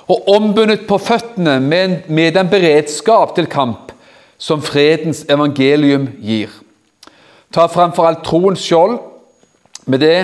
og 0.08 0.30
ombundet 0.32 0.86
på 0.88 0.96
føttene 1.02 1.58
med, 1.60 2.06
med 2.08 2.32
den 2.38 2.48
beredskap 2.48 3.34
til 3.36 3.48
kamp 3.50 3.92
som 4.40 4.62
fredens 4.64 5.24
evangelium 5.28 6.08
gir. 6.24 6.48
Ta 7.54 7.66
fremfor 7.68 8.08
alt 8.08 8.24
troens 8.26 8.62
skjold. 8.62 8.98
Med 9.88 10.02
det 10.04 10.16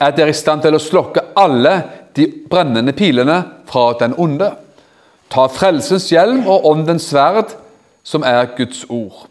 er 0.00 0.14
dere 0.16 0.32
i 0.32 0.36
stand 0.36 0.64
til 0.64 0.76
å 0.76 0.82
slokke 0.82 1.32
alle 1.38 1.74
de 2.16 2.26
brennende 2.50 2.94
pilene 2.96 3.42
fra 3.68 3.90
den 4.00 4.16
onde. 4.18 4.48
Ta 5.30 5.46
frelsens 5.52 6.08
hjelm 6.10 6.46
og 6.48 6.66
åndens 6.66 7.10
sverd, 7.12 7.52
som 8.02 8.24
er 8.26 8.48
Guds 8.56 8.86
ord. 8.88 9.26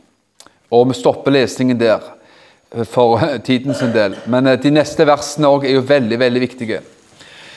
Og 0.70 0.88
vi 0.92 1.00
stopper 1.00 1.34
lesningen 1.34 1.80
der 1.80 2.06
for 2.86 3.20
tiden 3.46 3.74
sin 3.74 3.92
del. 3.94 4.16
Men 4.30 4.48
eh, 4.48 4.60
de 4.62 4.72
neste 4.72 5.08
versene 5.10 5.50
er 5.66 5.74
jo 5.74 5.86
veldig 5.90 6.20
veldig 6.22 6.42
viktige. 6.42 6.82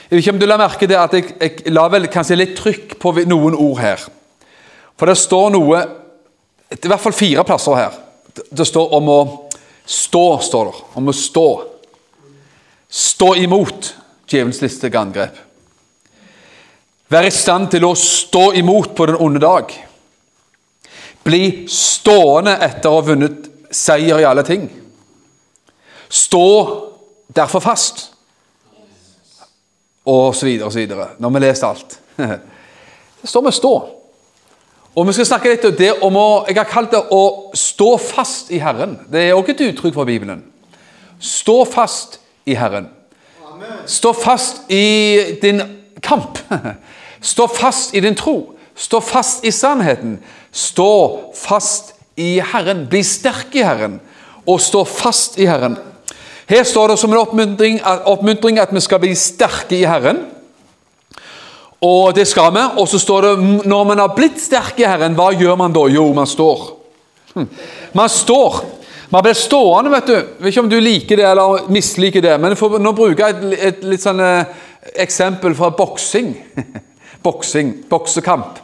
Jeg 0.09 0.17
vet 0.17 0.25
ikke 0.25 0.33
om 0.35 0.41
du 0.41 0.47
la 0.47 0.59
merke 0.61 0.87
til 0.89 0.99
at 0.99 1.15
jeg, 1.17 1.35
jeg 1.41 1.73
la 1.73 1.85
vel 1.93 2.09
kanskje 2.13 2.37
litt 2.37 2.57
trykk 2.57 2.97
på 3.01 3.13
noen 3.29 3.57
ord 3.57 3.79
her. 3.81 4.03
For 4.97 5.09
det 5.09 5.19
står 5.21 5.53
noe 5.55 5.83
I 6.73 6.89
hvert 6.89 7.01
fall 7.01 7.17
fire 7.17 7.45
plasser 7.45 7.77
her. 7.77 7.97
Det 8.33 8.65
står 8.65 8.93
om 8.97 9.09
å 9.13 9.21
Stå, 9.85 10.39
står 10.39 10.65
det. 10.65 10.75
Om 10.95 11.09
å 11.09 11.15
stå. 11.17 11.47
Stå 12.89 13.35
imot 13.37 13.95
djevelens 14.29 14.61
listige 14.63 15.01
angrep. 15.01 15.39
Vær 17.13 17.27
i 17.29 17.33
stand 17.35 17.69
til 17.73 17.85
å 17.85 17.95
stå 17.99 18.53
imot 18.57 18.95
på 18.97 19.07
den 19.11 19.19
onde 19.21 19.43
dag. 19.43 19.73
Bli 21.23 21.43
stående 21.71 22.57
etter 22.65 22.89
å 22.89 23.01
ha 23.01 23.05
vunnet 23.07 23.51
seier 23.73 24.23
i 24.23 24.29
alle 24.29 24.45
ting. 24.47 24.65
Stå 26.09 26.47
derfor 27.33 27.65
fast. 27.65 28.07
Og 30.09 30.33
så 30.35 30.49
videre 30.49 30.69
og 30.69 30.75
så 30.75 30.81
videre. 30.83 31.11
Når 31.23 31.35
vi 31.35 31.45
leser 31.45 31.69
alt. 31.69 31.99
Så 33.23 33.29
står 33.29 33.43
med 33.43 33.55
'stå'. 33.55 34.02
Og 34.95 35.07
Vi 35.07 35.13
skal 35.17 35.27
snakke 35.27 35.49
litt 35.49 35.63
om 35.65 35.77
det 35.77 35.93
om 36.05 36.17
å, 36.21 36.29
jeg 36.49 36.59
har 36.59 36.69
kalt 36.69 36.93
det 36.93 37.01
å 37.17 37.23
stå 37.57 37.95
fast 37.97 38.51
i 38.53 38.59
Herren. 38.61 38.99
Det 39.09 39.23
er 39.25 39.37
også 39.39 39.55
et 39.55 39.63
uttrykk 39.71 39.95
fra 39.97 40.05
Bibelen. 40.05 40.43
Stå 41.17 41.63
fast 41.65 42.19
i 42.45 42.57
Herren. 42.59 42.91
Stå 43.89 44.13
fast 44.13 44.69
i 44.71 45.39
din 45.41 45.63
kamp. 46.05 46.37
Stå 47.33 47.47
fast 47.49 47.95
i 47.97 48.03
din 48.05 48.19
tro. 48.19 48.53
Stå 48.77 49.01
fast 49.01 49.47
i 49.49 49.53
sannheten. 49.55 50.19
Stå 50.53 50.91
fast 51.41 51.95
i 52.21 52.43
Herren. 52.53 52.85
Bli 52.91 53.01
sterk 53.07 53.57
i 53.57 53.65
Herren, 53.65 53.97
og 54.45 54.61
stå 54.61 54.85
fast 54.85 55.39
i 55.41 55.49
Herren. 55.49 55.79
Her 56.51 56.69
står 56.69 56.93
det 56.93 56.99
som 57.01 57.13
en 57.15 57.23
oppmuntring, 57.23 57.81
oppmuntring 57.81 58.61
at 58.61 58.75
vi 58.75 58.81
skal 58.85 59.01
bli 59.01 59.15
sterke 59.17 59.79
i 59.79 59.87
Herren. 59.89 60.27
Og 61.83 62.13
det 62.15 62.29
skal 62.31 62.53
vi. 62.55 62.63
Og 62.79 62.87
så 62.89 63.01
står 63.03 63.27
det 63.27 63.33
når 63.69 63.89
man 63.89 64.03
har 64.05 64.15
blitt 64.15 64.39
sterk 64.41 64.79
i 64.79 64.87
Herren, 64.87 65.17
hva 65.19 65.33
gjør 65.35 65.59
man 65.59 65.75
da? 65.75 65.83
Jo, 65.91 66.07
man 66.15 66.31
står. 66.31 66.63
Hm. 67.35 67.49
Man 67.99 68.13
står. 68.13 68.61
Man 69.13 69.25
blir 69.27 69.37
stående, 69.37 69.91
vet 69.93 70.09
du. 70.09 70.15
Vet 70.39 70.53
ikke 70.53 70.63
om 70.63 70.71
du 70.71 70.79
liker 70.81 71.21
det 71.21 71.27
eller 71.29 71.67
misliker 71.75 72.25
det. 72.25 72.37
Men 72.41 72.55
for, 72.57 72.79
nå 72.81 72.95
bruker 72.97 73.27
jeg 73.27 73.35
et, 73.35 73.65
et 73.69 73.83
litt 73.91 74.05
sånn 74.05 74.23
eh, 74.25 74.55
eksempel 75.05 75.57
fra 75.59 75.73
boksing. 75.77 76.31
boksing. 77.27 77.75
Boksekamp. 77.91 78.63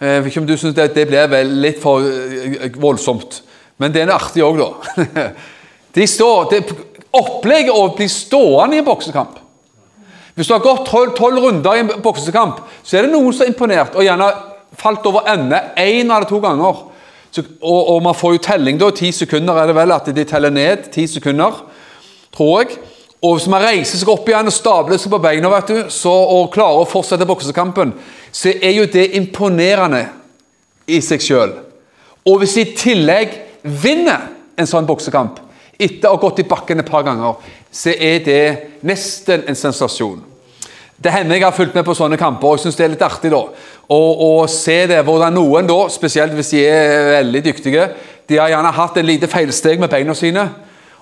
Eh, 0.00 0.16
jeg 0.16 0.24
vet 0.24 0.32
ikke 0.32 0.42
om 0.42 0.48
du 0.48 0.56
syns 0.56 0.78
det, 0.78 0.88
det 0.96 1.06
blir 1.12 1.28
vel 1.30 1.52
litt 1.60 1.78
for 1.82 2.08
eh, 2.08 2.70
voldsomt. 2.80 3.42
Men 3.80 3.92
det 3.92 4.02
er 4.06 4.14
artig 4.16 4.44
òg, 4.44 4.64
da. 4.64 5.28
De 5.96 6.04
står, 6.06 6.50
det, 6.52 6.64
Opplegget 7.18 7.74
å 7.74 7.88
bli 7.98 8.06
stående 8.06 8.76
i 8.76 8.80
en 8.80 8.86
boksekamp 8.86 9.39
hvis 10.40 10.48
du 10.48 10.54
har 10.54 10.62
gått 10.64 10.86
tolv 10.88 11.36
runder 11.44 11.76
i 11.76 11.80
en 11.82 11.90
boksekamp, 12.00 12.62
så 12.80 12.96
er 12.96 13.04
det 13.04 13.12
noen 13.12 13.34
som 13.36 13.44
er 13.44 13.50
imponert 13.50 13.92
og 13.92 14.06
gjerne 14.06 14.28
falt 14.80 15.04
over 15.10 15.26
ende 15.28 15.58
én 15.76 16.06
eller 16.06 16.24
to 16.30 16.38
ganger. 16.40 16.78
Så, 17.30 17.44
og, 17.60 17.90
og, 17.92 17.98
man 18.02 18.16
får 18.16 18.32
jo 18.32 18.40
telling 18.46 18.78
da, 18.80 18.88
ti 18.96 19.10
sekunder 19.12 19.60
er 19.60 19.68
det 19.68 19.74
vel 19.76 19.92
at 19.92 20.08
de 20.16 20.24
teller 20.24 20.54
ned. 20.54 20.88
ti 20.94 21.04
sekunder, 21.06 21.58
tror 22.32 22.62
jeg. 22.62 22.78
Og 23.20 23.36
hvis 23.36 23.50
man 23.52 23.66
reiser 23.66 24.00
seg 24.00 24.08
opp 24.08 24.30
igjen 24.32 24.48
og 24.48 24.56
stabler 24.56 25.02
seg 25.02 25.12
på 25.12 25.20
beina 25.20 25.50
vet 25.52 25.74
du, 25.74 25.82
så, 25.92 26.08
og 26.08 26.48
klarer 26.54 26.86
å 26.86 26.88
fortsette 26.88 27.28
boksekampen, 27.28 27.92
så 28.32 28.54
er 28.56 28.78
jo 28.78 28.88
det 28.88 29.10
imponerende 29.20 30.06
i 30.88 31.02
seg 31.04 31.20
sjøl. 31.20 31.52
Og 32.24 32.40
hvis 32.40 32.56
de 32.56 32.64
i 32.64 32.72
tillegg 32.80 33.36
vinner 33.60 34.30
en 34.56 34.72
sånn 34.72 34.88
boksekamp 34.88 35.44
etter 35.76 36.08
å 36.08 36.16
ha 36.16 36.24
gått 36.24 36.40
i 36.40 36.48
bakken 36.48 36.80
et 36.80 36.88
par 36.88 37.04
ganger, 37.04 37.36
så 37.68 37.92
er 37.92 38.24
det 38.24 38.42
nesten 38.88 39.44
en 39.48 39.56
sensasjon. 39.68 40.29
Det 41.00 41.12
hender 41.14 41.38
jeg 41.38 41.46
har 41.46 41.56
fulgt 41.56 41.76
med 41.78 41.84
på 41.86 41.94
sånne 41.96 42.18
kamper, 42.20 42.50
og 42.50 42.58
jeg 42.58 42.66
syns 42.66 42.76
det 42.76 42.84
er 42.84 42.90
litt 42.92 43.04
artig 43.04 43.30
da, 43.32 43.40
å, 43.90 44.30
se 44.52 44.82
det, 44.90 44.98
hvordan 45.06 45.32
noen, 45.32 45.68
da, 45.68 45.78
spesielt 45.88 46.34
hvis 46.36 46.52
de 46.52 46.64
er 46.68 47.06
veldig 47.14 47.40
dyktige, 47.46 47.86
de 48.28 48.36
har 48.36 48.52
gjerne 48.52 48.72
hatt 48.76 48.98
en 49.00 49.08
lite 49.08 49.30
feilsteg 49.30 49.80
med 49.80 49.90
beina 49.90 50.14
sine, 50.14 50.44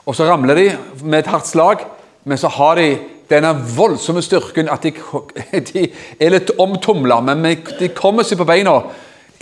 og 0.06 0.14
så 0.14 0.28
ramler 0.28 0.60
de 0.60 0.68
med 1.02 1.18
et 1.18 1.32
hardt 1.32 1.50
slag, 1.50 1.82
men 2.22 2.38
så 2.38 2.50
har 2.60 2.78
de 2.78 2.92
denne 3.28 3.50
voldsomme 3.74 4.22
styrken 4.24 4.70
at 4.72 4.86
de, 4.86 4.94
de 5.72 5.88
er 5.90 6.32
litt 6.32 6.54
omtumla, 6.62 7.18
men 7.26 7.42
de 7.66 7.90
kommer 7.90 8.24
seg 8.24 8.38
på 8.38 8.46
beina 8.48 8.78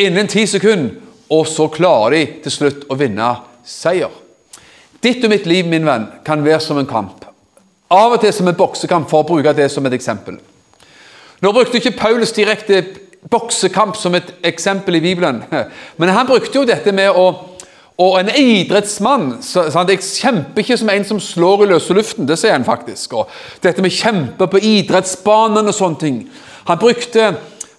innen 0.01 0.33
ti 0.33 0.49
sekunder, 0.49 1.03
og 1.37 1.45
så 1.51 1.69
klarer 1.75 2.17
de 2.17 2.25
til 2.47 2.55
slutt 2.55 2.89
å 2.89 2.97
vinne 2.97 3.29
seier. 3.67 4.13
Ditt 5.03 5.25
og 5.27 5.33
mitt 5.35 5.45
liv, 5.47 5.69
min 5.69 5.85
venn, 5.85 6.09
kan 6.25 6.45
være 6.47 6.63
som 6.65 6.79
en 6.81 6.89
kamp. 6.89 7.26
Av 7.91 8.13
og 8.13 8.21
til 8.21 8.33
som 8.35 8.49
en 8.49 8.59
boksekamp, 8.59 9.09
for 9.11 9.23
å 9.23 9.29
bruke 9.29 9.55
det 9.55 9.69
som 9.71 9.87
et 9.87 9.95
eksempel. 9.95 10.39
Nå 11.43 11.53
brukte 11.53 11.79
ikke 11.79 11.95
Paulus 11.99 12.33
direkte 12.35 12.83
boksekamp 13.31 13.97
som 13.99 14.15
et 14.15 14.33
eksempel 14.47 14.99
i 14.99 15.03
Bibelen, 15.05 15.43
men 15.99 16.15
han 16.15 16.27
brukte 16.27 16.59
jo 16.59 16.67
dette 16.67 16.95
med 16.95 17.11
å, 17.15 17.29
Og 17.97 18.19
en 18.21 18.29
idrettsmann 18.29 19.39
så 19.41 19.63
Jeg 19.89 20.03
kjemper 20.05 20.61
ikke 20.61 20.77
som 20.77 20.91
en 20.93 21.05
som 21.09 21.21
slår 21.21 21.63
i 21.65 21.69
løse 21.71 21.95
luften. 21.97 22.27
Det 22.29 22.37
sier 22.37 22.53
han 22.53 22.65
faktisk. 22.65 23.15
Og 23.17 23.31
dette 23.65 23.81
med 23.81 23.95
kjempe 23.95 24.47
på 24.53 24.61
idrettsbanen 24.61 25.65
og 25.65 25.75
sånne 25.75 26.01
ting. 26.03 26.19
Han 26.69 26.79
brukte, 26.79 27.31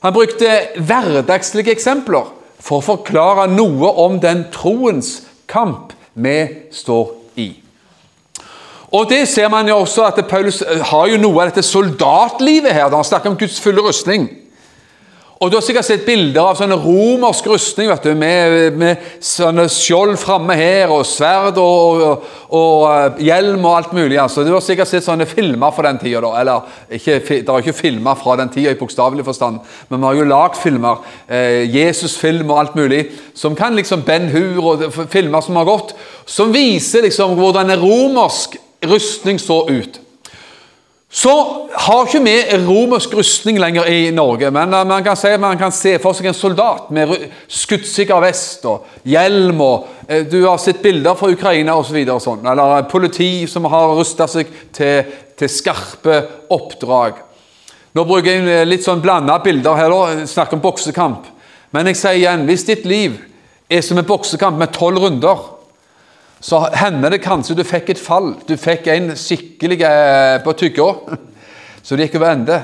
han 0.01 0.13
brukte 0.15 0.55
hverdagslige 0.79 1.75
eksempler 1.75 2.31
for 2.57 2.79
å 2.79 2.87
forklare 2.87 3.45
noe 3.51 3.91
om 4.01 4.17
den 4.19 4.47
troens 4.53 5.19
kamp 5.45 5.93
vi 6.17 6.37
står. 6.73 7.13
Og 8.97 9.05
det 9.09 9.27
ser 9.29 9.51
man 9.53 9.67
jo 9.69 9.77
også 9.83 10.07
at 10.07 10.25
Paulus 10.29 10.63
har 10.65 11.07
jo 11.11 11.21
noe 11.21 11.43
av 11.43 11.51
dette 11.51 11.65
soldatlivet 11.65 12.73
her. 12.73 12.89
da 12.89 12.97
Han 12.97 13.05
snakker 13.05 13.29
om 13.29 13.37
Guds 13.37 13.59
fulle 13.61 13.83
rustning. 13.85 14.29
Og 15.37 15.51
Du 15.51 15.55
har 15.55 15.61
sikkert 15.61 15.85
sett 15.85 16.05
bilder 16.05 16.39
av 16.41 16.55
sånne 16.57 16.79
romersk 16.81 17.45
rustning 17.51 17.91
vet 17.91 18.07
du, 18.07 18.15
med, 18.17 18.73
med 18.73 19.03
sånne 19.21 19.67
skjold 19.69 20.15
framme 20.17 20.55
her, 20.57 20.89
og 20.89 21.03
sverd 21.05 21.59
og, 21.61 22.01
og, 22.01 22.25
og, 22.49 22.85
eh, 22.89 23.21
hjelm 23.27 23.61
og 23.61 23.75
alt 23.75 23.93
mulig. 23.93 24.17
altså. 24.17 24.41
Du 24.41 24.49
har 24.55 24.65
sikkert 24.65 24.89
sett 24.89 25.05
sånne 25.05 25.29
filmer 25.29 25.75
fra 25.75 25.91
den 25.91 26.01
tida. 26.01 26.33
Eller, 26.41 26.65
ikke, 26.89 27.19
det 27.21 27.43
er 27.45 27.61
ikke 27.61 27.77
filmer 27.77 28.17
fra 28.17 28.39
den 28.41 28.49
tida 28.49 28.73
i 28.73 28.79
bokstavelig 28.81 29.27
forstand, 29.29 29.61
men 29.91 30.01
vi 30.01 30.09
har 30.09 30.17
jo 30.17 30.29
lagd 30.31 30.57
filmer. 30.57 31.05
Eh, 31.29 31.69
Jesus-film 31.69 32.49
og 32.49 32.63
alt 32.63 32.79
mulig. 32.79 33.03
Som 33.37 33.53
kan 33.55 33.77
liksom 33.77 34.07
Ben 34.07 34.31
Hur 34.33 34.71
og 34.71 34.87
filmer 35.13 35.45
som 35.45 35.61
har 35.61 35.69
gått, 35.69 35.93
som 36.25 36.49
viser 36.49 37.05
liksom 37.05 37.37
hvordan 37.37 37.75
en 37.75 37.85
romersk 37.85 38.57
rustning 38.85 39.39
så 39.39 39.69
ut. 39.69 40.01
Så 41.09 41.31
har 41.71 42.03
ikke 42.03 42.19
vi 42.25 42.33
romersk 42.67 43.13
rustning 43.15 43.57
lenger 43.61 43.87
i 43.87 44.09
Norge, 44.11 44.49
men 44.51 44.73
eh, 44.75 44.87
man 44.87 45.05
kan, 45.05 45.15
si, 45.15 45.31
man 45.39 45.57
kan 45.57 45.71
se 45.71 45.95
for 46.03 46.13
seg 46.13 46.27
en 46.27 46.35
soldat 46.35 46.89
med 46.93 47.13
skuddsikker 47.47 48.19
vest 48.21 48.67
og 48.67 48.83
hjelm. 49.07 49.61
og 49.63 49.87
eh, 50.09 50.25
Du 50.27 50.41
har 50.43 50.59
sett 50.59 50.83
bilder 50.83 51.15
fra 51.15 51.31
Ukraina 51.31 51.77
osv. 51.79 52.01
Så 52.03 52.19
sånn, 52.25 52.43
eller 52.43 52.89
politi 52.91 53.47
som 53.47 53.69
har 53.71 53.95
rusta 53.95 54.27
seg 54.27 54.51
til, 54.75 55.15
til, 55.39 55.49
skarpe 55.51 56.19
oppdrag. 56.53 57.23
Nå 57.95 58.03
bruker 58.03 58.33
jeg 58.33 58.43
eh, 58.51 58.67
litt 58.67 58.83
sånn 58.83 59.01
blanda 59.01 59.39
bilder 59.45 59.79
her, 59.79 59.95
da, 59.95 60.27
snakker 60.27 60.59
om 60.59 60.65
boksekamp. 60.67 61.31
Men 61.71 61.87
jeg 61.87 62.01
sier 62.01 62.19
igjen, 62.19 62.43
hvis 62.51 62.67
ditt 62.67 62.83
liv 62.87 63.15
er 63.71 63.81
som 63.83 63.97
en 63.99 64.07
boksekamp 64.07 64.59
med 64.59 64.75
tolv 64.75 65.07
runder 65.07 65.39
så 66.39 66.61
hender 66.77 67.13
det 67.13 67.23
kanskje 67.23 67.55
du 67.57 67.63
fikk 67.65 67.89
et 67.93 68.01
fall. 68.01 68.35
Du 68.47 68.55
fikk 68.59 68.87
en 68.93 69.11
skikkelig 69.17 69.79
eh, 69.87 70.37
på 70.43 70.53
tygga, 70.57 70.89
så 71.83 71.95
det 71.95 72.07
gikk 72.07 72.19
over 72.19 72.33
ende. 72.33 72.59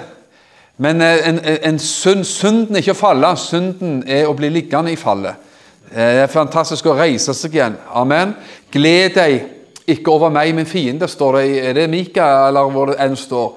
Men 0.78 1.02
eh, 1.02 1.30
en, 1.30 1.40
en 1.44 1.80
synd, 1.82 2.26
synden 2.28 2.76
er 2.76 2.84
ikke 2.84 2.96
å 2.96 3.02
falle, 3.02 3.34
synden 3.40 4.02
er 4.10 4.30
å 4.30 4.38
bli 4.38 4.52
liggende 4.54 4.94
i 4.94 5.00
fallet. 5.00 5.50
Eh, 5.90 6.14
det 6.20 6.24
er 6.26 6.32
fantastisk 6.32 6.90
å 6.90 6.98
reise 6.98 7.36
seg 7.38 7.58
igjen. 7.58 7.78
Amen. 7.94 8.36
Gled 8.74 9.18
deg 9.18 9.90
ikke 9.94 10.14
over 10.14 10.32
meg, 10.34 10.54
min 10.56 10.70
fiende, 10.70 11.10
står 11.10 11.40
det. 11.40 11.46
Er 11.70 11.78
det 11.78 11.90
Mika, 11.92 12.30
eller 12.48 12.72
hvor 12.72 12.94
det 12.94 13.00
enn 13.04 13.18
står? 13.20 13.54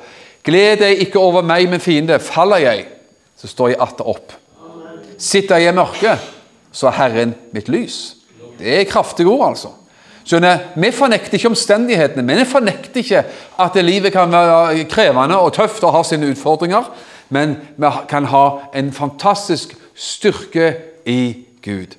Gled 0.46 0.82
deg 0.82 1.06
ikke 1.06 1.22
over 1.22 1.46
meg, 1.46 1.68
min 1.70 1.82
fiende. 1.82 2.18
Faller 2.22 2.64
jeg, 2.64 2.84
så 3.38 3.50
står 3.50 3.74
jeg 3.74 3.82
atter 3.84 4.12
opp. 4.12 4.34
Sitter 5.16 5.62
jeg 5.62 5.72
i 5.72 5.76
mørket, 5.76 6.32
så 6.76 6.90
er 6.90 6.98
Herren 6.98 7.34
mitt 7.56 7.70
lys. 7.72 8.16
Det 8.58 8.80
er 8.80 8.88
kraftige 8.88 9.32
ord, 9.32 9.48
altså. 9.52 9.72
Skjønner, 10.26 10.72
Vi 10.74 10.90
fornekter 10.90 11.38
ikke 11.38 11.52
omstendighetene, 11.52 12.22
men 12.26 12.40
vi 12.40 12.48
fornekter 12.50 13.02
ikke 13.02 13.24
at 13.62 13.76
livet 13.84 14.12
kan 14.12 14.32
være 14.32 14.84
krevende 14.90 15.38
og 15.38 15.52
tøft 15.54 15.84
og 15.86 15.94
ha 15.94 16.02
sine 16.02 16.32
utfordringer. 16.32 16.88
Men 17.30 17.56
vi 17.76 17.90
kan 18.08 18.26
ha 18.30 18.46
en 18.74 18.92
fantastisk 18.92 19.76
styrke 19.94 20.74
i 21.06 21.36
Gud. 21.62 21.94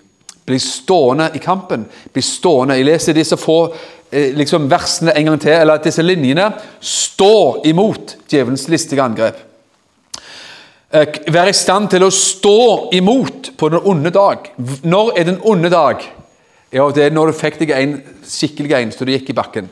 Bli 0.48 0.60
stående 0.60 1.30
i 1.36 1.40
kampen. 1.44 1.86
Bli 2.14 2.22
stående. 2.24 2.76
Jeg 2.76 2.88
leser 2.88 3.16
disse 3.16 3.38
få 3.40 3.74
eh, 4.12 4.36
liksom 4.36 4.70
versene 4.72 5.16
en 5.16 5.32
gang 5.32 5.42
til, 5.42 5.52
eller 5.52 5.82
disse 5.84 6.04
linjene. 6.04 6.52
Stå 6.80 7.64
imot 7.68 8.16
djevelens 8.32 8.68
listige 8.72 9.04
angrep. 9.04 9.40
Eh, 10.92 11.18
Vær 11.32 11.52
i 11.52 11.56
stand 11.56 11.92
til 11.92 12.08
å 12.08 12.12
stå 12.12 12.60
imot 12.96 13.52
på 13.60 13.72
den 13.72 13.84
onde 13.84 14.12
dag. 14.16 14.52
Når 14.84 15.12
er 15.16 15.32
den 15.32 15.42
onde 15.44 15.72
dag? 15.72 16.08
Ja, 16.78 16.86
det 16.94 17.08
er 17.08 17.16
når 17.16 17.32
du 17.32 17.40
fikk 17.40 17.58
deg 17.62 17.74
en 17.74 17.98
skikkelig 18.28 18.76
en 18.78 18.94
så 18.94 19.08
du 19.08 19.14
gikk 19.16 19.32
i 19.34 19.38
bakken. 19.38 19.70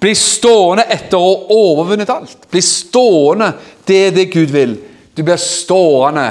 Bli 0.00 0.12
stående 0.16 0.86
etter 0.92 1.16
å 1.20 1.28
ha 1.28 1.56
overvunnet 1.56 2.12
alt. 2.12 2.46
Bli 2.52 2.62
stående, 2.64 3.50
det 3.88 3.98
er 4.06 4.14
det 4.16 4.28
Gud 4.32 4.52
vil. 4.52 4.76
Du 5.16 5.22
blir 5.24 5.40
stående 5.40 6.26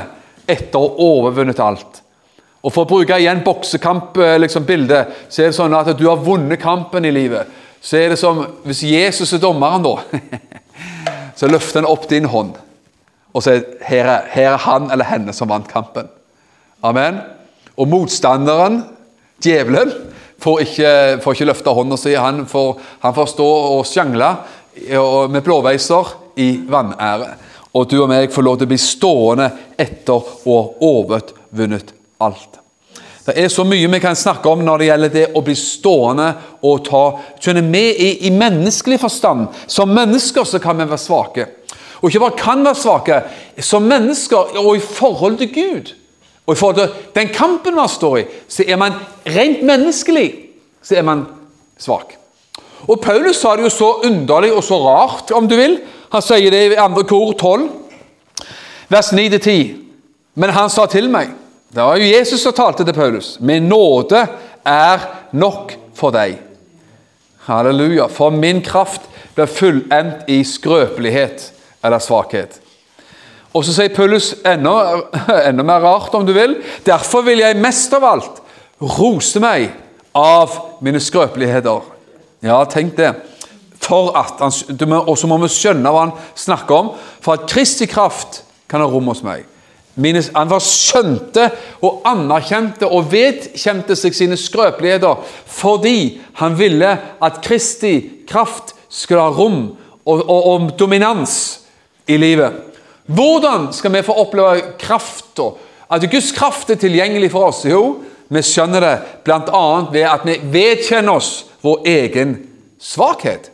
etter 0.50 0.78
å 0.78 0.86
ha 0.88 1.10
overvunnet 1.10 1.62
alt. 1.66 2.02
Og 2.60 2.74
For 2.76 2.84
å 2.84 2.90
bruke 2.90 3.18
igjen 3.22 3.44
boksekamp-bildet, 3.46 4.26
eh, 4.34 4.40
liksom, 4.44 4.66
så 5.30 5.44
er 5.44 5.52
det 5.52 5.58
sånn 5.58 5.78
at 5.78 5.94
du 5.98 6.08
har 6.10 6.24
vunnet 6.24 6.60
kampen 6.60 7.06
i 7.06 7.14
livet. 7.14 7.48
Så 7.82 7.98
er 7.98 8.10
det 8.12 8.20
som 8.20 8.42
hvis 8.66 8.84
Jesus 8.84 9.32
er 9.34 9.44
dommeren, 9.44 9.86
da. 9.86 9.98
Så 11.40 11.48
løfter 11.48 11.80
han 11.80 11.88
opp 11.88 12.10
din 12.10 12.28
hånd 12.28 12.58
og 13.34 13.44
her 13.46 14.06
er, 14.06 14.26
her 14.32 14.54
er 14.54 14.62
han 14.64 14.90
eller 14.92 15.06
henne 15.06 15.34
som 15.36 15.50
vant 15.50 15.68
kampen. 15.70 16.08
Amen. 16.84 17.20
Og 17.78 17.88
motstanderen 17.88 18.82
Djevelen 19.44 19.92
får 20.40 20.62
ikke, 20.66 20.94
får 21.24 21.36
ikke 21.36 21.50
løfte 21.50 21.76
hånda 21.76 22.00
si. 22.00 22.16
Han 22.16 22.46
får, 22.50 22.72
han 23.04 23.16
får 23.16 23.34
stå 23.34 23.50
og 23.76 23.86
sjangle 23.88 24.32
med 25.32 25.44
blåveiser 25.44 26.16
i 26.40 26.52
vanære. 26.68 27.34
Og 27.78 27.90
du 27.90 28.00
og 28.02 28.10
meg 28.10 28.32
får 28.34 28.46
lov 28.46 28.58
til 28.58 28.70
å 28.70 28.72
bli 28.72 28.80
stående 28.82 29.50
etter 29.78 30.16
å 30.16 30.24
ha 30.46 30.62
overvunnet 30.90 31.94
alt. 32.24 32.58
Det 33.30 33.36
er 33.38 33.52
så 33.54 33.62
mye 33.68 33.90
vi 33.92 34.00
kan 34.02 34.18
snakke 34.18 34.50
om 34.50 34.64
når 34.66 34.82
det 34.82 34.86
gjelder 34.88 35.12
det 35.14 35.26
å 35.38 35.44
bli 35.46 35.54
stående 35.60 36.32
og 36.66 36.80
ta 36.88 37.04
Skjønner 37.38 37.68
vi 37.70 37.84
i, 37.92 38.10
i 38.26 38.32
menneskelig 38.34 38.98
forstand, 39.04 39.52
som 39.70 39.92
mennesker 39.94 40.48
så 40.50 40.62
kan 40.64 40.80
vi 40.80 40.88
være 40.90 41.04
svake. 41.04 41.46
Og 42.00 42.10
ikke 42.10 42.24
bare 42.24 42.40
kan 42.40 42.64
være 42.66 42.80
svake, 42.80 43.20
som 43.62 43.86
mennesker 43.86 44.58
og 44.64 44.72
i 44.80 44.82
forhold 44.82 45.38
til 45.44 45.52
Gud 45.54 45.94
og 46.50 46.56
i 46.56 46.60
forhold 46.60 46.80
til 46.82 47.10
den 47.14 47.30
kampen 47.34 47.78
man 47.78 47.90
står 47.90 48.18
i, 48.18 48.28
så 48.50 48.66
er 48.66 48.80
man 48.82 48.98
rent 49.30 49.62
menneskelig 49.62 50.30
så 50.82 50.96
er 51.00 51.06
man 51.06 51.26
svak. 51.80 52.16
Og 52.88 53.02
Paulus 53.04 53.42
sa 53.42 53.56
det 53.56 53.68
jo 53.68 53.74
så 53.74 53.90
underlig 54.08 54.54
og 54.56 54.64
så 54.64 54.80
rart, 54.82 55.32
om 55.36 55.48
du 55.48 55.56
vil. 55.60 55.80
Han 56.14 56.24
sier 56.24 56.52
det 56.54 56.64
i 56.72 56.78
2. 56.80 57.04
kor 57.10 57.34
12, 57.38 57.68
vers 58.90 59.12
9-10. 59.14 59.76
Men 60.40 60.56
han 60.56 60.72
sa 60.72 60.86
til 60.88 61.10
meg 61.12 61.36
Det 61.70 61.84
var 61.84 62.00
jo 62.00 62.08
Jesus 62.10 62.42
som 62.42 62.54
talte 62.58 62.86
til 62.86 62.96
Paulus. 62.98 63.36
Min 63.40 63.68
nåde 63.70 64.24
er 64.66 65.04
nok 65.38 65.76
for 65.94 66.10
deg. 66.16 66.40
Halleluja. 67.46 68.08
For 68.10 68.34
min 68.34 68.64
kraft 68.66 69.06
blir 69.36 69.46
fullendt 69.46 70.26
i 70.26 70.40
skrøpelighet 70.42 71.52
eller 71.86 72.02
svakhet. 72.02 72.58
Og 73.54 73.66
så 73.66 73.74
sier 73.74 73.94
Paulus 73.94 74.34
enda, 74.46 75.02
enda 75.50 75.66
mer 75.66 75.82
rart, 75.84 76.14
om 76.14 76.26
du 76.26 76.34
vil. 76.36 76.60
Derfor 76.86 77.26
vil 77.26 77.42
jeg 77.42 77.58
mest 77.62 77.94
av 77.98 78.06
alt 78.06 78.44
rose 78.80 79.42
meg 79.44 79.72
av 80.16 80.54
mine 80.86 81.02
skrøpeligheter. 81.02 81.82
Ja, 82.46 82.62
tenk 82.70 82.96
det. 82.98 83.14
For 83.80 84.14
at 84.20 84.40
han, 84.44 84.54
Og 85.00 85.18
så 85.18 85.28
må 85.28 85.40
vi 85.42 85.50
skjønne 85.52 85.92
hva 85.92 86.06
han 86.06 86.18
snakker 86.38 86.76
om. 86.76 86.92
For 87.24 87.36
at 87.36 87.50
Kristi 87.50 87.88
kraft 87.90 88.44
kan 88.70 88.84
ha 88.84 88.88
rom 88.90 89.10
hos 89.10 89.24
meg. 89.26 89.48
Mine, 90.00 90.22
han 90.36 90.48
var 90.48 90.62
skjønte 90.64 91.50
og 91.84 92.06
anerkjente 92.08 92.88
og 92.88 93.10
vedkjente 93.12 93.98
seg 94.00 94.16
sine 94.16 94.38
skrøpeligheter 94.40 95.26
fordi 95.50 96.22
han 96.40 96.56
ville 96.56 96.94
at 97.20 97.42
Kristi 97.44 98.24
kraft 98.30 98.76
skulle 98.88 99.26
ha 99.26 99.34
rom 99.34 99.60
og, 100.06 100.22
og, 100.22 100.40
og 100.54 100.70
dominans 100.80 101.34
i 102.08 102.16
livet. 102.22 102.69
Hvordan 103.10 103.72
skal 103.74 103.94
vi 103.94 104.04
få 104.06 104.14
oppleve 104.22 104.62
krafta? 104.80 105.52
At 105.90 106.06
Guds 106.12 106.32
kraft 106.32 106.70
er 106.70 106.78
tilgjengelig 106.78 107.32
for 107.34 107.50
oss? 107.50 107.64
Jo, 107.66 108.04
vi 108.30 108.42
skjønner 108.46 108.86
det 108.86 108.96
bl.a. 109.26 109.64
ved 109.90 110.06
at 110.06 110.28
vi 110.28 110.36
vedkjenner 110.54 111.18
oss 111.18 111.32
vår 111.66 111.88
egen 111.90 112.36
svakhet. 112.78 113.50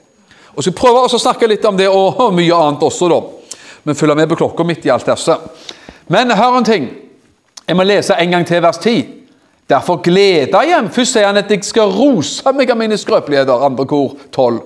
Og 0.56 0.64
så 0.64 0.76
prøver 0.76 1.08
vi 1.08 1.16
å 1.16 1.24
snakke 1.24 1.48
litt 1.48 1.64
om 1.68 1.80
det 1.80 1.88
og 1.88 2.20
mye 2.40 2.60
annet 2.60 2.84
også, 2.84 3.08
da. 3.12 3.22
Men 3.88 3.96
følger 3.96 4.20
med 4.20 4.30
på 4.30 4.40
klokka 4.44 4.68
midt 4.68 4.90
i 4.90 4.92
alt 4.92 5.08
dette. 5.08 5.38
Men 6.12 6.36
hør 6.36 6.60
en 6.60 6.68
ting. 6.68 6.90
Jeg 7.66 7.78
må 7.80 7.86
lese 7.88 8.18
en 8.20 8.36
gang 8.36 8.44
til 8.48 8.60
vers 8.62 8.82
10. 8.82 9.06
Derfor 9.70 10.02
gleder 10.04 10.68
jeg 10.68 10.92
Først 10.94 11.16
sier 11.16 11.26
han 11.26 11.40
at 11.40 11.50
jeg 11.50 11.64
skal 11.66 11.90
rose 11.90 12.52
meg 12.54 12.70
av 12.70 12.78
mine 12.78 12.98
skrøpeligheter. 13.00 13.64
Andre 13.66 13.88
kor 13.90 14.18
12. 14.36 14.60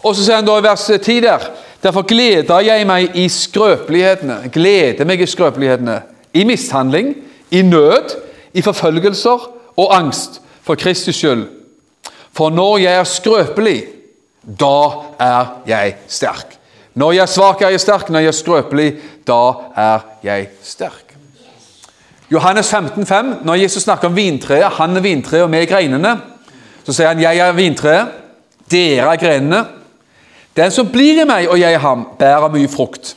Og 0.00 0.14
så 0.16 0.24
sier 0.24 0.40
han 0.40 0.48
da 0.48 0.56
i 0.56 0.64
vers 0.64 0.88
10 0.88 1.20
der 1.26 1.50
Derfor 1.82 2.02
gleder 2.02 2.60
jeg 2.60 2.86
meg 2.86 3.16
i 3.16 3.28
skrøpelighetene. 3.28 4.50
Gleder 4.52 5.08
meg 5.08 5.20
i 5.20 5.28
skrøpelighetene. 5.28 6.00
I 6.34 6.44
mishandling, 6.44 7.14
i 7.50 7.62
nød, 7.62 8.16
i 8.54 8.62
forfølgelser 8.62 9.48
og 9.76 9.96
angst 9.96 10.40
for 10.62 10.74
Kristus 10.74 11.16
skyld. 11.16 11.46
For 12.36 12.50
når 12.50 12.78
jeg 12.78 12.94
er 13.00 13.04
skrøpelig, 13.04 13.84
da 14.60 14.76
er 15.18 15.46
jeg 15.66 15.94
sterk. 16.08 16.56
Når 16.94 17.12
jeg 17.12 17.22
er 17.22 17.32
svak, 17.32 17.62
er 17.62 17.74
jeg 17.74 17.80
sterk. 17.80 18.10
Når 18.10 18.18
jeg 18.18 18.32
er 18.32 18.38
skrøpelig, 18.38 18.90
da 19.26 19.40
er 19.76 20.04
jeg 20.22 20.48
sterk. 20.62 21.16
Johannes 22.30 22.70
15, 22.70 23.06
5, 23.06 23.34
Når 23.42 23.54
Jesus 23.54 23.82
snakker 23.82 24.08
om 24.08 24.16
vintreet, 24.16 24.64
han 24.64 24.96
er 24.96 25.00
vintreet 25.00 25.42
og 25.42 25.50
vi 25.52 25.56
er 25.56 25.66
greinene, 25.66 26.20
så 26.84 26.92
sier 26.92 27.08
han 27.08 27.20
'Jeg 27.20 27.38
er 27.38 27.52
vintreet, 27.52 28.06
dere 28.70 29.12
er 29.12 29.16
grenene'. 29.16 29.79
Den 30.60 30.72
som 30.74 30.88
blir 30.92 31.22
i 31.22 31.28
meg 31.28 31.48
og 31.48 31.56
jeg 31.60 31.72
i 31.72 31.80
ham, 31.80 32.04
bærer 32.20 32.52
mye 32.52 32.68
frukt. 32.68 33.14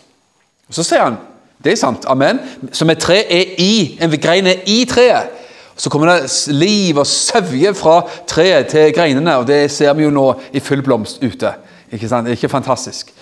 Så 0.72 0.86
sier 0.88 1.04
han 1.10 1.20
det 1.64 1.72
er 1.72 1.80
sant, 1.80 2.04
amen, 2.12 2.42
som 2.76 2.90
et 2.92 3.00
tre 3.00 3.22
er 3.32 3.54
i, 3.64 3.96
en 4.04 4.12
grein 4.20 4.50
er 4.52 4.66
i 4.68 4.82
treet. 4.90 5.32
Så 5.80 5.90
kommer 5.90 6.10
det 6.12 6.52
liv 6.52 6.98
og 7.00 7.08
søvje 7.08 7.72
fra 7.74 8.02
treet 8.28 8.68
til 8.74 8.92
greinene, 8.94 9.38
og 9.40 9.48
det 9.48 9.72
ser 9.72 9.94
vi 9.96 10.04
jo 10.04 10.12
nå 10.12 10.26
i 10.52 10.60
full 10.60 10.84
blomst 10.84 11.24
ute. 11.24 11.54
Ikke 11.88 12.10
sant? 12.12 12.28
Det 12.28 12.34
er 12.34 12.42
ikke 12.42 12.52
fantastisk? 12.52 13.14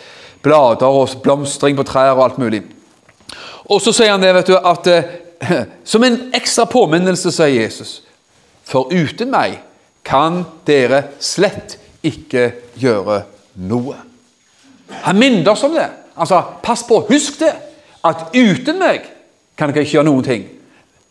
Blader 0.41 0.89
og 0.89 1.21
blomstring 1.21 1.77
på 1.77 1.85
trær 1.85 2.15
og 2.15 2.25
alt 2.25 2.41
mulig. 2.41 2.63
Og 3.69 3.77
så 3.77 3.93
sier 3.93 4.15
han 4.15 4.25
det, 4.25 4.33
vet 4.35 4.49
du, 4.49 4.57
at 4.57 4.89
eh, 4.89 5.11
som 5.93 6.03
en 6.03 6.19
ekstra 6.33 6.65
påminnelse, 6.65 7.31
sier 7.31 7.61
Jesus, 7.61 7.99
for 8.65 8.89
uten 8.89 9.29
meg 9.31 9.59
kan 10.07 10.41
dere 10.65 11.11
slett 11.21 11.77
ikke 12.01 12.49
gjøre 12.81 13.21
noe. 13.69 14.11
Han 15.03 15.19
minner 15.19 15.51
oss 15.51 15.63
om 15.63 15.74
det. 15.75 15.88
Altså, 16.15 16.41
Pass 16.63 16.83
på, 16.88 17.05
husk 17.10 17.39
det, 17.39 17.53
at 18.03 18.36
uten 18.36 18.79
meg 18.81 19.05
kan 19.57 19.71
dere 19.71 19.86
ikke 19.86 20.00
gjøre 20.00 20.10
noen 20.10 20.25
ting. 20.25 20.45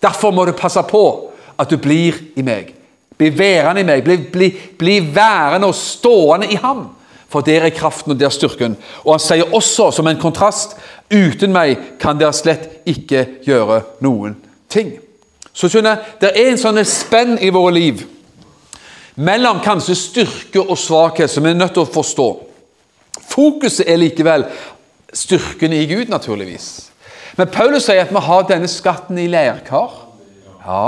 Derfor 0.03 0.33
må 0.35 0.45
du 0.45 0.53
passe 0.57 0.83
på 0.89 1.05
at 1.61 1.71
du 1.71 1.77
blir 1.79 2.17
i 2.37 2.43
meg. 2.43 2.73
Bli 3.19 3.31
værende 3.39 3.83
i 3.83 3.89
meg. 3.89 4.05
Bli, 4.05 4.17
bli, 4.33 4.49
bli 4.79 4.97
værende 5.15 5.69
og 5.69 5.77
stående 5.77 6.49
i 6.51 6.59
ham. 6.61 6.89
For 7.31 7.45
der 7.47 7.63
er 7.63 7.75
kraften 7.75 8.13
og 8.13 8.19
der 8.19 8.27
er 8.27 8.35
styrken. 8.35 8.77
Og 9.05 9.13
han 9.15 9.23
sier 9.23 9.55
også, 9.55 9.91
som 9.95 10.09
en 10.11 10.19
kontrast, 10.19 10.75
uten 11.13 11.53
meg 11.55 11.77
kan 12.01 12.19
dere 12.19 12.35
slett 12.35 12.81
ikke 12.91 13.27
gjøre 13.47 13.83
noen 14.03 14.35
ting. 14.73 14.97
Så 15.53 15.69
skjønner 15.69 15.91
jeg, 15.91 16.17
Det 16.21 16.33
er 16.35 16.51
en 16.51 16.59
sånn 16.59 16.85
spenn 16.85 17.39
i 17.39 17.53
våre 17.55 17.75
liv 17.75 18.07
mellom 19.21 19.61
kanskje 19.61 19.95
styrke 19.99 20.63
og 20.63 20.79
svakhet 20.79 21.31
som 21.31 21.45
vi 21.45 21.51
er 21.51 21.59
nødt 21.59 21.75
til 21.77 21.85
å 21.85 21.93
forstå. 21.93 22.29
Fokuset 23.29 23.89
er 23.89 24.01
likevel 24.01 24.47
styrken 25.13 25.75
i 25.75 25.85
Gud, 25.91 26.09
naturligvis. 26.11 26.91
Men 27.39 27.51
Paulus 27.53 27.87
sier 27.87 28.05
at 28.05 28.15
vi 28.15 28.23
har 28.27 28.47
denne 28.49 28.69
skatten 28.71 29.19
i 29.21 29.29
leirkar. 29.31 29.95
Ja, 30.65 30.85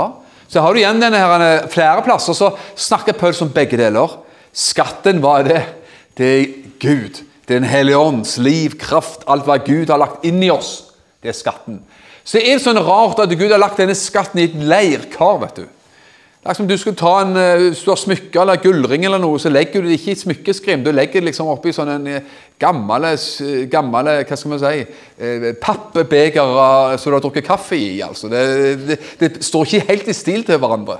så 0.47 0.61
har 0.61 0.73
du 0.73 0.81
igjen 0.81 1.01
denne 1.01 1.17
her, 1.17 1.67
Flere 1.71 2.03
plasser 2.05 2.35
så 2.37 2.51
snakker 2.77 3.17
Paulus 3.17 3.41
om 3.41 3.51
begge 3.53 3.79
deler. 3.79 4.19
Skatten, 4.53 5.21
hva 5.23 5.39
er 5.39 5.47
det? 5.49 5.61
Det 6.19 6.29
er 6.29 6.51
Gud. 6.83 7.23
Det 7.43 7.55
er 7.55 7.59
Den 7.59 7.69
hellige 7.69 7.97
ånds 7.97 8.37
liv, 8.37 8.77
kraft, 8.79 9.25
alt 9.27 9.47
hva 9.47 9.57
Gud 9.57 9.89
har 9.89 9.99
lagt 9.99 10.23
inn 10.27 10.43
i 10.43 10.51
oss. 10.53 10.93
Det 11.23 11.31
er 11.31 11.37
skatten. 11.37 11.81
Så 12.23 12.39
er 12.39 12.53
det 12.53 12.63
sånn 12.63 12.79
rart 12.79 13.19
at 13.19 13.33
Gud 13.33 13.51
har 13.51 13.59
lagt 13.59 13.81
denne 13.81 13.95
skatten 13.97 14.39
i 14.39 14.45
et 14.47 14.55
leirkar. 14.55 15.41
vet 15.41 15.63
du. 15.63 15.65
Det 16.43 16.51
er 16.51 16.57
som 16.57 16.67
du 16.67 16.73
skulle 16.75 16.99
ta 16.99 17.21
en, 17.21 17.37
eh, 17.37 17.69
Hvis 17.69 17.85
du 17.85 17.91
har 17.91 17.95
smykke 17.95 18.41
eller 18.41 18.57
gullring, 18.59 19.05
eller 19.05 19.17
noe, 19.17 19.39
så 19.39 19.49
legger 19.49 19.81
du 19.81 19.87
det 19.87 19.95
ikke 19.95 20.11
i 20.11 20.15
smykkeskrim. 20.19 20.83
Du 20.83 20.91
legger 20.91 21.21
det 21.21 21.29
liksom 21.29 21.47
oppi 21.47 21.71
sånn 21.71 21.87
en 21.87 22.07
eh, 22.07 22.25
gammel 22.59 23.07
hva 23.07 24.35
skal 24.35 24.49
man 24.51 24.59
si, 24.59 24.83
pappbegere 25.15 25.55
pappbeger 25.61 26.97
som 26.97 27.11
du 27.11 27.15
har 27.15 27.23
drukket 27.23 27.47
kaffe 27.47 27.79
i. 27.79 28.01
altså. 28.01 28.27
Det, 28.27 28.43
det, 28.87 28.99
det, 29.19 29.31
står 29.43 29.65
ikke 29.65 29.87
helt 29.87 30.11
i 30.11 30.13
stil 30.13 30.43
til 30.43 30.59
hverandre. 30.59 30.99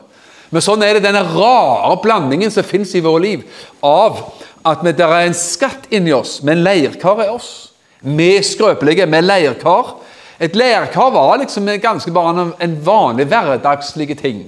Men 0.50 0.62
sånn 0.62 0.84
er 0.84 0.96
det 0.96 1.04
denne 1.10 1.26
rare 1.28 2.00
blandingen 2.02 2.52
som 2.52 2.64
fins 2.64 2.96
i 2.96 3.04
våre 3.04 3.22
liv, 3.22 3.44
av 3.84 4.24
at 4.64 4.80
det 4.88 4.96
er 5.04 5.28
en 5.28 5.36
skatt 5.36 5.92
inni 5.92 6.16
oss, 6.16 6.40
men 6.42 6.64
leirkar 6.64 7.20
er 7.20 7.36
oss. 7.36 7.74
Vi 8.00 8.38
er 8.38 8.48
skrøpelige, 8.48 9.12
vi 9.12 9.20
er 9.20 9.28
leirkar. 9.28 9.98
Et 10.40 10.56
leirkar 10.56 11.12
var 11.12 11.38
liksom 11.44 11.68
ganske 11.84 12.12
bare 12.16 12.54
en 12.64 12.84
vanlig 12.84 13.28
hverdagslig 13.28 14.14
ting 14.24 14.46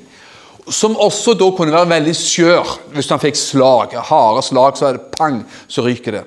som 0.70 0.98
også 0.98 1.36
da 1.38 1.50
kunne 1.54 1.76
være 1.76 1.90
veldig 1.90 2.16
skjør 2.18 2.72
hvis 2.96 3.10
han 3.14 3.22
fikk 3.22 3.38
slag. 3.40 3.96
Harde 4.10 4.44
slag, 4.46 4.78
så 4.78 4.90
er 4.90 4.98
det 4.98 5.12
pang, 5.18 5.44
så 5.68 5.86
ryker 5.86 6.20
det. 6.20 6.24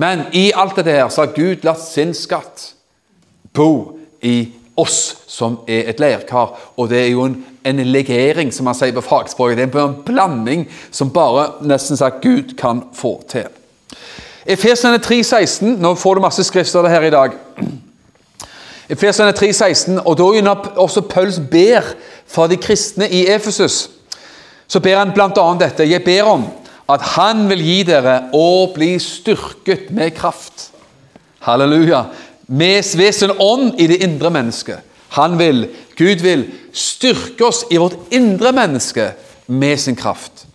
Men 0.00 0.26
i 0.32 0.50
alt 0.56 0.78
dette 0.78 0.94
her 0.94 1.10
så 1.12 1.26
har 1.26 1.34
Gud 1.36 1.66
latt 1.66 1.82
sin 1.84 2.14
skatt 2.16 2.72
bo 3.52 3.98
i 4.24 4.52
oss 4.80 5.24
som 5.28 5.58
er 5.68 5.90
et 5.92 6.00
leirkar. 6.00 6.54
Og 6.80 6.88
det 6.92 7.02
er 7.02 7.10
jo 7.12 7.26
en, 7.28 7.36
en 7.68 7.82
legering, 7.92 8.52
som 8.54 8.68
man 8.68 8.78
sier 8.78 8.94
på 8.96 9.04
fagspråket. 9.04 9.58
Det 9.60 9.68
er 9.68 9.84
en 9.84 9.98
blanding 10.06 10.64
som 10.90 11.12
bare 11.12 11.50
nesten 11.68 12.00
sagt 12.00 12.22
Gud 12.24 12.54
kan 12.58 12.86
få 12.96 13.18
til. 13.30 13.50
Efesene 14.48 14.98
3,16 14.98 15.76
Nå 15.78 15.94
får 15.94 16.18
du 16.18 16.24
masse 16.24 16.44
skrifter 16.46 16.88
her 16.90 17.04
i 17.06 17.14
dag. 17.14 17.36
Efesene 18.90 19.32
3,16, 19.36 20.00
og 20.02 20.16
da 20.18 20.42
når 20.42 20.72
også 20.82 21.04
Pauls 21.06 21.38
ber 21.50 21.94
for 22.26 22.50
de 22.50 22.56
kristne 22.56 23.08
i 23.08 23.26
Efesus, 23.30 23.90
så 24.66 24.80
ber 24.80 24.98
han 24.98 25.12
bl.a. 25.14 25.28
dette. 25.60 25.88
Jeg 25.88 26.04
ber 26.04 26.22
om 26.32 26.46
at 26.90 27.00
Han 27.14 27.46
vil 27.48 27.62
gi 27.62 27.82
dere 27.88 28.16
å 28.34 28.72
bli 28.74 28.96
styrket 29.00 29.90
med 29.94 30.14
kraft. 30.16 30.70
Halleluja. 31.46 32.06
Med, 32.46 32.84
ved 32.98 33.12
sin 33.16 33.32
ånd 33.38 33.80
i 33.80 33.86
det 33.88 34.02
indre 34.04 34.30
mennesket. 34.34 34.82
Han 35.16 35.38
vil, 35.38 35.66
Gud 35.96 36.24
vil, 36.24 36.46
styrke 36.72 37.44
oss 37.46 37.66
i 37.70 37.78
vårt 37.80 38.12
indre 38.12 38.52
menneske 38.56 39.10
med 39.46 39.80
sin 39.80 39.96
kraft. 39.96 40.46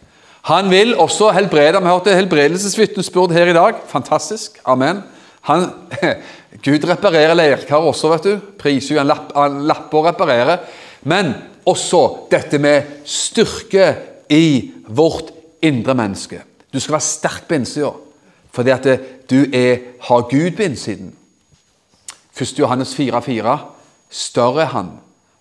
Han 0.49 0.69
vil 0.71 0.95
også 0.95 1.31
helbrede. 1.35 1.81
Vi 1.81 1.91
hørte 1.91 2.15
helbredelsesvitnesbyrd 2.15 3.35
her 3.35 3.51
i 3.51 3.55
dag. 3.57 3.81
Fantastisk. 3.91 4.59
Amen. 4.65 5.03
Han, 5.41 5.69
Gud 6.63 6.85
reparerer 6.89 7.35
leirkar 7.37 7.85
også, 7.85 8.11
vet 8.15 8.27
du. 8.27 8.49
Priser 8.59 8.97
jo 8.97 9.05
lapp, 9.05 9.31
han 9.35 9.63
lapper 9.67 10.01
og 10.01 10.09
reparerer. 10.09 10.63
Men 11.07 11.33
også 11.67 12.29
dette 12.31 12.59
med 12.61 13.03
styrke 13.07 13.87
i 14.33 14.71
vårt 14.87 15.31
indre 15.61 15.95
menneske. 15.97 16.41
Du 16.73 16.79
skal 16.79 16.97
være 16.97 17.07
sterk 17.07 17.47
på 17.47 17.59
innsida 17.59 17.93
fordi 18.57 18.71
at 18.73 18.87
du 19.29 19.43
er, 19.53 19.83
har 20.01 20.23
Gud 20.31 20.55
på 20.57 20.63
innsiden. 20.65 21.11
1. 22.33 22.53
Johannes 22.57 22.95
4,4. 22.97 23.57
Større 24.09 24.63
er 24.63 24.71
Han. 24.71 24.89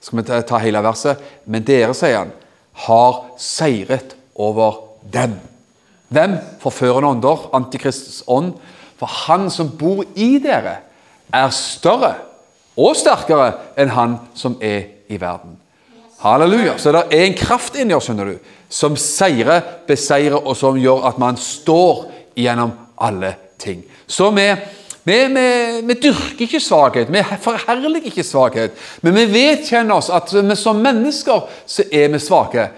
Skal 0.00 0.18
vi 0.18 0.24
ta 0.44 0.58
hele 0.60 0.82
verset? 0.84 1.22
Men 1.46 1.64
dere, 1.64 1.94
sier 1.96 2.18
han, 2.18 2.32
har 2.86 3.22
seiret 3.40 4.12
over 4.34 4.82
dem. 5.14 5.38
Hvem? 6.12 6.36
Forførende 6.60 7.14
ånder, 7.14 7.48
antikrists 7.56 8.20
ånd. 8.28 8.52
For 9.00 9.08
han 9.26 9.48
som 9.50 9.72
bor 9.78 10.04
i 10.14 10.36
dere, 10.44 10.76
er 11.34 11.50
større 11.54 12.14
og 12.76 12.96
sterkere 12.96 13.52
enn 13.78 13.92
han 13.94 14.18
som 14.36 14.58
er 14.60 14.82
i 15.08 15.18
verden. 15.20 15.56
Halleluja. 16.20 16.78
Så 16.78 16.92
det 16.92 17.04
er 17.10 17.26
en 17.26 17.36
kraft 17.36 17.76
inni 17.76 17.94
oss 17.96 18.08
skjønner 18.08 18.32
du, 18.32 18.38
som 18.72 18.96
seirer, 18.98 19.62
beseirer, 19.88 20.38
og 20.38 20.56
som 20.58 20.78
gjør 20.80 21.06
at 21.10 21.20
man 21.22 21.38
står 21.40 22.06
gjennom 22.36 22.72
alle 22.96 23.34
ting. 23.60 23.82
Så 24.06 24.30
vi, 24.34 24.46
vi, 25.04 25.18
vi, 25.34 25.46
vi 25.86 25.98
dyrker 26.02 26.46
ikke 26.46 26.60
svakhet, 26.60 27.12
vi 27.12 27.22
forherliger 27.42 28.10
ikke 28.10 28.24
svakhet. 28.26 28.76
Men 29.02 29.16
vi 29.16 29.26
vedkjenner 29.32 29.96
oss 29.98 30.10
at 30.12 30.32
vi 30.34 30.58
som 30.58 30.80
mennesker 30.82 31.48
så 31.66 31.86
er 31.92 32.10
vi 32.12 32.22
svake. 32.22 32.70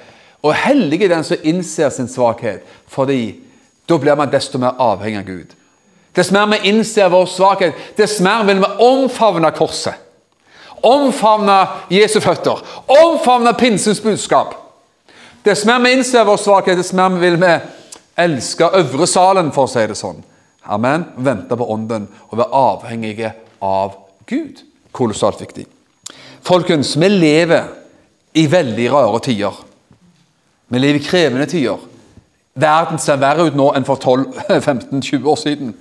Og 0.43 0.55
hellig 0.55 1.02
er 1.02 1.17
den 1.17 1.26
som 1.26 1.47
innser 1.47 1.90
sin 1.90 2.11
svakhet, 2.11 2.67
fordi 2.90 3.38
da 3.88 3.97
blir 3.99 4.19
man 4.19 4.31
desto 4.31 4.61
mer 4.61 4.78
avhengig 4.78 5.23
av 5.23 5.26
Gud. 5.26 5.55
Dess 6.19 6.33
mer 6.35 6.49
vi 6.51 6.69
innser 6.69 7.09
vår 7.09 7.27
svakhet, 7.31 7.75
dess 7.97 8.17
mer 8.21 8.43
vil 8.49 8.59
vi 8.59 8.71
omfavne 8.83 9.53
korset. 9.55 9.95
Omfavne 10.83 11.59
Jesu 11.95 12.19
føtter. 12.21 12.59
Omfavne 12.91 13.53
pinsens 13.55 14.01
budskap. 14.03 14.57
Dess 15.47 15.63
mer 15.69 15.79
vi 15.85 15.93
innser 15.95 16.27
vår 16.27 16.41
svakhet, 16.43 16.79
dess 16.81 16.91
mer 16.93 17.15
vil 17.23 17.39
vi 17.39 17.53
elske 18.19 18.67
øvre 18.81 19.07
salen, 19.07 19.53
for 19.55 19.69
å 19.69 19.71
si 19.71 19.85
det 19.87 19.95
sånn. 19.99 20.19
Amen. 20.67 21.07
Vente 21.23 21.55
på 21.55 21.69
Ånden 21.71 22.09
og 22.29 22.35
være 22.41 22.63
avhengige 22.67 23.31
av 23.63 23.95
Gud. 24.27 24.65
Kolossalt 24.91 25.39
viktig. 25.41 25.69
Folkens, 26.43 26.97
vi 26.99 27.13
lever 27.13 27.71
i 28.35 28.49
veldig 28.51 28.89
rare 28.91 29.21
tider. 29.23 29.63
Vi 30.69 30.83
lever 30.83 30.99
i 30.99 31.07
krevende 31.07 31.47
tider. 31.47 31.79
Verden 32.59 32.99
ser 32.99 33.23
verre 33.23 33.47
ut 33.47 33.57
nå 33.57 33.71
enn 33.79 33.87
for 33.87 34.03
12-15-20 34.03 35.23
år 35.33 35.39
siden. 35.39 35.77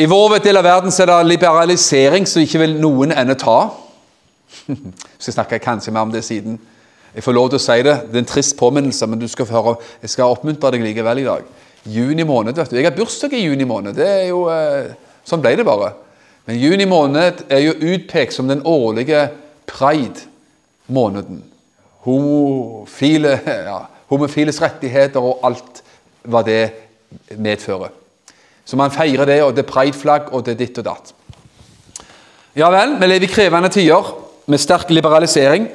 I 0.00 0.06
vår 0.08 0.38
del 0.40 0.56
av 0.56 0.64
verden 0.64 0.92
er 0.94 1.08
det 1.10 1.16
liberalisering 1.28 2.24
som 2.28 2.40
ikke 2.40 2.62
vil 2.62 2.78
noen 2.80 3.10
ende 3.12 3.34
ta. 3.36 3.66
Jeg 4.70 5.26
skal 5.26 5.34
snakke 5.34 5.58
kanskje 5.60 5.92
mer 5.92 6.06
om 6.06 6.14
det 6.14 6.22
siden. 6.24 6.56
Jeg 7.12 7.24
får 7.26 7.36
lov 7.36 7.50
til 7.50 7.58
å 7.58 7.64
si 7.66 7.76
det. 7.84 7.96
Det 8.06 8.16
er 8.16 8.22
en 8.22 8.30
trist 8.30 8.56
påminnelse, 8.56 9.08
men 9.10 9.20
du 9.20 9.26
skal 9.28 9.48
få 9.48 9.58
høre. 9.58 9.74
Jeg 10.00 10.14
skal 10.14 10.32
oppmuntre 10.32 10.70
deg 10.72 10.86
likevel 10.86 11.20
i 11.20 11.26
dag. 11.26 11.44
Juni 11.84 12.24
måned, 12.24 12.56
vet 12.56 12.72
du. 12.72 12.78
Jeg 12.78 12.88
har 12.88 12.96
bursdag 12.96 13.36
i 13.36 13.42
juni 13.42 13.68
måned. 13.68 13.98
Det 13.98 14.08
er 14.08 14.26
jo, 14.30 14.46
eh, 14.48 14.96
Sånn 15.28 15.44
ble 15.44 15.52
det 15.60 15.68
bare. 15.68 15.92
Men 16.48 16.62
juni 16.62 16.88
måned 16.88 17.44
er 17.52 17.60
jo 17.60 17.76
utpekt 17.92 18.32
som 18.32 18.48
den 18.48 18.64
årlige 18.64 19.26
pride-måneden. 19.68 21.44
Homofile, 22.08 23.36
ja, 23.68 23.82
homofiles 24.08 24.64
rettigheter 24.64 25.20
og 25.20 25.44
alt 25.44 25.84
hva 26.24 26.40
det 26.46 26.62
medfører. 27.36 27.99
Så 28.70 28.78
man 28.78 28.92
feirer 28.94 29.26
det, 29.26 29.40
og 29.42 29.56
det 29.56 29.64
er 29.64 29.72
prideflagg, 29.72 30.28
og 30.30 30.44
det 30.46 30.54
er 30.54 30.60
ditt 30.60 30.76
og 30.78 30.84
datt. 30.86 31.08
Ja 32.54 32.68
vel, 32.70 32.92
vi 33.00 33.06
lever 33.08 33.26
i 33.26 33.30
krevende 33.32 33.68
tider. 33.68 34.16
med 34.46 34.58
sterk 34.58 34.90
liberalisering 34.90 35.68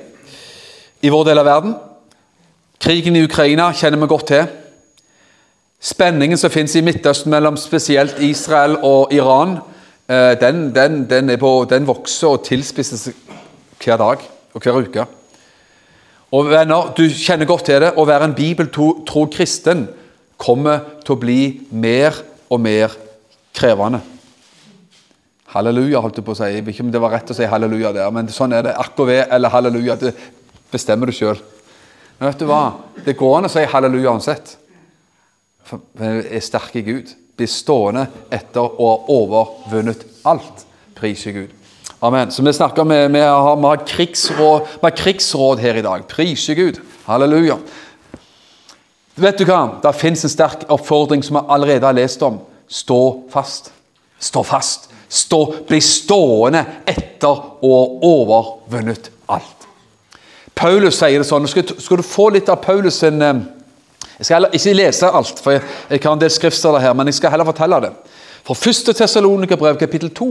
i 1.02 1.10
vår 1.10 1.24
del 1.24 1.40
av 1.40 1.46
verden. 1.46 1.76
Krigen 2.80 3.16
i 3.16 3.24
Ukraina 3.24 3.70
kjenner 3.72 4.02
vi 4.02 4.08
godt 4.08 4.28
til. 4.28 4.48
Spenningen 5.80 6.38
som 6.38 6.52
finnes 6.52 6.76
i 6.76 6.82
Midtøsten 6.82 7.32
mellom 7.32 7.56
spesielt 7.58 8.20
Israel 8.20 8.76
og 8.84 9.14
Iran, 9.14 9.60
eh, 10.10 10.36
den, 10.42 10.76
den, 10.76 11.10
den, 11.10 11.40
på, 11.40 11.66
den 11.70 11.88
vokser 11.88 12.28
og 12.28 12.44
tilspisses 12.44 13.10
hver 13.84 13.98
dag 13.98 14.18
og 14.54 14.62
hver 14.62 14.82
uke. 14.82 15.06
Og 16.32 16.50
venner, 16.50 16.94
Du 16.98 17.08
kjenner 17.10 17.46
godt 17.46 17.66
til 17.66 17.82
det. 17.82 17.94
Å 17.96 18.06
være 18.06 18.26
en 18.26 18.36
bibeltro 18.36 19.26
kristen 19.32 19.88
kommer 20.38 20.80
til 21.06 21.16
å 21.16 21.20
bli 21.20 21.42
mer 21.72 22.35
og 22.50 22.62
mer 22.62 22.94
krevende. 23.56 24.02
Halleluja, 25.56 26.02
holdt 26.04 26.20
jeg 26.20 26.28
på 26.28 26.34
å 26.36 26.38
si. 26.38 26.52
Jeg 26.52 26.66
vet 26.66 26.76
ikke 26.76 26.86
om 26.86 26.92
det 26.92 27.02
var 27.04 27.14
rett 27.16 27.32
å 27.32 27.38
si 27.38 27.48
halleluja 27.48 27.94
der, 27.96 28.12
men 28.12 28.28
sånn 28.34 28.56
er 28.58 28.66
det. 28.68 28.76
AKV 28.82 29.12
eller 29.24 29.54
halleluja, 29.54 29.96
det 30.02 30.12
bestemmer 30.74 31.08
du 31.08 31.16
sjøl. 31.16 31.40
Men 32.20 32.30
vet 32.30 32.42
du 32.42 32.48
hva? 32.50 32.64
Det 33.06 33.16
går 33.20 33.38
an 33.38 33.48
å 33.48 33.52
si 33.52 33.64
halleluja 33.72 34.12
uansett. 34.12 34.56
For 35.66 35.82
vi 35.98 36.12
er 36.38 36.44
sterke 36.44 36.82
i 36.82 36.86
Gud. 36.86 37.14
Blir 37.36 37.52
stående 37.52 38.06
etter 38.34 38.64
å 38.64 38.90
ha 38.92 38.98
overvunnet 39.16 40.04
alt. 40.28 40.66
Pris 40.96 41.24
Gud. 41.28 41.52
Amen. 42.06 42.32
Så 42.32 42.44
vi 42.44 42.54
snakker 42.54 42.84
med, 42.88 43.10
vi 43.12 43.24
har, 43.24 43.56
vi 43.56 43.68
har, 43.68 43.82
krigsråd, 43.88 44.68
vi 44.76 44.86
har 44.86 44.96
krigsråd 44.96 45.64
her 45.64 45.80
i 45.80 45.84
dag. 45.86 46.06
Pris 46.12 46.46
Gud. 46.56 46.80
Halleluja. 47.08 47.58
Vet 49.16 49.40
du 49.40 49.46
hva? 49.48 49.80
Det 49.84 49.94
fins 49.96 50.26
en 50.28 50.32
sterk 50.32 50.66
oppfordring 50.72 51.24
som 51.24 51.38
vi 51.40 51.46
allerede 51.48 51.88
har 51.88 51.96
lest 51.96 52.24
om. 52.26 52.42
Stå 52.68 53.00
fast. 53.32 53.72
Stå 54.20 54.44
fast. 54.44 54.90
Stå, 55.08 55.40
bli 55.68 55.80
stående 55.82 56.66
etter 56.90 57.30
å 57.64 57.70
ha 57.72 57.84
overvunnet 58.10 59.12
alt. 59.32 59.68
Paulus 60.56 60.98
sier 61.00 61.22
det 61.22 61.28
sånn. 61.28 61.48
Skal, 61.48 61.68
skal 61.80 62.02
du 62.02 62.08
få 62.08 62.30
litt 62.36 62.50
av 62.52 62.60
Paulus 62.64 63.00
sin 63.04 63.22
eh, 63.22 63.44
Jeg 64.18 64.28
skal 64.28 64.38
heller 64.38 64.56
ikke 64.56 64.74
lese 64.76 65.12
alt, 65.12 65.40
for 65.44 65.56
jeg, 65.56 65.64
jeg 65.92 66.04
har 66.04 66.16
en 66.16 66.22
del 66.24 66.32
skriftsteder 66.32 66.84
her, 66.84 66.94
men 66.96 67.12
jeg 67.12 67.18
skal 67.18 67.34
heller 67.34 67.48
fortelle 67.48 67.80
det. 67.84 67.94
For 68.48 68.56
1. 68.56 68.94
Tessalonikerbrev 68.96 69.80
kapittel 69.82 70.12
2, 70.16 70.28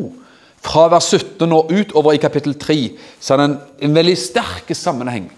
fra 0.65 0.87
vers 0.89 1.11
17 1.13 1.53
og 1.53 1.73
utover 1.73 2.17
i 2.17 2.21
kapittel 2.23 2.55
3, 2.61 2.79
så 3.21 3.35
er 3.35 3.43
det 3.43 3.49
en, 3.51 3.57
en 3.85 3.99
veldig 3.99 4.17
sterk 4.17 4.73
sammenheng. 4.73 5.29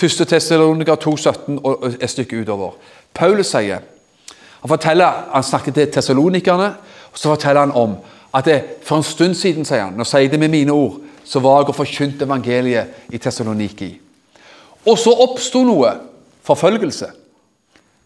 1. 0.00 0.26
Tessalonika 0.28 0.94
2, 0.94 1.16
17 1.16 1.58
og 1.64 1.84
et 2.00 2.10
stykke 2.10 2.40
utover. 2.40 2.72
Paulus 3.14 3.52
sier 3.52 3.80
Han 4.60 4.68
forteller, 4.68 5.28
han 5.32 5.42
snakker 5.42 5.72
til 5.72 5.92
tessalonikerne, 5.92 6.74
og 7.12 7.18
så 7.18 7.28
forteller 7.28 7.60
han 7.60 7.72
om 7.72 7.94
at 8.34 8.44
det, 8.44 8.64
for 8.84 8.96
en 8.96 9.02
stund 9.02 9.34
siden, 9.34 9.64
sier 9.64 9.86
han, 9.86 9.94
nå 9.96 10.04
sier 10.04 10.26
jeg 10.26 10.34
det 10.34 10.40
med 10.40 10.52
mine 10.52 10.72
ord, 10.72 10.98
så 11.24 11.40
var 11.40 11.62
jeg 11.62 11.70
og 11.72 11.78
forkynte 11.78 12.26
evangeliet 12.28 13.08
i 13.08 13.18
Tessaloniki. 13.18 13.88
Og 14.84 14.98
så 14.98 15.14
oppsto 15.24 15.62
noe 15.64 15.94
forfølgelse. 16.44 17.08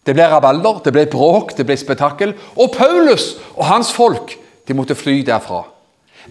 Det 0.05 0.13
ble 0.15 0.27
rabalder, 0.29 0.79
det 0.85 0.93
ble 0.93 1.05
bråk, 1.11 1.55
det 1.57 1.65
ble 1.65 1.77
spetakkel. 1.77 2.35
Og 2.55 2.71
Paulus 2.71 3.33
og 3.55 3.65
hans 3.65 3.91
folk 3.91 4.37
de 4.67 4.75
måtte 4.77 4.95
fly 4.95 5.19
derfra. 5.25 5.63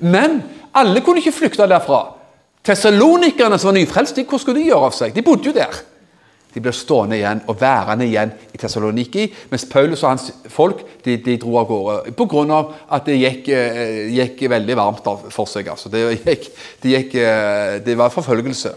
Men 0.01 0.41
alle 0.75 1.03
kunne 1.05 1.21
ikke 1.21 1.35
flykte 1.35 1.69
derfra. 1.69 2.14
Tessalonikerne 2.65 3.59
som 3.59 3.71
var 3.71 3.77
nyfrelste, 3.77 4.25
hvor 4.29 4.41
skulle 4.41 4.63
de 4.63 4.71
gjøre 4.71 4.89
av 4.89 4.95
seg? 4.97 5.13
De 5.15 5.25
bodde 5.25 5.51
jo 5.51 5.57
der. 5.57 5.83
De 6.55 6.63
ble 6.63 6.71
stående 6.73 7.17
igjen 7.19 7.41
og 7.51 7.59
værende 7.59 8.07
igjen 8.07 8.31
i 8.55 8.59
Tessaloniki, 8.63 9.25
mens 9.51 9.67
Paulus 9.67 10.05
og 10.05 10.13
hans 10.13 10.29
folk 10.55 10.85
de, 11.03 11.17
de 11.19 11.35
dro 11.43 11.57
av 11.59 11.67
gårde 11.67 12.15
pga. 12.15 12.61
at 12.95 13.07
det 13.07 13.17
gikk, 13.19 13.49
eh, 13.49 14.13
gikk, 14.15 14.45
veldig 14.51 14.77
varmt 14.79 15.09
for 15.35 15.51
seg. 15.51 15.69
Altså. 15.69 15.91
Det, 15.91 16.05
gikk, 16.23 16.47
det, 16.83 16.91
gikk, 16.93 17.15
eh, 17.15 17.81
det 17.85 17.99
var 17.99 18.15
forfølgelse. 18.15 18.71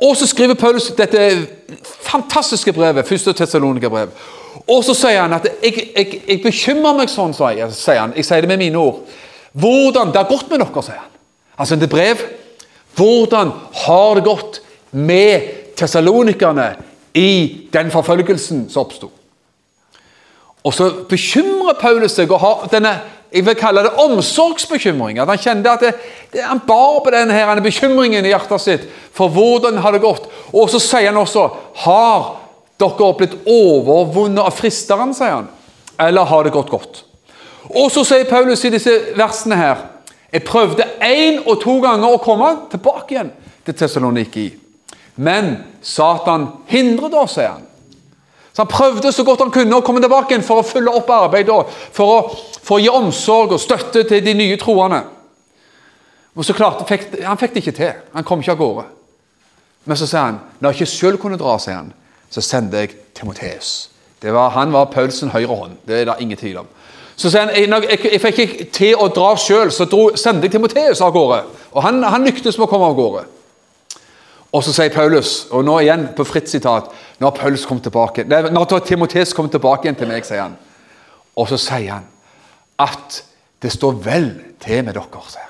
Og 0.00 0.16
så 0.16 0.26
skriver 0.26 0.54
Paulus 0.54 0.88
dette 0.96 1.46
fantastiske 1.84 2.72
brevet, 2.72 3.06
første 3.06 3.32
Tessalonika-brev. 3.32 4.08
Og 4.66 4.82
så 4.84 4.94
sier 4.96 5.20
han 5.20 5.36
at 5.36 5.46
jeg, 5.62 5.90
jeg, 5.94 6.22
jeg 6.28 6.42
bekymrer 6.42 6.96
meg 6.96 7.12
sånn, 7.12 7.36
sier 7.36 8.00
han. 8.00 8.16
Jeg 8.16 8.24
sier 8.24 8.40
det 8.40 8.48
med 8.48 8.64
mine 8.64 8.80
ord. 8.80 9.04
Hvordan 9.52 10.08
det 10.12 10.22
har 10.22 10.28
gått 10.28 10.48
med 10.50 10.64
dere, 10.64 10.82
sier 10.82 11.04
han. 11.04 11.12
Altså 11.60 11.76
det 11.76 11.92
brev. 11.92 12.24
Hvordan 12.96 13.52
har 13.86 14.14
det 14.16 14.24
gått 14.24 14.60
med 14.90 15.74
tessalonikerne 15.76 16.70
i 17.16 17.68
den 17.72 17.90
forfølgelsen 17.92 18.66
som 18.72 18.86
oppsto? 18.86 19.10
Og 20.66 20.74
så 20.74 20.88
bekymrer 21.08 21.78
Paulus 21.78 22.16
seg 22.16 22.32
og 22.32 22.42
har 22.42 22.64
denne 22.72 22.96
jeg 23.36 23.42
vil 23.44 23.56
kalle 23.58 23.82
det 23.84 23.98
omsorgsbekymring. 24.00 25.18
At 25.18 25.28
han 25.28 25.40
kjente 25.40 25.72
at 25.72 25.82
det, 25.82 25.92
det, 26.32 26.44
han 26.46 26.62
bar 26.64 27.02
på 27.04 27.12
denne 27.12 27.34
her, 27.34 27.58
bekymringen 27.60 28.24
i 28.24 28.30
hjertet 28.30 28.62
sitt 28.62 28.86
for 29.16 29.32
hvordan 29.34 29.80
har 29.82 29.92
det 29.92 30.04
gått. 30.04 30.28
Og 30.54 30.70
så 30.72 30.80
sier 30.80 31.10
han 31.10 31.20
også 31.20 31.48
Har 31.82 32.30
dere 32.80 33.10
blitt 33.18 33.34
overvunnet 33.44 34.44
av 34.44 34.54
fristeren? 34.56 35.14
sier 35.14 35.34
han. 35.34 35.50
Eller 36.00 36.24
har 36.24 36.44
det 36.44 36.54
gått 36.54 36.70
godt? 36.70 37.02
Og 37.66 37.90
så 37.92 38.04
sier 38.06 38.28
Paulus 38.30 38.64
i 38.64 38.72
disse 38.72 38.94
versene 39.18 39.58
her 39.58 39.84
Jeg 40.36 40.44
prøvde 40.44 40.84
én 41.00 41.38
og 41.46 41.62
to 41.62 41.78
ganger 41.80 42.12
å 42.12 42.20
komme 42.20 42.50
tilbake 42.68 43.14
igjen 43.14 43.30
til 43.64 43.76
Tessaloniki. 43.78 44.50
Men 45.16 45.54
Satan 45.80 46.44
hindret 46.68 47.16
oss, 47.16 47.38
sier 47.38 47.54
han. 47.54 47.62
Så 48.52 48.64
Han 48.64 48.68
prøvde 48.68 49.12
så 49.12 49.24
godt 49.24 49.40
han 49.40 49.52
kunne 49.52 49.78
å 49.78 49.84
komme 49.84 50.00
tilbake 50.04 50.34
igjen 50.34 50.44
for 50.44 50.60
å 50.60 50.66
følge 50.66 50.92
opp 50.92 51.08
arbeidet, 51.12 51.72
for 51.92 52.12
å, 52.12 52.18
for 52.60 52.76
å 52.76 52.82
gi 52.82 52.92
omsorg 52.92 53.56
og 53.56 53.60
støtte 53.60 54.04
til 54.08 54.24
de 54.24 54.34
nye 54.36 54.60
troende. 54.60 55.02
Og 56.36 56.44
så 56.44 56.52
klart, 56.52 56.84
fikk, 56.88 57.08
Han 57.24 57.40
fikk 57.40 57.54
det 57.54 57.64
ikke 57.64 57.76
til. 57.80 57.98
Han 58.12 58.24
kom 58.28 58.44
ikke 58.44 58.52
av 58.52 58.60
gårde. 58.60 58.86
Men 59.88 59.96
så 59.96 60.08
sier 60.08 60.24
han 60.24 60.40
når 60.60 60.72
jeg 60.72 60.80
ikke 60.82 60.92
selv 60.92 61.22
kunne 61.22 61.40
dra, 61.40 61.56
sier 61.62 61.80
han, 61.80 61.92
så 62.28 62.44
sendte 62.44 62.84
jeg 62.84 62.96
Timoteus. 63.16 63.88
Han 64.24 64.72
var 64.72 64.92
Paulsen 64.92 65.32
høyre 65.32 65.56
hånd. 65.56 65.76
Det 65.86 66.00
er 66.00 66.08
det 66.10 66.20
ingen 66.20 66.36
tvil 66.36 66.58
om. 66.64 66.68
Så 67.16 67.30
sier 67.32 67.46
han 67.46 67.54
jeg, 67.56 67.98
jeg, 68.12 68.20
fikk 68.20 68.40
ikke 68.42 68.66
til 68.76 69.00
å 69.00 69.08
dra 69.12 69.30
sjøl, 69.40 69.70
så 69.72 69.86
dro, 69.88 70.10
sendte 70.20 70.46
jeg 70.46 70.56
Timoteus 70.56 71.00
av 71.00 71.14
gårde. 71.14 71.40
Og 71.72 71.80
han, 71.84 72.02
han 72.04 72.26
lyktes 72.28 72.58
med 72.58 72.66
å 72.66 72.70
komme 72.70 72.90
av 72.90 72.98
gårde. 72.98 73.24
Og 74.52 74.64
så 74.64 74.72
sier 74.76 74.92
Paulus, 74.92 75.46
og 75.50 75.64
nå 75.66 75.78
igjen 75.82 76.06
på 76.16 76.24
fritt 76.24 76.48
sitat 76.48 76.92
Når 77.20 77.32
Paulus 77.36 77.64
kom 77.68 77.80
tilbake, 77.82 78.24
nei, 78.28 78.42
når 78.52 78.78
Timoteus 78.86 79.34
kom 79.36 79.48
tilbake 79.52 79.88
igjen 79.88 79.98
til 79.98 80.10
meg, 80.10 80.28
sier 80.28 80.44
han. 80.44 80.58
Og 81.36 81.48
så 81.50 81.58
sier 81.60 81.96
han 81.98 82.06
at 82.80 83.22
det 83.64 83.72
står 83.72 83.96
vel 84.04 84.28
til 84.60 84.84
med 84.84 84.96
dere. 84.96 85.22
sier. 85.32 85.48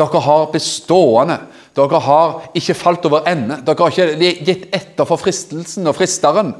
Dere 0.00 0.22
har 0.24 0.48
bestående. 0.52 1.36
Dere 1.76 2.00
har 2.00 2.40
ikke 2.56 2.74
falt 2.74 3.04
over 3.04 3.28
ende. 3.28 3.60
Dere 3.66 3.84
har 3.84 3.92
ikke 3.92 4.32
gitt 4.48 4.66
etter 4.72 5.08
for 5.08 5.20
fristelsen 5.20 5.86
og 5.86 5.96
fristeren. 6.00 6.54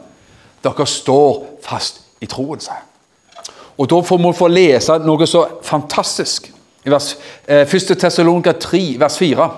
Dere 0.61 0.87
står 0.87 1.43
fast 1.65 2.05
i 2.21 2.29
troen, 2.29 2.61
sier 2.61 2.77
han. 2.77 2.90
Og 3.81 3.89
Da 3.89 4.01
får 4.05 4.19
vi 4.21 4.33
få 4.37 4.49
lese 4.53 4.99
noe 5.07 5.27
så 5.27 5.47
fantastisk. 5.65 6.51
I 6.85 6.91
vers, 6.93 7.15
eh, 7.49 7.67
1. 7.67 7.97
Tessalonika 7.97 8.53
3, 8.53 8.97
vers 9.01 9.17
4. 9.19 9.51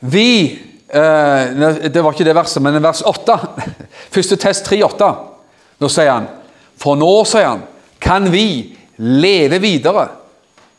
Vi 0.00 0.58
eh, 0.88 1.88
Det 1.90 2.02
var 2.02 2.12
ikke 2.12 2.24
det 2.24 2.34
verset, 2.34 2.62
men 2.62 2.82
vers 2.82 3.02
8. 3.02 3.38
Første 4.14 4.36
test 4.36 4.70
3,8. 4.70 5.10
Nå 5.78 5.88
sier 5.88 6.12
han 6.12 6.28
For 6.78 6.94
nå, 6.94 7.24
sier 7.26 7.48
han, 7.48 7.62
kan 8.00 8.30
vi 8.32 8.76
leve 8.98 9.58
videre 9.58 10.08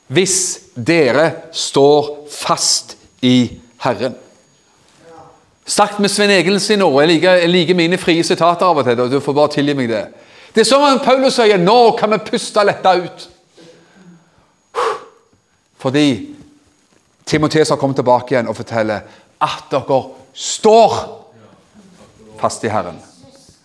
hvis 0.10 0.72
dere 0.74 1.52
står 1.52 2.08
fast 2.32 2.96
i 3.22 3.60
Herren. 3.84 4.16
Sagt 5.70 6.00
med 6.00 6.10
Svein 6.10 6.32
Egil 6.34 6.58
sine 6.60 6.88
ord. 6.88 7.04
Jeg 7.04 7.22
jeg 7.24 7.50
liker 7.50 7.76
mine 7.76 7.98
frie 7.98 8.24
sitater 8.24 8.66
av 8.66 8.78
og 8.78 8.86
til. 8.86 9.00
og 9.00 9.12
Du 9.12 9.20
får 9.20 9.34
bare 9.34 9.52
tilgi 9.54 9.76
meg 9.78 9.90
det. 9.90 10.06
Det 10.60 10.66
er 10.66 10.68
som 10.76 10.84
om 10.84 10.98
Paulus 11.00 11.38
sier 11.40 11.62
nå 11.64 11.94
kan 11.96 12.12
vi 12.12 12.18
puste 12.20 12.60
letta 12.68 12.92
ut. 13.00 13.22
Fordi 15.80 16.04
Timoteus 17.24 17.72
har 17.72 17.80
kommet 17.80 17.96
tilbake 17.96 18.34
igjen 18.34 18.50
og 18.52 18.58
forteller 18.58 19.06
at 19.40 19.70
dere 19.72 20.00
står 20.36 20.98
fast 22.42 22.68
i 22.68 22.74
Herren. 22.74 23.00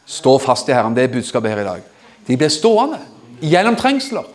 Står 0.06 0.38
fast 0.44 0.70
i 0.70 0.76
Herren. 0.76 0.94
Det 0.94 1.08
er 1.08 1.12
budskapet 1.16 1.50
her 1.50 1.64
i 1.64 1.66
dag. 1.66 1.82
De 2.28 2.38
blir 2.38 2.54
stående 2.54 3.02
gjennom 3.42 3.74
trengsler. 3.74 4.30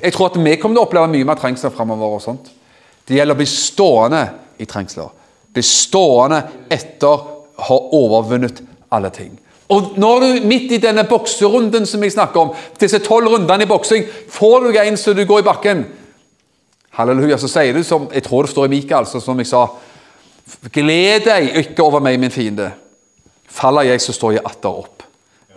Jeg 0.00 0.16
tror 0.16 0.32
at 0.32 0.40
vi 0.40 0.56
kommer 0.56 0.78
til 0.78 0.86
å 0.86 0.88
oppleve 0.88 1.12
mye 1.12 1.28
mer 1.28 1.44
trengsler 1.44 1.76
framover. 1.76 2.16
og 2.16 2.24
sånt. 2.24 2.48
Det 3.04 3.20
gjelder 3.20 3.36
å 3.36 3.42
bli 3.44 3.50
stående 3.52 4.24
i 4.56 4.64
trengsler. 4.64 5.12
Bli 5.52 5.68
stående 5.74 6.40
etter 6.72 7.12
å 7.12 7.22
ha 7.68 7.82
overvunnet 8.00 8.64
alle 8.88 9.12
ting. 9.12 9.41
Og 9.72 9.94
når 10.00 10.20
du 10.20 10.46
midt 10.48 10.74
i 10.76 10.80
denne 10.82 11.04
bokserunden 11.08 11.86
som 11.88 12.02
jeg 12.04 12.12
snakker 12.12 12.40
om, 12.40 12.52
disse 12.80 13.00
tolv 13.04 13.30
rundene 13.32 13.64
i 13.64 13.70
boksing, 13.70 14.04
får 14.28 14.66
du 14.66 14.78
en 14.78 15.00
så 15.00 15.14
du 15.16 15.24
går 15.24 15.42
i 15.42 15.48
bakken 15.48 15.84
Halleluja. 16.92 17.38
Så 17.40 17.48
sier 17.48 17.72
du 17.72 17.82
som 17.86 18.08
jeg 18.12 18.24
tror 18.26 18.44
det 18.44 18.52
står 18.52 18.68
i 18.68 18.74
Mikael, 18.76 19.08
som 19.08 19.40
jeg 19.40 19.48
sa 19.48 19.66
Gled 20.74 21.24
deg 21.24 21.54
ikke 21.62 21.84
over 21.84 22.02
meg, 22.04 22.18
min 22.20 22.34
fiende. 22.34 22.72
Faller 23.48 23.86
jeg, 23.88 24.02
så 24.02 24.12
står 24.12 24.36
jeg 24.36 24.44
atter 24.44 24.82
opp. 24.82 25.04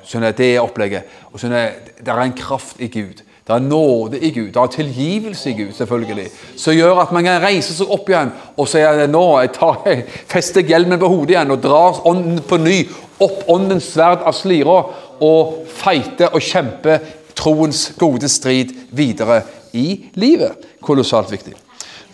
Skjønner, 0.05 0.31
Det 0.31 0.53
er 0.53 0.61
opplegget. 0.61 1.03
Og 1.33 1.39
skjønner, 1.39 1.73
Det 1.99 2.07
er 2.07 2.21
en 2.21 2.37
kraft 2.37 2.79
i 2.79 2.87
Gud. 2.87 3.23
Det 3.47 3.53
er 3.53 3.59
nåde 3.59 4.19
i 4.19 4.31
Gud, 4.31 4.47
det 4.47 4.57
er 4.57 4.67
tilgivelse 4.73 5.49
i 5.49 5.53
Gud, 5.53 5.73
selvfølgelig, 5.77 6.29
som 6.57 6.73
gjør 6.73 7.01
at 7.03 7.11
man 7.13 7.23
kan 7.23 7.43
reise 7.43 7.75
seg 7.77 7.91
opp 7.93 8.07
igjen 8.09 8.31
og 8.57 8.65
si 8.67 8.79
at 8.81 9.03
nå 9.09 9.21
jeg 9.37 9.51
tar, 9.53 9.83
jeg 9.85 10.01
fester 10.33 10.65
hjelmen 10.65 10.97
på 10.97 11.11
hodet 11.11 11.35
igjen 11.35 11.53
og 11.53 11.61
drar 11.61 11.99
ånden 12.09 12.39
på 12.41 12.57
ny 12.57 12.79
opp 13.23 13.45
åndens 13.51 13.91
sverd 13.93 14.25
av 14.27 14.35
slira 14.35 14.79
og 15.23 15.61
feite 15.71 16.29
og 16.31 16.43
kjempe 16.43 16.99
troens 17.35 17.89
gode 17.99 18.29
strid 18.31 18.73
videre 18.95 19.41
i 19.75 20.11
livet. 20.19 20.65
Kolossalt 20.83 21.31
viktig. 21.31 21.55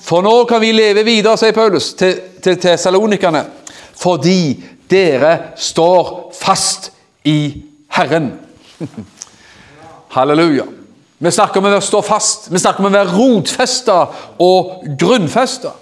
For 0.01 0.25
nå 0.25 0.33
kan 0.49 0.61
vi 0.63 0.73
leve 0.73 1.05
videre, 1.05 1.37
sier 1.37 1.53
Paulus 1.53 1.91
til, 1.97 2.17
til, 2.41 2.57
salonikerne, 2.77 3.43
fordi 4.01 4.57
dere 4.89 5.53
står 5.55 6.31
fast 6.35 6.89
i 7.29 7.61
Herren. 7.93 8.31
Halleluja. 10.15 10.65
Vi 11.21 11.31
snakker 11.31 11.61
om 11.61 11.69
å 11.69 11.83
stå 11.85 12.01
fast. 12.01 12.49
Vi 12.49 12.59
snakker 12.59 12.81
om 12.81 12.89
å 12.89 12.95
være 12.95 13.13
rotfesta 13.13 13.97
og 14.41 14.87
grunnfesta. 14.97 15.75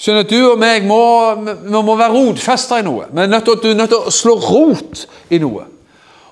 Skjønner 0.00 0.24
Du 0.24 0.38
og 0.54 0.60
meg 0.60 0.86
må, 0.88 1.00
vi 1.44 1.82
må 1.84 1.96
være 1.98 2.14
rotfesta 2.14 2.78
i 2.80 2.84
noe. 2.86 3.10
Vi 3.12 3.20
er 3.20 3.28
nødt 3.28 3.50
til, 3.60 3.74
nødt 3.76 3.92
til 3.92 4.08
å 4.08 4.14
slå 4.14 4.36
rot 4.40 5.04
i 5.28 5.40
noe. 5.42 5.66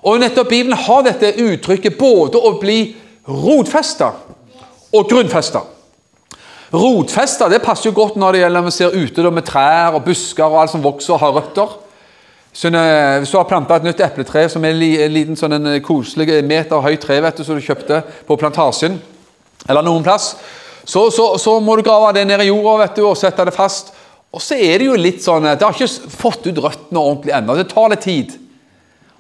Og 0.08 0.20
nettopp 0.22 0.48
Bibelen 0.48 0.78
har 0.78 1.02
dette 1.04 1.34
uttrykket 1.42 1.98
både 1.98 2.40
å 2.40 2.54
bli 2.60 2.78
rotfesta 3.28 4.12
og 4.94 5.10
grunnfesta. 5.10 5.60
Rotfesta 6.72 7.48
det 7.48 7.60
passer 7.64 7.90
jo 7.90 7.96
godt 7.96 8.16
når 8.20 8.32
det 8.32 8.40
gjelder 8.42 8.60
når 8.60 8.70
vi 8.70 8.76
ser 8.76 8.96
ute 8.96 9.24
da, 9.24 9.32
med 9.32 9.46
trær 9.48 9.98
og 9.98 10.04
busker 10.06 10.46
og 10.46 10.62
alt 10.62 10.72
som 10.72 10.84
vokser 10.84 11.16
og 11.16 11.22
har 11.22 11.36
røtter. 11.36 11.76
Så, 12.52 12.70
hvis 12.72 13.30
du 13.30 13.36
har 13.36 13.48
planta 13.48 13.76
et 13.76 13.84
nytt 13.86 14.00
epletre 14.02 14.46
som 14.50 14.64
er 14.64 14.72
en 14.72 15.12
liten 15.12 15.36
sånn 15.38 15.58
en 15.58 15.68
koselig 15.84 16.40
meter 16.48 16.80
høyt 16.82 17.04
tre 17.04 17.20
vet 17.22 17.36
du, 17.36 17.44
som 17.44 17.58
du 17.58 17.64
kjøpte 17.64 18.00
på 18.26 18.38
plantasjen, 18.40 18.96
eller 19.68 19.84
noen 19.84 20.06
plass, 20.06 20.32
så, 20.88 21.10
så, 21.12 21.30
så, 21.36 21.58
må 21.60 21.76
du 21.76 21.84
grave 21.84 22.14
det 22.16 22.24
ned 22.24 22.40
i 22.40 22.48
jorda 22.48 22.78
vet 22.86 22.96
du, 22.96 23.04
og 23.04 23.16
sette 23.20 23.44
det 23.44 23.52
fast. 23.52 23.92
Og 24.32 24.40
så 24.40 24.56
er 24.56 24.80
det 24.80 24.86
jo 24.88 24.96
litt 24.96 25.20
sånn 25.24 25.44
Det 25.44 25.64
har 25.64 25.74
ikke 25.76 26.12
fått 26.12 26.46
ut 26.48 26.60
røttene 26.64 27.00
ordentlig 27.00 27.34
ennå. 27.36 27.56
Det 27.58 27.66
tar 27.68 27.90
litt 27.92 28.04
tid. 28.04 28.36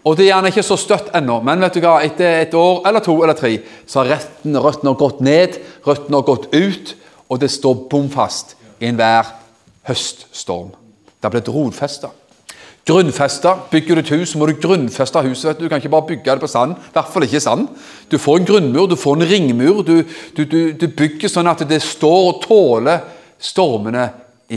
Og 0.08 0.16
det 0.16 0.24
er 0.24 0.30
gjerne 0.30 0.52
ikke 0.52 0.64
så 0.64 0.78
støtt 0.80 1.10
ennå, 1.16 1.40
men 1.44 1.60
vet 1.60 1.76
du 1.76 1.82
hva, 1.84 1.98
etter 2.06 2.44
et 2.46 2.54
år 2.56 2.86
eller 2.88 3.04
to 3.04 3.16
eller 3.18 3.36
tre 3.36 3.50
så 3.82 4.00
har 4.00 4.14
røttene, 4.14 4.62
røttene 4.64 4.94
gått 4.96 5.20
ned, 5.26 5.58
røttene 5.84 6.20
har 6.20 6.28
gått 6.28 6.46
ut, 6.54 6.94
og 7.28 7.42
det 7.42 7.50
står 7.52 7.82
bom 7.90 8.06
fast 8.12 8.54
i 8.78 8.88
enhver 8.88 9.28
høststorm. 9.88 10.70
Det 11.18 11.26
har 11.26 11.34
blitt 11.34 11.50
rodfesta. 11.52 12.12
Grunnfesta. 12.88 13.52
Bygger 13.70 13.98
du 13.98 14.00
et 14.00 14.10
hus, 14.16 14.32
må 14.34 14.46
du 14.48 14.54
grunnfeste 14.56 15.20
huset. 15.26 15.48
vet 15.48 15.58
Du 15.58 15.64
Du 15.64 15.68
kan 15.68 15.76
ikke 15.76 15.92
bare 15.92 16.06
bygge 16.08 16.30
det 16.30 16.40
på 16.40 16.48
sand. 16.48 16.72
I 16.72 16.92
hvert 16.94 17.12
fall 17.12 17.22
ikke 17.22 17.40
sand. 17.40 17.68
Du 18.10 18.18
får 18.18 18.38
en 18.38 18.46
grunnmur, 18.46 18.86
du 18.86 18.96
får 18.96 19.16
en 19.16 19.28
ringmur. 19.28 19.82
Du, 19.82 20.04
du, 20.36 20.44
du, 20.44 20.72
du 20.72 20.86
bygger 20.88 21.28
sånn 21.28 21.50
at 21.50 21.68
det 21.68 21.82
står 21.82 22.22
og 22.30 22.40
tåler 22.46 23.04
stormene 23.38 24.08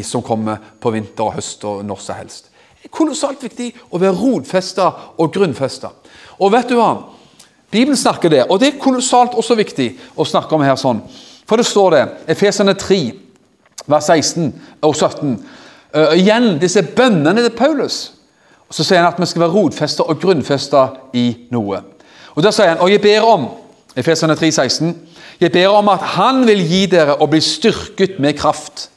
som 0.04 0.24
kommer 0.24 0.58
på 0.80 0.94
vinter 0.96 1.28
og 1.28 1.36
høst 1.36 1.66
og 1.68 1.84
når 1.86 2.00
som 2.00 2.16
helst. 2.16 2.48
Det 2.82 2.88
er 2.88 2.96
kolossalt 2.96 3.44
viktig 3.44 3.68
å 3.92 4.00
være 4.00 4.16
rotfesta 4.16 4.88
og 5.20 5.34
grunnfesta. 5.34 5.92
Og 6.40 6.54
vet 6.54 6.72
du 6.72 6.78
hva? 6.80 6.94
Bibelen 7.72 8.00
snakker 8.00 8.32
det, 8.32 8.46
og 8.50 8.60
det 8.60 8.68
er 8.72 8.80
kolossalt 8.80 9.36
også 9.36 9.56
viktig 9.60 9.92
å 10.16 10.26
snakke 10.28 10.56
om 10.56 10.64
her 10.64 10.80
sånn. 10.80 11.04
For 11.48 11.60
det 11.60 11.68
står 11.68 11.92
det, 11.92 12.02
Efesene 12.32 12.74
3, 12.80 13.02
vers 13.92 14.08
16 14.08 14.50
og 14.88 14.96
17. 14.96 15.36
Uh, 15.92 16.16
igjen 16.16 16.56
disse 16.60 16.84
bønnene 16.96 17.44
til 17.44 17.56
Paulus. 17.56 18.00
Og 18.72 18.76
Så 18.76 18.86
sier 18.88 19.02
han 19.04 19.12
at 19.12 19.20
vi 19.20 19.28
skal 19.28 19.44
være 19.44 19.52
rotfesta 19.52 20.06
og 20.08 20.20
grunnfesta 20.22 20.86
i 21.20 21.26
noe. 21.52 21.82
Og 22.36 22.44
Da 22.44 22.54
sier 22.56 22.70
han, 22.72 22.80
og 22.80 22.92
jeg 22.92 23.02
ber 23.04 23.26
om 23.28 23.50
Efesene 24.00 24.38
3, 24.40 24.52
16, 24.52 24.94
jeg 25.42 25.52
ber 25.52 25.68
om 25.76 25.90
at 25.92 26.00
Han 26.16 26.46
vil 26.48 26.62
gi 26.64 26.86
dere 26.88 27.18
å 27.20 27.28
bli 27.28 27.42
styrket 27.44 28.20
med 28.24 28.38
kraft 28.40 28.88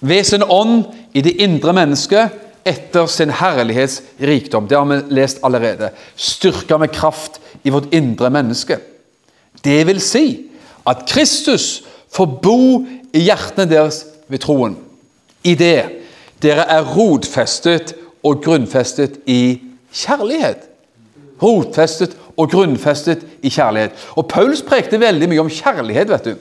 ved 0.00 0.24
sin 0.24 0.44
ånd 0.44 0.84
i 1.16 1.22
det 1.24 1.38
indre 1.40 1.72
mennesket 1.72 2.34
etter 2.68 3.06
sin 3.08 3.32
herlighets 3.32 4.02
rikdom. 4.20 4.68
Det 4.68 4.76
har 4.76 4.84
vi 4.84 5.00
lest 5.16 5.40
allerede. 5.42 5.88
Styrka 6.16 6.76
med 6.76 6.92
kraft 6.92 7.40
i 7.64 7.70
vårt 7.70 7.88
indre 7.94 8.28
menneske. 8.30 8.76
Det 9.64 9.86
vil 9.86 10.00
si 10.04 10.50
at 10.84 11.06
Kristus 11.08 11.82
får 12.12 12.26
bo 12.42 12.84
i 13.16 13.24
hjertene 13.24 13.70
deres 13.70 14.04
ved 14.28 14.44
troen. 14.44 14.76
I 15.42 15.54
det 15.54 15.80
dere 16.42 16.68
er 16.68 16.84
rotfestet 16.84 17.96
og 18.28 18.42
grunnfestet 18.44 19.22
i 19.26 19.58
kjærlighet. 19.94 20.66
Rotfestet 21.42 22.16
og 22.38 22.50
grunnfestet 22.50 23.24
i 23.42 23.50
kjærlighet. 23.50 23.96
Og 24.16 24.28
Paulus 24.28 24.62
prekte 24.62 25.00
veldig 25.00 25.28
mye 25.30 25.44
om 25.44 25.50
kjærlighet. 25.50 26.08
vet 26.08 26.24
du. 26.24 26.34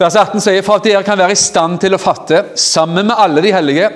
Vers 0.00 0.16
18 0.16 0.40
sier 0.40 0.64
for 0.64 0.80
at 0.80 0.86
dere 0.88 1.04
kan 1.04 1.18
være 1.18 1.36
i 1.36 1.38
stand 1.38 1.76
til 1.82 1.94
å 1.94 2.00
fatte, 2.00 2.44
sammen 2.56 3.10
med 3.10 3.18
alle 3.20 3.42
de 3.44 3.52
hellige, 3.52 3.90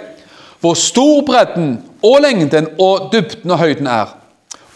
hvor 0.60 0.76
stor 0.76 1.22
bredden 1.24 1.78
og 2.04 2.20
lengden 2.20 2.68
og 2.80 3.08
dybden 3.12 3.54
og 3.54 3.58
høyden 3.62 3.88
er, 3.88 4.12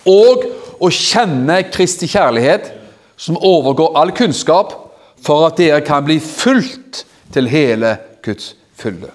og 0.08 0.46
å 0.80 0.88
kjenne 0.88 1.60
Kristi 1.72 2.08
kjærlighet, 2.08 2.72
som 3.18 3.36
overgår 3.36 3.96
all 3.98 4.14
kunnskap, 4.16 4.72
for 5.20 5.48
at 5.48 5.58
dere 5.60 5.82
kan 5.84 6.06
bli 6.06 6.16
fulgt 6.22 7.04
til 7.34 7.50
hele 7.50 7.96
Guds 8.24 8.54
fylle. 8.78 9.10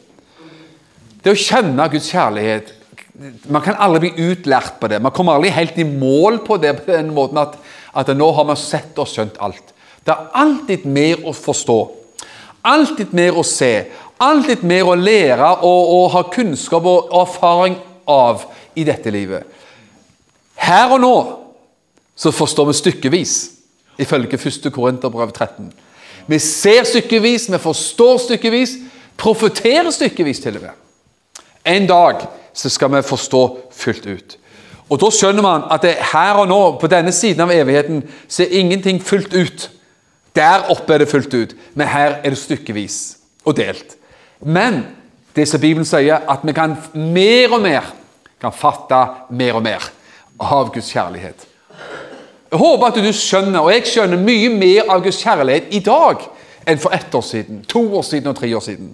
Det 1.23 1.31
å 1.31 1.39
kjenne 1.39 1.87
Guds 1.89 2.11
kjærlighet 2.11 2.73
Man 3.13 3.61
kan 3.61 3.77
aldri 3.77 4.09
bli 4.09 4.29
utlært 4.31 4.79
på 4.81 4.89
det. 4.89 4.97
Man 5.03 5.13
kommer 5.13 5.37
aldri 5.37 5.51
helt 5.53 5.77
i 5.77 5.85
mål 5.85 6.39
på 6.45 6.57
det 6.57 6.73
på 6.79 6.91
den 6.91 7.11
måten 7.13 7.37
at, 7.43 7.59
at 7.93 8.09
nå 8.17 8.31
har 8.33 8.47
man 8.49 8.57
sett 8.57 8.97
og 8.97 9.09
skjønt 9.09 9.37
alt. 9.43 9.73
Det 10.03 10.13
er 10.15 10.31
alltid 10.41 10.87
mer 10.89 11.21
å 11.29 11.33
forstå. 11.37 11.77
Alltid 12.65 13.13
mer 13.13 13.37
å 13.37 13.43
se. 13.45 13.71
Alltid 14.23 14.63
mer 14.65 14.89
å 14.89 14.97
lære 14.97 15.51
og, 15.61 15.93
og 15.93 16.09
ha 16.15 16.25
kunnskap 16.33 16.85
og 16.89 17.13
erfaring 17.21 17.77
av 18.09 18.47
i 18.75 18.85
dette 18.87 19.13
livet. 19.13 19.45
Her 20.57 20.95
og 20.95 21.01
nå 21.03 21.15
så 22.15 22.31
forstår 22.33 22.69
vi 22.69 22.77
stykkevis, 22.77 23.33
ifølge 23.99 24.37
1. 24.37 24.69
Korinterbrev 24.73 25.31
13. 25.33 25.71
Vi 26.27 26.39
ser 26.39 26.85
stykkevis, 26.87 27.49
vi 27.51 27.59
forstår 27.61 28.21
stykkevis, 28.25 28.77
profeterer 29.19 29.91
stykkevis 29.91 30.39
til 30.43 30.57
og 30.57 30.65
med. 30.67 30.79
En 31.67 31.87
dag 31.87 32.23
så 32.53 32.69
skal 32.69 32.91
vi 32.93 33.01
forstå 33.01 33.43
fullt 33.71 34.05
ut. 34.05 34.37
Og 34.89 34.99
Da 34.99 35.09
skjønner 35.09 35.41
man 35.41 35.63
at 35.71 35.81
det 35.81 35.95
her 36.13 36.37
og 36.37 36.47
nå, 36.47 36.77
på 36.77 36.87
denne 36.87 37.11
siden 37.11 37.41
av 37.41 37.51
evigheten, 37.51 38.03
så 38.27 38.43
er 38.43 38.59
ingenting 38.59 39.01
fullt 39.01 39.33
ut. 39.33 39.69
Der 40.35 40.69
oppe 40.69 40.93
er 40.93 40.97
det 40.97 41.09
fullt 41.09 41.33
ut, 41.33 41.55
men 41.73 41.87
her 41.87 42.19
er 42.23 42.29
det 42.29 42.37
stykkevis 42.37 43.17
og 43.45 43.57
delt. 43.57 43.95
Men 44.41 44.83
det 45.35 45.47
som 45.47 45.61
Bibelen 45.61 45.85
sier, 45.85 46.21
at 46.29 46.43
vi 46.43 46.53
kan 46.53 46.75
mer 46.93 47.53
og 47.53 47.61
mer 47.61 47.89
kan 48.41 48.53
fatte 48.53 48.99
mer 49.29 49.57
og 49.57 49.63
mer 49.63 49.85
av 50.39 50.71
Guds 50.73 50.91
kjærlighet. 50.91 51.47
Jeg 52.51 52.59
håper 52.59 52.87
at 52.87 52.99
du 53.01 53.13
skjønner, 53.15 53.61
og 53.63 53.71
jeg 53.73 53.87
skjønner 53.89 54.19
mye 54.21 54.49
mer 54.53 54.91
av 54.91 55.01
Guds 55.01 55.21
kjærlighet 55.23 55.71
i 55.73 55.79
dag 55.85 56.21
enn 56.69 56.79
for 56.79 56.93
ett 56.93 57.15
år 57.15 57.23
siden, 57.25 57.63
to 57.67 57.81
år 57.97 58.03
siden 58.05 58.29
og 58.29 58.37
tre 58.37 58.51
år 58.55 58.61
siden. 58.61 58.91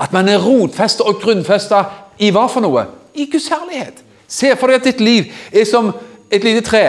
At 0.00 0.14
man 0.16 0.28
er 0.28 0.40
rotfesta 0.40 1.04
og 1.04 1.20
grunnfesta 1.20 1.82
i 2.20 2.30
hva 2.34 2.46
for 2.50 2.64
noe? 2.64 2.86
I 3.14 3.26
Guds 3.30 3.48
herlighet. 3.50 4.02
Se 4.30 4.52
for 4.56 4.70
deg 4.70 4.80
at 4.80 4.88
ditt 4.90 5.00
liv 5.02 5.30
er 5.50 5.66
som 5.68 5.90
et 6.30 6.44
lite 6.44 6.62
tre. 6.66 6.84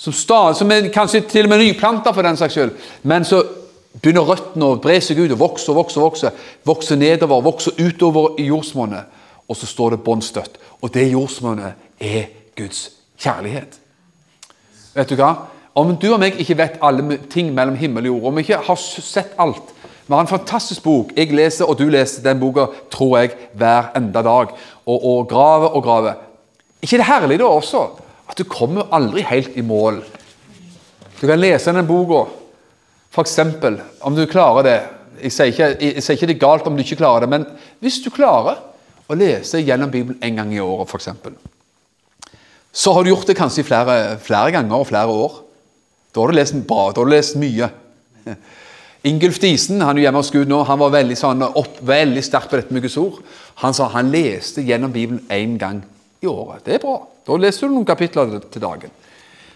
Som, 0.00 0.14
stad, 0.16 0.56
som 0.56 0.70
er 0.72 0.88
kanskje 0.94 1.26
til 1.28 1.44
og 1.44 1.52
med 1.52 1.60
nyplanta, 1.60 2.14
for 2.16 2.24
den 2.24 2.38
saks 2.40 2.56
skyld. 2.56 2.70
Men 3.02 3.26
så 3.28 3.42
begynner 4.00 4.24
røttene 4.24 4.70
å 4.70 4.78
bre 4.80 4.96
seg 5.04 5.18
ut 5.20 5.34
og 5.34 5.42
vokse 5.42 5.68
og 5.72 5.80
vokse. 5.82 6.00
Vokse 6.00 6.32
vokse 6.64 6.96
nedover, 6.96 7.44
vokse 7.44 7.74
utover 7.76 8.38
i 8.40 8.48
jordsmonnet. 8.48 9.18
Og 9.50 9.58
så 9.58 9.68
står 9.68 9.96
det 9.96 10.04
bånn 10.06 10.22
støtt. 10.24 10.56
Og 10.80 10.92
det 10.94 11.10
jordsmonnet 11.10 12.00
er 12.00 12.30
Guds 12.56 12.86
kjærlighet. 13.20 13.76
Vet 14.94 15.10
du 15.10 15.18
hva? 15.20 15.34
Om 15.76 15.92
du 16.00 16.08
og 16.10 16.20
meg 16.22 16.38
ikke 16.40 16.56
vet 16.58 16.80
alle 16.82 17.18
ting 17.30 17.52
mellom 17.54 17.76
himmel 17.78 18.08
og 18.08 18.14
jord, 18.14 18.30
om 18.30 18.38
vi 18.38 18.46
ikke 18.46 18.62
har 18.66 18.80
sett 18.80 19.36
alt, 19.38 19.74
vi 20.10 20.16
har 20.16 20.24
en 20.24 20.26
fantastisk 20.26 20.82
bok. 20.82 21.12
Jeg 21.14 21.30
leser, 21.38 21.68
og 21.70 21.76
du 21.78 21.84
leser 21.86 22.24
den 22.24 22.40
boka, 22.40 22.64
tror 22.90 23.12
jeg, 23.20 23.36
hver 23.54 23.92
enda 23.94 24.24
dag. 24.26 24.56
Og, 24.82 24.96
og 25.06 25.28
graver 25.30 25.76
og 25.78 25.84
graver. 25.86 26.16
ikke 26.82 26.98
det 26.98 27.06
herlig 27.06 27.36
da 27.38 27.46
også? 27.46 27.84
At 28.26 28.38
du 28.38 28.42
kommer 28.50 28.88
aldri 28.90 29.22
helt 29.22 29.54
i 29.54 29.62
mål. 29.62 30.00
Du 31.20 31.28
kan 31.28 31.38
lese 31.38 31.70
den 31.70 31.86
boka, 31.86 32.24
f.eks. 33.14 33.38
om 34.02 34.16
du 34.18 34.26
klarer 34.26 34.66
det. 34.66 34.76
Jeg 35.22 35.32
sier, 35.36 35.52
ikke, 35.52 35.68
jeg 35.78 36.02
sier, 36.02 36.16
ikke, 36.16 36.26
det 36.26 36.34
er 36.34 36.42
galt 36.42 36.66
om 36.66 36.74
du 36.74 36.82
ikke 36.82 36.98
klarer 37.04 37.22
det, 37.22 37.30
men 37.30 37.46
hvis 37.78 38.02
du 38.02 38.10
klarer 38.10 38.58
å 39.06 39.14
lese 39.14 39.62
gjennom 39.62 39.92
Bibelen 39.94 40.18
en 40.26 40.42
gang 40.42 40.54
i 40.56 40.62
året, 40.64 40.90
f.eks., 40.90 41.12
så 42.72 42.96
har 42.96 43.06
du 43.06 43.12
gjort 43.12 43.30
det 43.30 43.38
kanskje 43.38 43.66
flere, 43.66 44.16
flere 44.18 44.50
ganger 44.58 44.74
og 44.74 44.88
flere 44.90 45.14
år. 45.22 45.38
Da 46.10 46.24
har 46.24 46.32
du 46.32 46.40
lest 46.40 46.58
bra, 46.66 46.88
da 46.90 46.98
har 46.98 47.06
du 47.06 47.14
lest 47.14 47.38
mye. 47.38 47.70
Ingulf 49.04 49.38
Disen 49.40 49.80
han 49.80 49.96
er 49.96 50.04
hjemme 50.04 50.20
hos 50.20 50.32
Gud 50.32 50.50
nå, 50.50 50.58
han 50.68 50.80
var 50.80 50.92
veldig, 50.92 51.16
sånn, 51.16 51.40
opp, 51.56 51.78
veldig 51.88 52.22
sterk 52.24 52.50
på 52.50 52.58
dette 52.60 52.74
med 52.76 52.84
Guds 52.84 52.98
ord. 53.00 53.22
Han 53.62 53.76
sa 53.76 53.88
han 53.94 54.10
leste 54.12 54.64
gjennom 54.66 54.92
Bibelen 54.92 55.22
én 55.32 55.56
gang 55.60 55.80
i 56.20 56.28
året. 56.28 56.66
Det 56.66 56.76
er 56.76 56.82
bra. 56.82 56.98
Da 57.24 57.38
leser 57.40 57.68
du 57.68 57.78
noen 57.78 57.88
kapitler 57.88 58.36
til 58.52 58.60
dagen. 58.60 58.92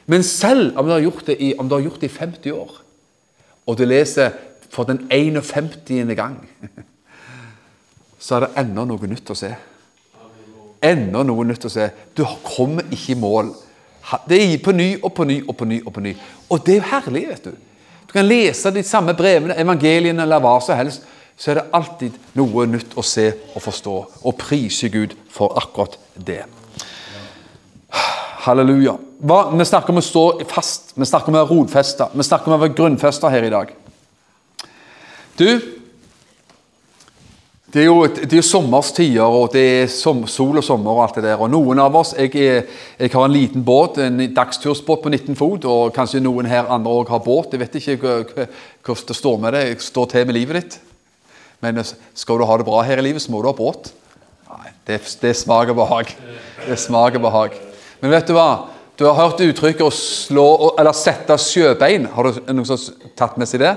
Men 0.09 0.25
selv 0.25 0.79
om 0.81 0.89
du 0.89 0.95
har 0.95 1.05
gjort 1.05 1.29
det 1.29 1.37
i, 1.41 1.53
om 1.61 1.69
du 1.69 1.77
har 1.77 1.85
gjort 1.85 2.01
det 2.01 2.09
i 2.09 2.15
50 2.15 2.57
år, 2.57 2.73
og 3.65 3.77
du 3.77 3.85
leser 3.89 4.33
for 4.73 4.89
den 4.89 5.05
51. 5.13 6.15
gang, 6.17 6.41
så 8.25 8.39
er 8.39 8.47
det 8.47 8.65
ennå 8.65 8.87
noe 8.89 9.13
nytt 9.13 9.33
å 9.33 9.37
se. 9.37 9.53
Ennå 10.85 11.23
noe 11.25 11.45
nytt 11.49 11.69
å 11.69 11.73
se. 11.73 11.91
Du 12.17 12.25
kommer 12.45 12.89
ikke 12.93 13.13
i 13.13 13.21
mål. 13.21 13.53
Det 14.29 14.41
er 14.41 14.59
på 14.65 14.73
ny 14.77 14.91
og 15.03 15.13
på 15.17 15.29
ny 15.29 15.39
og 15.45 15.57
på 15.57 15.69
ny. 15.69 15.81
Og 15.85 15.93
på 15.93 16.05
ny. 16.05 16.17
Og 16.49 16.65
det 16.65 16.79
er 16.79 16.81
jo 16.81 16.91
herlig, 16.91 17.29
vet 17.29 17.49
du. 17.53 17.74
Kan 18.15 18.29
lese 18.31 18.71
de 18.71 18.85
samme 18.87 19.13
brevene, 19.19 19.57
evangeliene 19.59 20.23
eller 20.23 20.43
hva 20.43 20.55
som 20.63 20.79
helst. 20.79 21.03
Så 21.37 21.51
er 21.51 21.59
det 21.59 21.71
alltid 21.75 22.19
noe 22.39 22.67
nytt 22.71 22.93
å 22.95 23.03
se 23.03 23.27
og 23.57 23.63
forstå. 23.63 23.95
Og 24.23 24.37
prise 24.39 24.91
Gud 24.95 25.17
for 25.35 25.57
akkurat 25.59 25.99
det. 26.15 26.45
Halleluja. 28.45 28.95
Hva? 29.25 29.39
Vi 29.57 29.67
snakker 29.67 29.95
om 29.95 29.99
å 29.99 30.05
stå 30.05 30.25
fast, 30.51 30.93
vi 30.95 31.09
snakker 31.09 31.33
om 31.33 31.39
å 31.39 31.43
være 31.43 31.51
rotfesta, 31.51 32.11
vi 32.13 32.27
snakker 32.27 32.51
om 32.51 32.59
å 32.59 32.63
være 32.63 32.77
grunnfesta 32.77 33.31
her 33.33 33.47
i 33.47 33.53
dag. 33.55 33.73
Du, 35.39 35.49
det 37.75 37.83
er, 37.83 37.89
jo, 37.89 38.05
det 38.07 38.39
er 38.39 38.45
sommerstider, 38.47 39.25
og 39.27 39.49
det 39.51 39.63
er 39.67 39.89
som, 39.91 40.21
sol 40.31 40.61
og 40.61 40.63
sommer 40.63 40.95
og 40.95 41.01
alt 41.03 41.17
det 41.19 41.25
der. 41.27 41.41
Og 41.43 41.51
noen 41.51 41.81
av 41.83 41.97
oss 41.99 42.13
Jeg, 42.15 42.31
er, 42.39 42.69
jeg 43.01 43.11
har 43.11 43.25
en 43.27 43.35
liten 43.35 43.65
båt, 43.67 43.99
en 43.99 44.21
dagstursbåt 44.31 45.03
på 45.03 45.11
19 45.11 45.35
fot, 45.35 45.67
og 45.67 45.91
kanskje 45.97 46.23
noen 46.23 46.47
her 46.47 46.71
andre 46.71 46.93
òg 46.95 47.11
har 47.11 47.25
båt. 47.25 47.51
Jeg 47.51 47.65
vet 47.65 47.75
ikke 47.81 47.97
hvordan 47.99 49.09
det 49.09 49.17
står 49.19 49.41
med 49.43 49.57
det, 49.59 49.65
står 49.83 50.07
til 50.13 50.29
med 50.29 50.39
livet 50.39 50.61
ditt. 50.61 50.77
Men 51.65 51.83
skal 52.15 52.39
du 52.39 52.47
ha 52.47 52.59
det 52.61 52.69
bra 52.69 52.85
her 52.87 53.03
i 53.03 53.07
livet, 53.09 53.25
så 53.25 53.35
må 53.35 53.43
du 53.43 53.51
ha 53.51 53.57
båt. 53.59 53.91
Nei, 54.53 54.71
det, 54.87 55.01
det 55.25 55.35
smaker 55.35 55.75
behag. 55.75 56.15
Det 56.69 56.79
smaker 56.79 57.23
behag. 57.27 57.59
Men 58.05 58.15
vet 58.15 58.31
du 58.31 58.37
hva? 58.39 58.69
Du 58.95 59.09
har 59.09 59.19
hørt 59.19 59.43
uttrykket 59.43 59.83
å 59.83 59.91
slå, 59.91 60.47
eller 60.79 60.95
sette 60.95 61.35
sjøbein. 61.43 62.07
Har 62.15 62.31
du 62.31 62.39
noen 62.55 62.71
som 62.71 62.79
har 62.79 63.15
tatt 63.19 63.43
med 63.43 63.51
seg 63.51 63.65
det? 63.65 63.75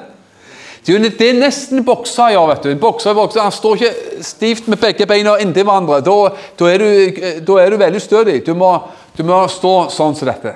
Det 0.88 1.26
er 1.26 1.36
nesten 1.36 1.84
boksa 1.84 2.30
gjør. 2.32 2.48
vet 2.54 2.64
du. 2.64 2.76
Boksa, 2.80 3.14
bokser, 3.14 3.42
Han 3.42 3.52
står 3.52 3.76
ikke 3.76 4.24
stivt 4.24 4.68
med 4.68 4.80
begge 4.80 5.06
beina 5.06 5.36
inntil 5.38 5.66
hverandre. 5.68 6.00
Da, 6.02 6.16
da, 6.60 6.70
er 6.72 6.78
du, 6.80 7.20
da, 7.44 7.58
er 7.60 7.70
du, 7.70 7.78
veldig 7.78 8.02
stødig. 8.02 8.46
Du 8.46 8.54
må, 8.56 8.72
du 9.18 9.24
må 9.28 9.42
stå 9.52 9.90
sånn 9.92 10.16
som 10.16 10.30
dette. 10.30 10.56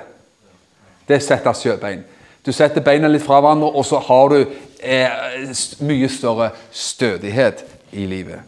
Det 1.07 1.19
setter 1.19 1.57
sjøbein. 1.57 2.05
Du 2.45 2.51
setter 2.55 2.81
beina 2.81 3.09
litt 3.11 3.25
fra 3.25 3.41
hverandre, 3.41 3.73
og 3.75 3.85
så 3.85 3.99
har 4.07 4.31
du 4.31 4.39
eh, 4.79 5.51
mye 5.83 6.09
større 6.09 6.53
stødighet 6.71 7.65
i 7.91 8.07
livet. 8.07 8.39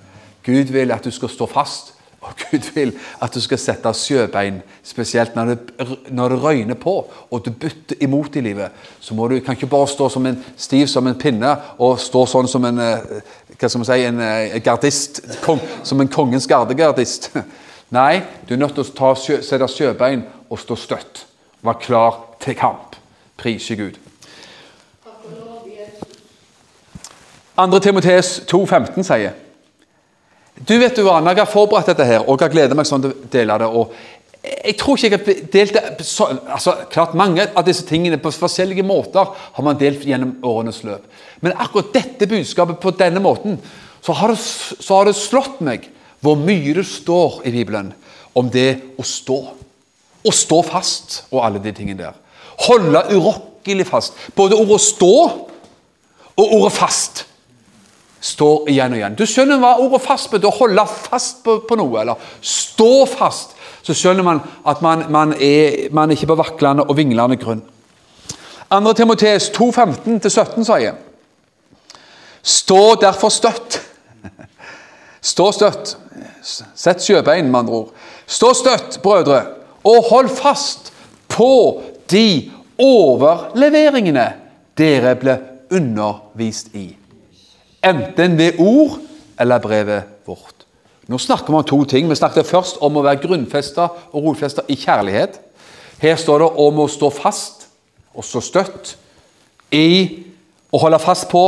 Gud 0.43 0.71
vil 0.71 0.91
at 0.95 1.03
du 1.03 1.11
skal 1.11 1.29
stå 1.29 1.47
fast 1.51 1.93
og 2.23 2.36
Gud 2.39 2.69
vil 2.75 2.93
at 3.21 3.33
du 3.36 3.41
skal 3.43 3.59
sette 3.59 3.91
sjøbein, 3.97 4.62
spesielt 4.83 5.36
når 5.36 5.51
det, 5.51 5.88
når 6.15 6.33
det 6.33 6.39
røyner 6.43 6.79
på 6.79 6.93
og 7.03 7.45
du 7.45 7.51
bytter 7.51 7.99
imot 8.05 8.36
i 8.39 8.43
livet. 8.45 8.71
Så 8.99 9.15
må 9.15 9.27
du 9.27 9.39
kan 9.39 9.57
ikke 9.57 9.69
bare 9.71 9.88
stå 9.91 10.09
som 10.09 10.25
en 10.25 10.39
stiv 10.57 10.88
som 10.88 11.07
en 11.07 11.19
pinne 11.19 11.51
og 11.77 11.99
stå 11.99 12.25
sånn 12.29 12.49
som 12.49 12.65
en 12.69 12.79
eh, 12.79 13.19
hva 13.57 13.69
skal 13.69 13.83
man 13.83 13.89
si, 13.89 13.99
en 14.07 14.23
eh, 14.23 14.57
gardist, 14.63 15.21
kong, 15.43 15.62
som 15.83 16.01
en 16.01 16.12
kongens 16.12 16.47
gardegardist. 16.49 17.31
Nei, 17.97 18.23
du 18.47 18.55
er 18.55 18.63
nødt 18.63 18.73
til 18.79 18.88
å 18.88 18.95
ta, 18.97 19.13
sette 19.19 19.69
sjøbein 19.69 20.25
og 20.49 20.59
stå 20.62 20.79
støtt. 20.79 21.25
Være 21.63 21.83
klar 21.83 22.19
til 22.43 22.57
kamp. 22.59 22.97
Prise 23.38 23.75
Gud. 23.79 23.99
2. 27.53 27.79
Timotees 27.79 28.39
2,15 28.49 29.05
sier 29.05 29.42
du 30.53 30.75
vet 30.77 30.95
du 30.95 31.07
Anna, 31.09 31.33
jeg 31.33 31.41
har 31.41 31.49
forberedt 31.49 31.89
dette 31.89 32.05
her, 32.05 32.27
og 32.29 32.41
jeg 32.41 32.53
gleder 32.53 32.77
meg 32.77 32.85
sånn 32.85 33.01
til 33.01 33.13
å 33.13 33.31
dele 33.33 33.57
det 33.63 33.69
og 33.69 33.95
Jeg 34.43 34.75
tror 34.75 34.97
ikke 34.99 35.07
jeg 35.07 35.13
har 35.15 35.45
delt 35.53 35.73
det 35.73 36.05
så, 36.05 36.25
altså, 36.51 36.73
klart 36.91 37.13
Mange 37.15 37.45
av 37.55 37.63
disse 37.63 37.85
tingene 37.87 38.19
på 38.19 38.31
forskjellige 38.35 38.83
måter 38.83 39.31
har 39.31 39.63
man 39.63 39.79
delt 39.79 40.03
gjennom 40.03 40.35
årenes 40.43 40.81
løp. 40.83 41.05
Men 41.39 41.55
akkurat 41.55 41.93
dette 41.95 42.27
budskapet 42.27 42.81
på 42.83 42.91
denne 42.99 43.23
måten, 43.23 43.55
så 44.03 44.11
har 44.19 44.33
det, 44.33 44.37
så 44.43 44.97
har 44.97 45.07
det 45.07 45.15
slått 45.15 45.61
meg 45.63 45.87
hvor 46.23 46.35
mye 46.35 46.75
det 46.75 46.85
står 46.87 47.39
i 47.47 47.55
Bibelen 47.55 47.93
om 48.35 48.49
det 48.51 48.97
å 48.99 49.05
stå. 49.07 49.39
Å 50.23 50.31
stå 50.31 50.59
fast 50.67 51.21
og 51.31 51.39
alle 51.43 51.63
de 51.63 51.71
tingene 51.75 52.03
der. 52.03 52.19
Holde 52.67 52.99
urokkelig 53.15 53.87
fast. 53.87 54.13
Både 54.35 54.59
ordet 54.59 54.81
'stå' 54.81 55.47
og 56.35 56.53
ordet 56.59 56.73
'fast' 56.73 57.25
står 58.23 58.69
igjen 58.71 58.95
og 58.95 58.99
igjen. 58.99 59.15
Du 59.19 59.25
skjønner 59.27 59.59
hva 59.59 59.73
ordet 59.83 60.01
fast 60.03 60.31
betyr. 60.31 60.47
Å 60.47 60.57
holde 60.62 60.86
fast 60.88 61.43
på, 61.43 61.57
på, 61.67 61.77
noe, 61.79 61.99
eller 62.01 62.29
stå 62.39 63.05
fast. 63.09 63.57
Så 63.83 63.95
skjønner 63.97 64.23
man 64.23 64.39
at 64.69 64.83
man, 64.83 65.05
man 65.12 65.33
er 65.36 65.89
man 65.91 66.12
er 66.12 66.15
ikke 66.15 66.31
på 66.31 66.39
vaklende 66.39 66.86
og 66.88 66.95
vinglende 66.97 67.39
grunn. 67.41 67.63
2. 68.73 68.93
Timoteus 68.97 69.51
2.15-17 69.53 70.63
sier 70.65 70.95
Stå 72.43 72.95
derfor 72.99 73.31
støtt. 73.31 73.77
Stå 75.33 75.51
støtt. 75.55 75.93
Sett 76.43 77.03
sjøbein, 77.03 77.51
med 77.51 77.59
andre 77.62 77.83
ord. 77.83 77.93
Stå 78.27 78.49
støtt, 78.57 78.97
brødre, 79.03 79.43
og 79.88 80.09
hold 80.09 80.31
fast 80.31 80.91
på 81.31 81.51
de 82.12 82.51
overleveringene 82.81 84.25
dere 84.79 85.15
ble 85.19 85.38
undervist 85.71 86.73
i 86.75 86.89
enten 87.83 88.37
ved 88.37 88.59
ord 88.59 88.99
eller 89.39 89.59
brevet 89.59 90.03
vårt. 90.25 90.63
Nå 91.07 91.17
snakker 91.19 91.51
vi 91.51 91.59
om 91.59 91.65
to 91.67 91.83
ting. 91.85 92.07
Vi 92.09 92.15
snakket 92.15 92.47
først 92.47 92.79
om 92.81 92.97
å 92.97 93.03
være 93.03 93.21
grunnfesta 93.25 93.89
og 94.13 94.29
rotfesta 94.29 94.63
i 94.71 94.77
kjærlighet. 94.79 95.39
Her 95.99 96.15
står 96.19 96.45
det 96.45 96.51
om 96.63 96.79
å 96.83 96.89
stå 96.91 97.09
fast 97.13 97.67
og 98.13 98.25
stå 98.25 98.41
støtt 98.43 98.93
i 99.73 100.23
å 100.73 100.79
holde 100.81 100.99
fast 101.01 101.27
på 101.31 101.43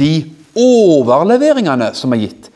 de 0.00 0.24
overleveringene 0.58 1.92
som 1.94 2.12
er 2.14 2.24
gitt, 2.24 2.48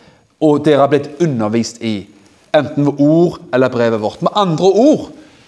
og 0.43 0.65
dere 0.67 0.83
har 0.83 0.91
blitt 0.93 1.23
undervist 1.23 1.81
i, 1.85 2.09
enten 2.55 2.89
ved 2.89 3.03
ord 3.03 3.39
eller 3.55 3.73
brevet 3.73 4.03
vårt. 4.03 4.23
Med 4.25 4.35
andre 4.35 4.71
ord 4.71 5.07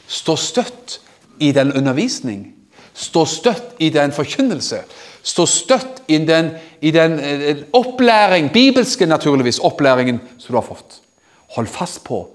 stå 0.08 0.36
støtt 0.38 1.00
i 1.42 1.50
den 1.56 1.72
undervisning. 1.76 2.52
Stå 2.96 3.26
støtt 3.28 3.74
i 3.82 3.90
den 3.92 4.14
forkynnelse 4.14 4.84
stå 5.26 5.46
støtt 5.50 6.02
i 6.08 6.18
den, 6.22 6.52
i 6.80 6.92
den 6.94 7.18
eh, 7.20 7.64
opplæring, 7.74 8.52
bibelske 8.52 9.06
naturligvis, 9.06 9.58
opplæringen 9.58 10.20
som 10.38 10.52
du 10.52 10.60
har 10.60 10.66
fått. 10.66 11.00
Hold 11.56 11.66
fast 11.66 12.04
på 12.04 12.26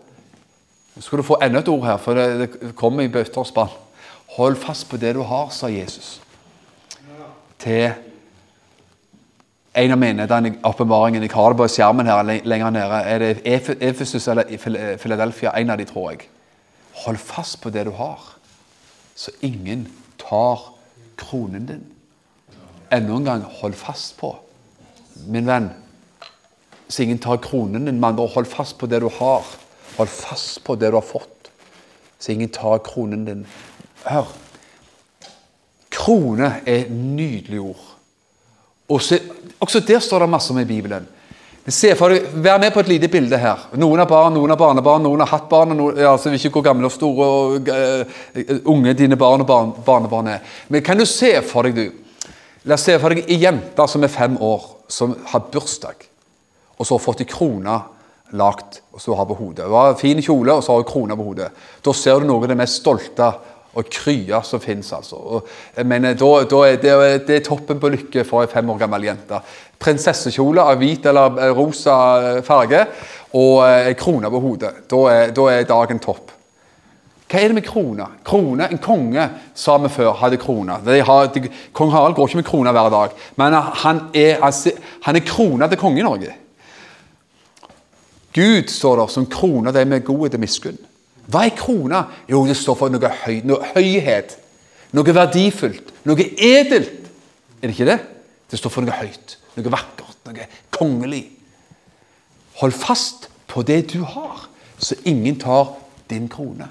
Nå 0.92 1.02
skal 1.02 1.22
du 1.22 1.24
få 1.24 1.38
enda 1.40 1.62
et 1.62 1.70
ord 1.72 1.86
her, 1.88 1.98
for 2.04 2.18
det, 2.20 2.50
det 2.62 2.74
kommer 2.76 3.06
i 3.06 3.08
bøtter 3.08 3.40
og 3.40 3.48
spann. 3.48 3.70
Hold 4.36 4.58
fast 4.60 4.90
på 4.90 4.98
det 5.00 5.14
du 5.16 5.22
har, 5.24 5.46
sa 5.56 5.70
Jesus. 5.72 6.18
Til 7.64 7.94
en 9.72 9.96
av 9.96 10.02
mine 10.02 10.26
den 10.28 10.58
åpenbaringen. 10.68 11.24
Jeg 11.24 11.32
har 11.32 11.54
det 11.54 11.62
på 11.62 11.68
skjermen 11.72 12.12
her 12.12 12.24
lenger 12.44 12.74
nede. 12.76 13.00
Er 13.08 13.24
det 13.24 13.32
Efesus 13.80 14.28
eller 14.28 14.52
Philadelphia? 15.00 15.56
En 15.56 15.72
av 15.72 15.80
de, 15.80 15.88
tror 15.88 16.12
jeg. 16.12 16.28
Hold 17.06 17.24
fast 17.24 17.62
på 17.64 17.72
det 17.72 17.86
du 17.88 17.96
har, 17.96 18.20
så 19.16 19.32
ingen 19.42 19.88
tar 20.20 20.74
kronen 21.16 21.72
din 21.72 21.88
enda 22.92 23.16
en 23.16 23.26
gang 23.26 23.44
hold 23.62 23.76
fast 23.80 24.18
på. 24.20 24.36
Min 25.28 25.48
venn, 25.48 25.70
så 26.88 27.04
ingen 27.04 27.20
tar 27.20 27.38
kronen 27.44 27.86
din, 27.86 28.00
men 28.00 28.20
hold 28.20 28.48
fast 28.48 28.78
på 28.78 28.90
det 28.90 29.00
du 29.00 29.10
har. 29.20 29.46
Hold 29.98 30.10
fast 30.10 30.64
på 30.64 30.76
det 30.76 30.92
du 30.92 30.98
har 31.00 31.06
fått, 31.06 31.52
så 32.20 32.32
ingen 32.32 32.50
tar 32.50 32.84
kronen 32.86 33.26
din. 33.26 33.46
Hør. 34.04 34.28
Krone 35.92 36.54
er 36.66 36.86
et 36.86 36.92
nydelig 36.92 37.60
ord. 37.62 37.88
Også, 38.92 39.20
også 39.60 39.80
der 39.88 40.00
står 40.00 40.24
det 40.24 40.30
masse 40.30 40.54
om 40.54 40.60
i 40.60 40.68
Bibelen. 40.68 41.08
Se 41.68 41.92
for 41.96 42.10
deg, 42.10 42.26
Vær 42.42 42.58
med 42.60 42.74
på 42.74 42.82
et 42.82 42.90
lite 42.90 43.08
bilde 43.12 43.38
her. 43.38 43.68
Noen 43.78 44.02
har 44.02 44.10
barn, 44.10 44.34
noen 44.34 44.50
har 44.50 44.58
barnebarn, 44.58 45.04
noen 45.06 45.22
har 45.22 45.30
hatt 45.30 45.50
barn. 45.50 45.76
Noen, 45.78 46.00
altså, 46.10 46.32
ikke 46.34 46.56
hvor 46.56 46.66
gamle 46.66 46.90
og 46.90 46.96
store 46.96 47.28
og 47.28 47.70
uh, 47.70 48.56
unge 48.72 48.96
dine 48.98 49.20
barn 49.20 49.44
og 49.44 49.48
barn, 49.48 49.74
barnebarn 49.86 50.32
er. 50.34 50.56
Men 50.74 50.82
kan 50.84 50.98
du 50.98 51.06
se 51.06 51.36
for 51.46 51.70
deg, 51.70 51.78
du 51.78 52.01
La 52.70 52.78
oss 52.78 52.86
se 52.86 52.98
for 53.02 53.14
deg 53.14 53.26
ei 53.26 53.40
jente 53.42 53.86
som 53.90 54.04
er 54.06 54.12
fem 54.14 54.36
år, 54.38 54.66
som 54.92 55.16
har 55.32 55.48
bursdag, 55.54 56.04
og 56.78 56.86
så 56.86 56.94
har 56.94 57.02
fått 57.02 57.24
ei 57.24 57.30
krone 57.30 57.80
lagt 58.38 58.82
og 58.94 59.02
så 59.02 59.16
har 59.18 59.26
på 59.28 59.38
hodet. 59.40 59.66
Hun 59.66 59.76
har 59.76 59.98
fin 60.00 60.22
kjole, 60.22 60.54
og 60.54 60.64
så 60.64 60.74
har 60.74 60.84
hun 60.84 60.92
krone 60.92 61.18
på 61.18 61.26
hodet. 61.26 61.50
Da 61.84 61.94
ser 61.96 62.22
du 62.22 62.28
noe 62.30 62.44
av 62.44 62.52
det 62.52 62.60
mest 62.60 62.82
stolte 62.82 63.32
og 63.72 63.88
krya 63.92 64.42
som 64.44 64.62
fins. 64.62 64.92
Altså. 64.94 65.42
Er 65.76 65.88
det, 65.88 66.16
det, 66.84 67.36
er 67.36 67.46
toppen 67.46 67.80
på 67.80 67.92
lykke 67.94 68.26
for 68.28 68.44
ei 68.44 68.52
fem 68.52 68.70
år 68.70 68.82
gammel 68.84 69.08
jente. 69.08 69.40
Prinsessekjole 69.82 70.64
av 70.64 70.80
hvit 70.80 71.08
eller 71.10 71.56
rosa 71.58 71.96
farge 72.46 72.84
og 73.40 73.64
ei 73.66 73.96
krone 74.00 74.32
på 74.32 74.44
hodet. 74.44 74.74
Da 74.92 75.02
er, 75.12 75.34
da 75.36 75.48
er 75.54 75.68
dagen 75.70 76.04
topp. 76.04 76.36
Hva 77.32 77.40
er 77.40 77.48
det 77.48 77.56
med 77.56 77.64
krona? 77.64 78.10
Krone, 78.28 78.68
En 78.72 78.82
konge 78.84 79.30
sa 79.56 79.78
vi 79.78 79.90
før 79.90 80.18
hadde 80.20 80.38
krone. 80.38 80.82
Kong 81.72 81.92
Harald 81.92 82.16
går 82.16 82.28
ikke 82.28 82.42
med 82.42 82.46
krone 82.46 82.72
hver 82.76 82.90
dag, 82.92 83.10
men 83.38 83.54
han 83.54 84.02
er, 84.14 84.42
han 85.04 85.16
er 85.16 85.24
krona 85.26 85.68
til 85.68 85.80
konge 85.80 86.00
i 86.00 86.04
Norge. 86.04 86.34
Gud 88.34 88.68
står 88.68 89.00
der 89.00 89.08
som 89.08 89.30
krona 89.32 89.72
de 89.72 89.86
med 89.86 90.04
godhet 90.04 90.36
og 90.36 90.44
miskunn. 90.44 90.78
Hva 91.32 91.46
er 91.46 91.56
krona? 91.56 92.04
Jo, 92.28 92.44
det 92.48 92.58
står 92.58 92.76
for 92.76 92.92
noe, 92.92 93.12
høy, 93.24 93.40
noe 93.48 93.64
høyhet. 93.76 94.38
noe 94.92 95.16
verdifullt, 95.16 95.94
noe 96.04 96.26
edelt. 96.36 97.08
Er 97.62 97.70
det 97.70 97.76
ikke 97.78 97.88
det? 97.88 98.00
Det 98.52 98.60
står 98.60 98.74
for 98.74 98.84
noe 98.84 98.98
høyt, 98.98 99.38
noe 99.56 99.72
vakkert, 99.72 100.18
noe 100.28 100.48
kongelig. 100.74 101.24
Hold 102.60 102.76
fast 102.76 103.30
på 103.48 103.64
det 103.64 103.94
du 103.94 104.02
har, 104.04 104.50
så 104.78 104.98
ingen 105.06 105.40
tar 105.40 105.78
din 106.10 106.28
krone. 106.28 106.68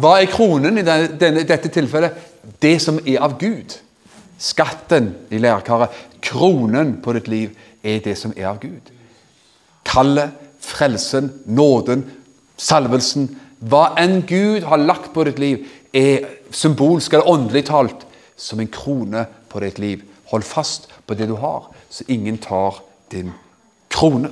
Hva 0.00 0.16
er 0.20 0.30
kronen 0.32 0.80
i 0.80 0.84
denne, 0.86 1.44
dette 1.44 1.70
tilfellet? 1.72 2.16
Det 2.60 2.76
som 2.82 3.00
er 3.04 3.20
av 3.24 3.36
Gud. 3.40 3.76
Skatten 4.40 5.10
i 5.30 5.40
lærkaret, 5.42 5.92
kronen 6.24 6.96
på 7.04 7.12
ditt 7.16 7.28
liv, 7.28 7.50
er 7.84 8.00
det 8.04 8.16
som 8.18 8.32
er 8.36 8.48
av 8.52 8.60
Gud. 8.62 8.88
Kallet, 9.84 10.32
frelsen, 10.60 11.30
nåden, 11.46 12.04
salvelsen. 12.60 13.28
Hva 13.60 13.90
enn 14.00 14.22
Gud 14.28 14.64
har 14.68 14.80
lagt 14.80 15.12
på 15.14 15.24
ditt 15.28 15.40
liv, 15.40 15.66
er 15.92 16.28
symbolsk 16.54 17.12
eller 17.12 17.28
åndelig 17.28 17.66
talt 17.68 18.06
som 18.40 18.60
en 18.60 18.70
krone 18.72 19.26
på 19.50 19.60
ditt 19.64 19.80
liv. 19.82 20.04
Hold 20.30 20.46
fast 20.46 20.88
på 21.06 21.16
det 21.18 21.26
du 21.28 21.34
har, 21.42 21.66
så 21.90 22.06
ingen 22.08 22.38
tar 22.38 22.78
din 23.12 23.32
krone. 23.90 24.30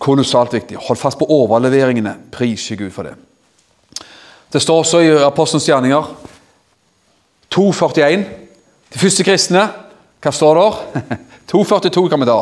Kolossalt 0.00 0.54
viktig. 0.54 0.78
Hold 0.80 0.98
fast 0.98 1.18
på 1.20 1.28
overleveringene. 1.28 2.14
Priser 2.32 2.78
Gud 2.80 2.94
for 2.94 3.08
det. 3.08 3.18
Det 4.52 4.60
står 4.62 4.82
også 4.82 5.00
i 5.04 5.10
Apostelens 5.22 5.68
gjerninger 5.68 6.06
2.41. 7.54 8.24
De 8.90 8.98
første 8.98 9.26
kristne, 9.26 9.68
hva 10.22 10.32
står 10.34 10.58
der? 10.58 10.80
2.42 11.52 12.08
kan 12.10 12.22
vi 12.22 12.26
ta. 12.26 12.40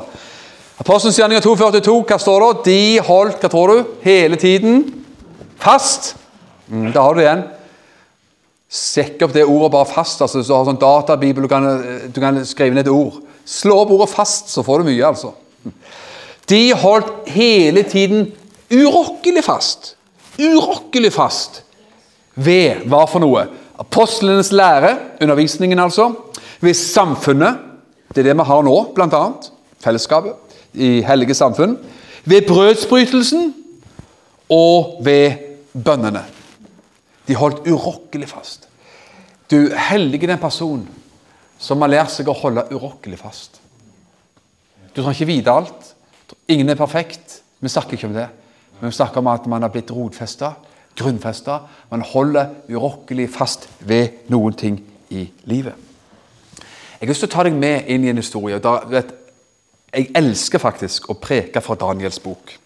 Apostelens 0.81 1.19
gjerninger 1.21 1.45
2.42, 1.45 1.99
hva 2.09 2.19
står 2.23 2.47
det? 2.47 2.71
De 2.71 2.81
holdt, 3.05 3.43
hva 3.43 3.53
tror 3.53 3.75
du, 3.75 3.93
hele 4.07 4.41
tiden 4.41 4.87
fast. 5.61 6.15
Mm, 6.69 6.91
da 6.95 7.05
har 7.05 7.13
du 7.13 7.21
det 7.21 7.27
igjen. 7.27 7.45
Sjekk 8.79 9.27
opp 9.27 9.37
det 9.37 9.45
ordet 9.45 9.71
bare 9.77 9.91
fast. 9.93 10.25
altså 10.25 10.41
du 10.41 10.53
har 10.55 10.65
sånn 10.69 10.81
databibel, 10.81 11.45
du 11.45 11.53
kan, 11.53 11.69
du 12.09 12.21
kan 12.25 12.41
skrive 12.49 12.77
ned 12.77 12.89
et 12.89 12.93
ord. 12.93 13.21
Slå 13.49 13.83
opp 13.83 13.93
ordet 13.97 14.09
fast, 14.13 14.49
så 14.53 14.65
får 14.65 14.81
du 14.81 14.91
mye, 14.91 15.13
altså. 15.13 15.35
De 16.49 16.65
holdt 16.73 17.29
hele 17.37 17.85
tiden 17.85 18.31
urokkelig 18.73 19.45
fast. 19.45 19.95
Urokkelig 20.41 21.13
fast 21.13 21.65
ved 22.39 22.85
hva 22.89 23.05
for 23.11 23.23
noe? 23.23 23.47
Apostlenes 23.79 24.53
lære, 24.55 24.95
undervisningen 25.23 25.79
altså. 25.83 26.13
Ved 26.61 26.75
samfunnet. 26.75 27.65
Det 28.15 28.23
er 28.23 28.31
det 28.31 28.39
vi 28.39 28.47
har 28.49 28.65
nå, 28.65 28.77
bl.a. 28.95 29.23
Fellesskapet 29.85 30.35
i 30.79 30.99
hellige 31.07 31.37
samfunn. 31.37 31.77
Ved 32.29 32.47
brødsbrytelsen 32.49 33.53
og 34.53 34.99
ved 35.05 35.39
bønnene. 35.73 36.25
De 37.29 37.37
holdt 37.37 37.67
urokkelig 37.69 38.29
fast. 38.31 38.69
Du, 39.51 39.69
hellige 39.91 40.29
den 40.29 40.41
person 40.41 40.87
som 41.59 41.83
har 41.83 41.91
lært 41.91 42.13
seg 42.15 42.29
å 42.29 42.37
holde 42.37 42.67
urokkelig 42.73 43.19
fast. 43.21 43.59
Du 44.93 45.01
trenger 45.01 45.17
ikke 45.17 45.31
vite 45.31 45.53
alt. 45.53 45.93
Ingen 46.49 46.71
er 46.73 46.79
perfekt. 46.79 47.41
Vi 47.61 47.71
snakker 47.73 47.97
ikke 47.97 48.09
om 48.11 48.17
det. 48.17 48.29
Men 48.79 48.91
vi 48.91 48.97
snakker 48.97 49.21
om 49.21 49.31
at 49.33 49.47
man 49.51 49.65
har 49.65 49.73
blitt 49.75 49.91
rotfesta, 49.93 50.53
grunnfesta. 50.99 51.61
Man 51.91 52.05
holder 52.05 52.55
urokkelig 52.69 53.29
fast 53.35 53.69
ved 53.81 54.29
noen 54.33 54.57
ting 54.59 54.81
i 55.15 55.29
livet. 55.49 55.75
Jeg 56.99 57.07
har 57.07 57.13
lyst 57.13 57.23
til 57.23 57.31
å 57.31 57.35
ta 57.37 57.45
deg 57.47 57.55
med 57.55 57.87
inn 57.87 58.05
i 58.05 58.11
en 58.11 58.19
historie. 58.19 58.59
Da, 58.63 58.81
vet, 58.91 59.13
jeg 59.95 60.11
elsker 60.19 60.61
faktisk 60.61 61.07
å 61.13 61.17
preke 61.23 61.63
fra 61.63 61.79
Daniels 61.79 62.19
bok. 62.21 62.57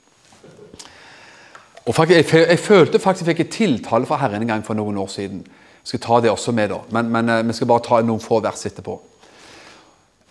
Og 1.82 1.94
faktisk, 1.94 2.32
jeg, 2.32 2.46
jeg, 2.48 2.60
følte 2.62 3.02
faktisk 3.02 3.26
jeg 3.26 3.34
fikk 3.34 3.44
et 3.44 3.56
tiltale 3.56 4.08
fra 4.08 4.20
Herren 4.22 4.44
en 4.44 4.54
gang 4.54 4.64
for 4.66 4.78
noen 4.78 4.98
år 5.02 5.10
siden. 5.12 5.42
Jeg 5.82 5.92
skal 5.92 6.02
ta 6.04 6.20
det 6.22 6.30
også 6.30 6.54
med, 6.54 6.70
da. 6.70 6.80
Men, 6.94 7.10
men 7.12 7.28
eh, 7.28 7.42
vi 7.48 7.56
skal 7.58 7.68
bare 7.70 7.84
ta 7.84 8.00
noen 8.06 8.22
få 8.22 8.38
vers 8.42 8.62
etterpå. 8.70 8.96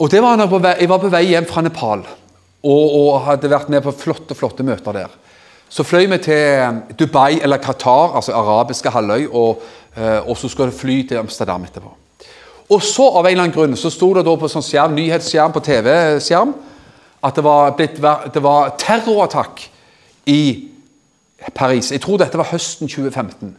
Og 0.02 0.10
det 0.10 0.22
var 0.24 0.40
Jeg 0.40 0.90
var 0.90 1.00
på 1.00 1.12
vei 1.14 1.26
hjem 1.30 1.46
fra 1.46 1.62
Nepal 1.62 2.02
og, 2.02 2.86
og 2.96 3.22
hadde 3.28 3.52
vært 3.52 3.70
med 3.70 3.84
på 3.86 3.94
flotte 3.94 4.38
flotte 4.38 4.64
møter 4.66 4.96
der. 4.96 5.14
Så 5.72 5.86
fløy 5.88 6.10
vi 6.12 6.18
til 6.20 6.82
Dubai 7.00 7.40
eller 7.40 7.62
Qatar, 7.64 8.16
altså 8.16 8.34
arabiske 8.36 8.92
halvøy, 8.92 9.28
og, 9.32 9.62
eh, 9.98 10.30
og 10.30 10.38
så 10.38 10.50
skulle 10.52 10.72
vi 10.72 10.78
fly 10.78 10.98
til 11.08 11.22
Amsterdam 11.22 11.64
etterpå. 11.64 11.94
Og 12.72 12.84
så 12.84 13.08
av 13.08 13.26
en 13.26 13.32
eller 13.32 13.44
annen 13.44 13.56
grunn 13.56 13.78
så 13.80 13.90
sto 13.92 14.14
det 14.16 14.26
da 14.28 14.36
på 14.36 14.50
sånn 14.52 14.64
skjerm, 14.64 14.96
nyhetsskjerm 14.96 15.56
på 15.56 15.64
TV-skjerm 15.64 16.54
at 17.22 17.38
det 17.38 17.44
var, 17.46 17.72
blitt, 17.78 18.00
det 18.34 18.44
var 18.44 18.74
terrorattakk 18.82 19.64
i 20.32 20.42
Paris. 21.56 21.92
Jeg 21.92 22.02
tror 22.04 22.20
dette 22.22 22.40
var 22.40 22.50
høsten 22.52 22.90
2015. 22.90 23.56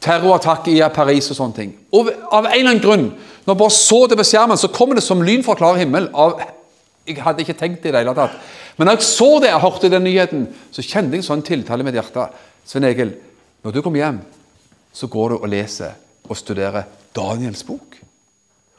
Terrorattakk 0.00 0.68
i 0.72 0.78
Paris 0.94 1.30
og 1.32 1.38
sånne 1.38 1.56
ting. 1.56 1.74
Og 1.92 2.10
av 2.30 2.46
en 2.46 2.52
eller 2.52 2.70
annen 2.70 2.82
grunn, 2.84 3.06
når 3.46 3.54
jeg 3.54 3.62
bare 3.62 3.76
så 3.76 4.00
det 4.06 4.18
på 4.20 4.26
skjermen, 4.30 4.60
så 4.60 4.72
kommer 4.72 4.98
det 4.98 5.04
som 5.04 5.22
lyn 5.22 5.44
fra 5.46 5.56
klar 5.58 5.78
himmel. 5.80 6.08
Av, 6.14 6.38
jeg 7.08 7.20
hadde 7.24 7.44
ikke 7.44 7.58
tenkt 7.58 7.82
det 7.82 7.90
i 7.90 7.94
det 7.94 8.02
hele 8.02 8.16
tatt. 8.16 8.36
Men 8.80 8.88
når 8.88 8.96
jeg 8.96 9.04
så 9.10 9.26
det 9.44 9.50
jeg 9.50 9.60
hørte 9.60 9.88
den 9.92 10.06
nyheten, 10.08 10.44
så 10.72 10.80
kjente 10.80 11.18
jeg 11.18 11.24
sånn 11.26 11.42
tiltale 11.44 11.84
med 11.84 11.98
hjertet. 11.98 12.32
Svein 12.64 12.86
Egil, 12.88 13.10
når 13.60 13.74
du 13.74 13.82
kommer 13.84 14.00
hjem, 14.00 14.22
så 14.96 15.04
går 15.12 15.34
du 15.34 15.36
og 15.36 15.50
leser 15.52 15.98
og 16.24 16.38
studerer 16.40 16.86
Daniels 17.12 17.60
bok. 17.68 17.98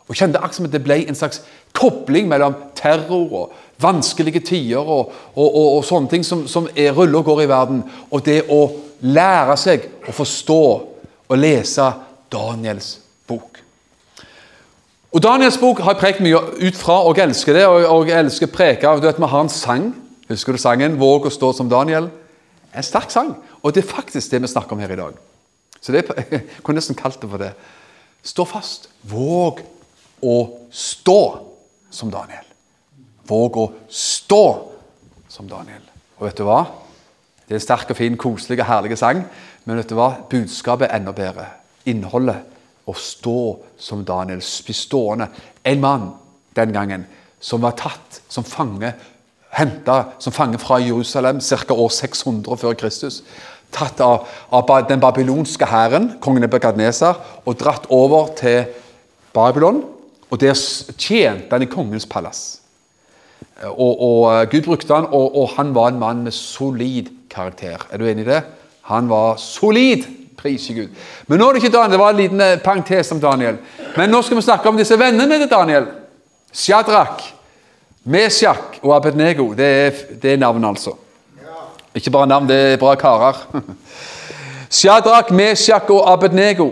Og 0.10 0.18
kjente 0.18 0.42
akkurat 0.42 0.58
som 0.58 0.66
at 0.66 0.74
det 0.74 0.82
ble 0.82 0.98
en 1.06 1.20
slags 1.20 1.44
kobling 1.78 2.26
mellom 2.32 2.58
terror 2.74 3.36
og 3.44 3.54
vanskelige 3.82 4.42
tider 4.50 4.82
og, 4.82 5.14
og, 5.36 5.46
og, 5.46 5.68
og 5.78 5.86
sånne 5.86 6.10
ting 6.10 6.26
som, 6.26 6.48
som 6.50 6.66
er 6.74 6.98
ruller 6.98 7.22
og 7.22 7.30
går 7.30 7.44
i 7.46 7.52
verden, 7.54 7.86
og 8.10 8.26
det 8.26 8.40
å 8.50 8.64
lære 9.06 9.60
seg 9.62 9.86
å 10.10 10.18
forstå 10.18 10.60
og 11.30 11.38
lese 11.38 11.86
Daniels 12.34 12.96
bok. 12.98 13.11
Og 15.12 15.24
Daniels 15.24 15.58
bok 15.60 15.82
har 15.84 15.91
jeg 15.91 16.00
prekt 16.00 16.21
mye 16.24 16.39
ut 16.39 16.78
fra, 16.80 17.02
og 17.04 17.17
jeg 17.17 17.28
elsker 17.28 17.58
det. 17.58 17.65
Og 17.67 18.08
jeg 18.08 18.19
elsker 18.19 18.47
preka. 18.47 18.95
Du 18.95 19.08
vet, 19.08 19.19
Vi 19.19 19.28
har 19.28 19.41
en 19.41 19.50
sang. 19.50 19.95
Husker 20.30 20.52
du 20.52 20.58
sangen 20.58 20.97
'Våg 20.97 21.26
å 21.26 21.30
stå 21.30 21.54
som 21.54 21.69
Daniel'? 21.69 22.10
En 22.76 22.84
sterk 22.84 23.12
sang. 23.12 23.36
Og 23.63 23.76
det 23.76 23.84
er 23.84 23.88
faktisk 23.88 24.32
det 24.32 24.41
vi 24.41 24.47
snakker 24.47 24.71
om 24.71 24.80
her 24.80 24.91
i 24.91 24.95
dag. 24.95 25.13
Så 25.82 25.91
det, 25.91 26.06
Jeg 26.32 26.41
kunne 26.63 26.76
nesten 26.76 26.95
kalt 26.95 27.21
det 27.21 27.30
for 27.30 27.38
det. 27.38 27.54
Stå 28.24 28.45
fast. 28.45 28.89
Våg 29.04 29.60
å 30.21 30.50
stå 30.71 31.39
som 31.89 32.12
Daniel. 32.12 32.45
Våg 33.28 33.58
å 33.58 33.71
stå 33.89 34.71
som 35.28 35.50
Daniel. 35.50 35.82
Og 36.19 36.28
vet 36.28 36.38
du 36.38 36.43
hva? 36.43 36.65
Det 37.47 37.56
er 37.56 37.60
en 37.60 37.67
sterk 37.67 37.89
og 37.89 37.97
fin, 37.97 38.17
koselig 38.17 38.60
og 38.60 38.65
herlig 38.65 38.97
sang. 38.97 39.26
Men 39.65 39.78
vet 39.78 39.89
du 39.89 39.95
hva? 39.95 40.13
budskapet 40.30 40.88
er 40.88 40.95
enda 40.95 41.12
bedre. 41.12 41.50
Innholdet. 41.86 42.45
Å 42.86 42.96
stå 42.98 43.41
som 43.80 44.06
Daniel. 44.06 44.41
Bli 44.41 44.76
stående. 44.76 45.30
En 45.63 45.82
mann 45.82 46.10
den 46.58 46.74
gangen 46.74 47.06
som 47.41 47.62
var 47.62 47.76
tatt 47.80 48.22
som 48.30 48.46
fange, 48.46 48.94
henta 49.52 49.98
som 50.22 50.34
fange 50.34 50.60
fra 50.62 50.80
Jerusalem 50.80 51.41
ca. 51.41 51.74
år 51.74 51.89
600 51.89 52.58
før 52.58 52.78
Kristus. 52.78 53.22
Tatt 53.72 54.02
av, 54.04 54.28
av 54.52 54.72
den 54.89 55.00
babylonske 55.00 55.65
hæren, 55.65 56.17
kongen 56.20 56.44
Nebukadneser, 56.44 57.15
og 57.46 57.60
dratt 57.60 57.88
over 57.89 58.34
til 58.36 58.65
Babylon. 59.34 59.84
Og 60.32 60.39
der 60.39 60.56
tjente 60.98 61.52
han 61.52 61.63
i 61.63 61.72
kongens 61.72 62.08
palass. 62.08 62.62
Og, 63.67 64.02
og 64.02 64.22
eh, 64.32 64.46
Gud 64.52 64.65
brukte 64.65 64.96
han, 64.96 65.08
og, 65.12 65.36
og, 65.36 65.50
han 65.58 65.74
var 65.76 65.91
en 65.91 66.00
mann 66.00 66.24
med 66.24 66.36
solid 66.36 67.12
karakter. 67.30 67.84
Er 67.91 68.00
du 68.00 68.08
enig 68.08 68.26
i 68.26 68.32
det? 68.32 68.41
Han 68.89 69.10
var 69.12 69.38
solid! 69.41 70.08
Priser 70.41 70.73
Gud. 70.73 70.89
Men 71.27 71.39
nå 71.39 71.47
er 71.47 71.54
det 71.54 71.63
ikke 71.63 71.73
Daniel, 71.75 71.91
det 71.91 71.99
var 71.99 72.15
en 72.15 72.17
liten 72.17 72.41
pangtes 72.41 72.63
parentes 72.63 73.12
om 73.12 73.21
Daniel. 73.21 73.60
Men 73.97 74.10
nå 74.10 74.21
skal 74.25 74.39
vi 74.39 74.45
snakke 74.45 74.69
om 74.69 74.80
disse 74.80 74.97
vennene 74.99 75.38
til 75.38 75.49
Daniel. 75.51 75.86
Shadrach, 76.54 77.34
Meshach 78.04 78.82
og 78.82 78.95
Abednego. 78.95 79.54
Det 79.54 79.65
er, 79.65 79.91
det 80.21 80.34
er 80.34 80.38
navn, 80.38 80.65
altså. 80.65 80.95
Ikke 81.95 82.12
bare 82.12 82.27
navn, 82.27 82.47
det 82.49 82.58
er 82.73 82.77
bra 82.77 82.95
karer. 82.95 83.38
Shadrach, 84.80 85.32
Meshach 85.32 85.91
og 85.91 86.13
Abednego. 86.13 86.71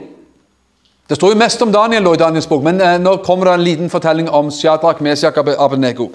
Det 1.10 1.16
står 1.18 1.34
jo 1.34 1.38
mest 1.38 1.62
om 1.62 1.72
Daniel 1.74 2.06
i 2.14 2.18
Daniels 2.18 2.48
bok, 2.48 2.64
men 2.64 2.82
eh, 2.82 3.00
nå 3.02 3.16
kommer 3.26 3.50
det 3.50 3.54
en 3.54 3.64
liten 3.66 3.90
fortelling 3.90 4.30
om 4.30 4.52
Shadrach, 4.52 5.02
Meshach 5.02 5.38
og 5.38 5.50
Abednego. 5.58 6.12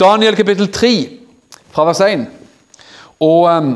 Daniel 0.00 0.36
kapittel 0.36 0.72
3, 0.72 0.92
fra 1.70 1.84
vers 1.84 2.00
1. 2.00 2.26
Og 3.20 3.44
um, 3.44 3.74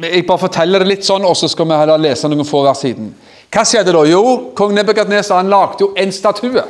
Jeg 0.00 0.24
bare 0.26 0.40
forteller 0.40 0.80
det 0.80 0.88
litt 0.88 1.04
sånn, 1.04 1.24
og 1.28 1.36
så 1.36 1.50
skal 1.52 1.68
vi 1.68 1.76
heller 1.76 2.00
lese 2.00 2.28
noen 2.30 2.48
få 2.48 2.62
vers 2.64 2.80
siden. 2.80 3.10
Hva 3.52 3.64
skjedde 3.68 3.92
da? 3.92 4.04
Jo, 4.08 4.22
kong 4.56 4.72
Nebukadneser 4.76 5.44
lagde 5.44 5.84
jo 5.84 5.90
en 6.00 6.12
statue. 6.12 6.62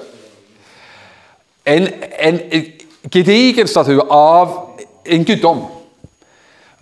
En, 1.62 1.86
en 2.18 2.40
gedigen 3.12 3.70
statue 3.70 4.02
av 4.10 4.56
en 5.06 5.28
guddom. 5.28 5.62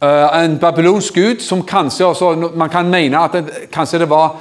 Uh, 0.00 0.30
en 0.40 0.56
babylonsk 0.56 1.14
gud 1.14 1.42
som 1.44 1.60
kanskje 1.66 2.06
også, 2.06 2.30
Man 2.56 2.70
kan 2.72 2.88
mene 2.88 3.20
at 3.20 3.34
det, 3.36 3.66
kanskje 3.72 3.98
det 4.00 4.08
var 4.08 4.38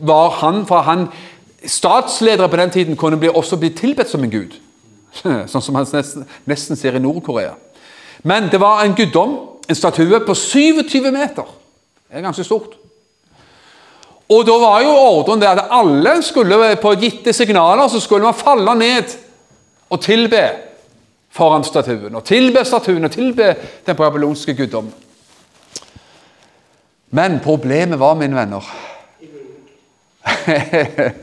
var 0.00 0.30
han 0.30 0.66
For 0.66 0.80
han 0.86 1.08
statsledere 1.66 2.48
på 2.48 2.56
den 2.56 2.70
tiden 2.70 2.96
kunne 2.96 3.16
bli, 3.16 3.28
også 3.28 3.56
bli 3.56 3.68
tilbedt 3.68 4.10
som 4.10 4.22
en 4.22 4.30
gud. 4.30 4.54
Sånn 5.50 5.62
som 5.62 5.74
han 5.74 5.86
nesten, 5.92 6.26
nesten 6.46 6.76
ser 6.76 6.94
i 6.94 7.02
Nord-Korea. 7.02 7.54
Men 8.22 8.50
det 8.52 8.60
var 8.60 8.84
en 8.84 8.94
guddom, 8.94 9.36
en 9.68 9.74
statue, 9.74 10.20
på 10.26 10.34
27 10.34 11.10
meter. 11.10 11.46
Det 12.06 12.18
er 12.18 12.24
ganske 12.24 12.44
stort. 12.44 12.76
Og 14.28 14.46
da 14.46 14.56
var 14.58 14.82
jo 14.82 14.90
ordren 14.94 15.40
det 15.42 15.48
at 15.48 15.68
alle 15.70 16.16
skulle 16.26 16.76
på 16.82 16.94
gitte 16.98 17.32
signaler 17.34 17.88
så 17.88 18.00
skulle 18.02 18.26
man 18.26 18.34
falle 18.34 18.74
ned 18.78 19.14
og 19.90 20.00
tilbe 20.02 20.42
foran 21.30 21.64
statuen. 21.64 22.14
Og 22.14 22.24
tilbe 22.26 22.64
statuen 22.66 23.04
og 23.06 23.12
tilbe 23.14 23.52
den 23.86 23.96
babylonske 23.96 24.54
guddom. 24.58 24.90
Men 27.14 27.38
problemet 27.44 28.00
var, 28.00 28.14
mine 28.18 28.36
venner 28.36 28.66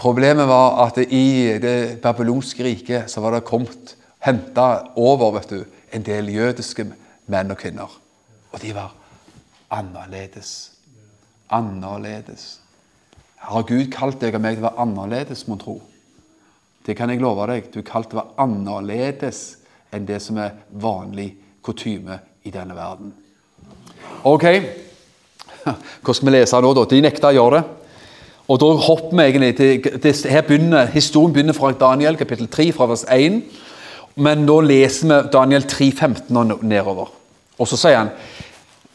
Problemet 0.00 0.48
var 0.48 0.80
at 0.86 0.98
i 0.98 1.58
det 1.62 2.00
babylonske 2.02 2.64
riket 2.64 3.10
så 3.12 3.20
var 3.22 3.36
det 3.36 3.46
kommet 3.46 3.94
henta 4.24 4.66
over 4.98 5.36
vet 5.38 5.52
du, 5.52 5.60
en 5.94 6.02
del 6.02 6.32
jødiske 6.34 6.86
menn 7.30 7.52
og 7.52 7.60
kvinner. 7.60 7.92
Og 8.50 8.62
de 8.62 8.72
var 8.74 8.94
annerledes. 9.70 10.72
Annerledes. 11.50 12.58
Har 13.40 13.64
Gud 13.68 13.88
kalt 13.92 14.20
deg 14.20 14.36
og 14.36 14.44
meg 14.44 14.58
til 14.58 14.64
å 14.64 14.68
være 14.68 14.84
annerledes, 14.84 15.46
mon 15.48 15.60
tro? 15.60 15.78
Det 16.86 16.96
kan 16.96 17.10
jeg 17.12 17.22
love 17.22 17.46
deg. 17.50 17.70
Du 17.72 17.80
er 17.80 17.88
kalt 17.88 18.10
til 18.10 18.18
å 18.18 18.22
være 18.22 18.44
annerledes 18.44 19.40
enn 19.94 20.06
det 20.08 20.20
som 20.22 20.38
er 20.40 20.58
vanlig 20.70 21.32
kutyme 21.64 22.20
i 22.46 22.52
denne 22.54 22.76
verden. 22.76 23.12
Ok, 24.26 24.46
hva 25.64 26.14
skal 26.14 26.28
vi 26.28 26.34
lese 26.34 26.60
nå, 26.60 26.72
da? 26.76 26.86
De 26.88 27.02
nekta 27.04 27.30
å 27.30 27.36
gjøre 27.36 27.60
det. 27.60 27.76
Og 28.50 28.58
da 28.58 28.68
hopper 28.82 29.14
vi 29.14 29.24
egentlig 29.28 29.50
til, 29.56 29.98
til, 30.02 30.30
her 30.32 30.42
begynner, 30.46 30.88
Historien 30.90 31.34
begynner 31.34 31.54
fra 31.54 31.70
Daniel 31.78 32.18
kapittel 32.18 32.48
3, 32.50 32.72
fra 32.74 32.88
vers 32.90 33.04
1. 33.06 33.42
Men 34.18 34.42
nå 34.46 34.58
leser 34.66 35.06
vi 35.06 35.18
Daniel 35.32 35.66
3, 35.70 35.90
15 35.92 36.40
og 36.40 36.64
nedover. 36.66 37.12
Og 37.60 37.68
så 37.68 37.78
sier 37.78 38.00
han 38.00 38.12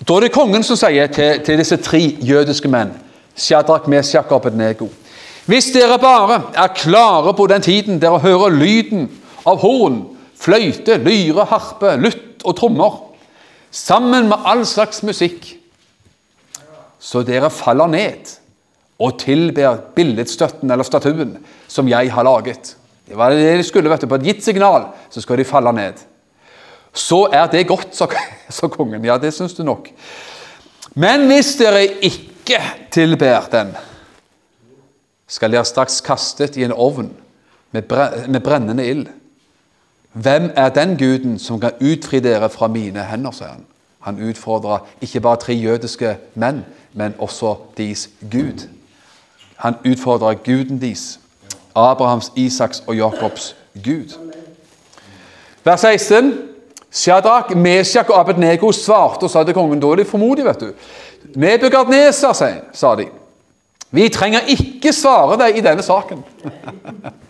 Da 0.02 0.18
er 0.18 0.26
det 0.26 0.34
kongen 0.36 0.66
som 0.66 0.78
sier 0.80 1.12
til, 1.14 1.42
til 1.46 1.62
disse 1.62 1.78
tre 1.84 2.02
jødiske 2.02 2.72
menn 2.72 2.94
Shadrach, 3.36 3.88
Meshach 3.92 4.32
og 4.32 4.42
Abednego 4.42 4.90
Hvis 5.46 5.70
dere 5.76 6.00
bare 6.02 6.42
er 6.58 6.74
klare 6.76 7.36
på 7.38 7.48
den 7.52 7.62
tiden 7.62 8.02
dere 8.02 8.20
hører 8.24 8.56
lyden 8.56 9.10
av 9.46 9.60
horn, 9.62 10.00
fløyte, 10.42 10.98
lyre, 11.06 11.46
harpe, 11.46 11.92
lutt 12.02 12.42
og 12.42 12.56
trommer, 12.58 12.96
sammen 13.70 14.32
med 14.32 14.48
all 14.50 14.64
slags 14.66 15.04
musikk, 15.06 15.52
så 16.98 17.22
dere 17.22 17.52
faller 17.54 17.92
ned 17.94 18.32
og 18.98 19.20
tilber 19.22 19.84
billedstøtten 19.94 20.72
eller 20.72 20.88
statuen 20.88 21.38
som 21.70 21.86
jeg 21.92 22.10
har 22.10 22.26
laget. 22.26 22.74
Det 23.06 23.18
var 23.18 23.36
det 23.36 23.58
de 23.60 23.64
skulle, 23.68 23.92
vet 23.92 24.02
du. 24.02 24.10
På 24.10 24.18
et 24.18 24.26
gitt 24.32 24.42
signal 24.42 24.90
så 25.14 25.22
skal 25.22 25.38
de 25.38 25.46
falle 25.46 25.74
ned. 25.78 26.02
Så 26.96 27.26
er 27.34 27.48
det 27.52 27.68
godt, 27.68 27.96
sa 27.96 28.68
kongen. 28.78 29.06
Ja, 29.06 29.18
det 29.18 29.34
syns 29.36 29.54
du 29.54 29.64
nok. 29.64 29.90
Men 30.96 31.28
hvis 31.28 31.56
dere 31.60 31.84
ikke 31.86 32.62
tilber 32.92 33.50
den, 33.52 33.76
skal 35.28 35.52
dere 35.52 35.66
straks 35.66 36.00
kastet 36.06 36.56
i 36.58 36.64
en 36.64 36.72
ovn 36.72 37.12
med 37.72 38.40
brennende 38.40 38.88
ild. 38.88 39.08
Hvem 40.14 40.52
er 40.56 40.70
den 40.70 40.98
guden 40.98 41.40
som 41.40 41.60
kan 41.60 41.76
utfri 41.82 42.20
dere 42.24 42.50
fra 42.50 42.68
mine 42.72 43.04
hender, 43.04 43.32
sier 43.36 43.52
han. 43.58 43.66
Han 44.06 44.22
utfordrer 44.30 44.86
ikke 45.02 45.20
bare 45.20 45.42
tre 45.42 45.54
jødiske 45.54 46.16
menn, 46.40 46.62
men 46.94 47.16
også 47.20 47.56
deres 47.78 48.10
Gud. 48.32 48.68
Han 49.58 49.76
utfordrer 49.86 50.34
guden 50.46 50.82
deres. 50.82 51.20
Abrahams, 51.76 52.32
Isaks 52.36 52.84
og 52.88 52.96
Jakobs 52.96 53.56
Gud. 53.84 54.16
Vers 55.66 55.82
16. 55.82 56.55
Shadrach, 56.96 57.52
Meshach 57.56 58.10
og 58.10 58.20
Abednego 58.20 58.72
svarte 58.72 59.28
og 59.28 59.32
sa 59.32 59.44
til 59.44 59.56
kongen 59.58 59.82
Da 59.84 59.92
er 59.92 60.00
de 60.00 60.08
formodige, 60.08 60.48
vet 60.48 60.62
du. 60.64 60.72
Nebukadneser, 61.36 62.34
sa 62.74 62.96
de. 62.96 63.10
Vi 63.92 64.08
trenger 64.10 64.48
ikke 64.52 64.94
svare 64.96 65.38
deg 65.40 65.60
i 65.60 65.64
denne 65.66 65.84
saken. 65.84 66.24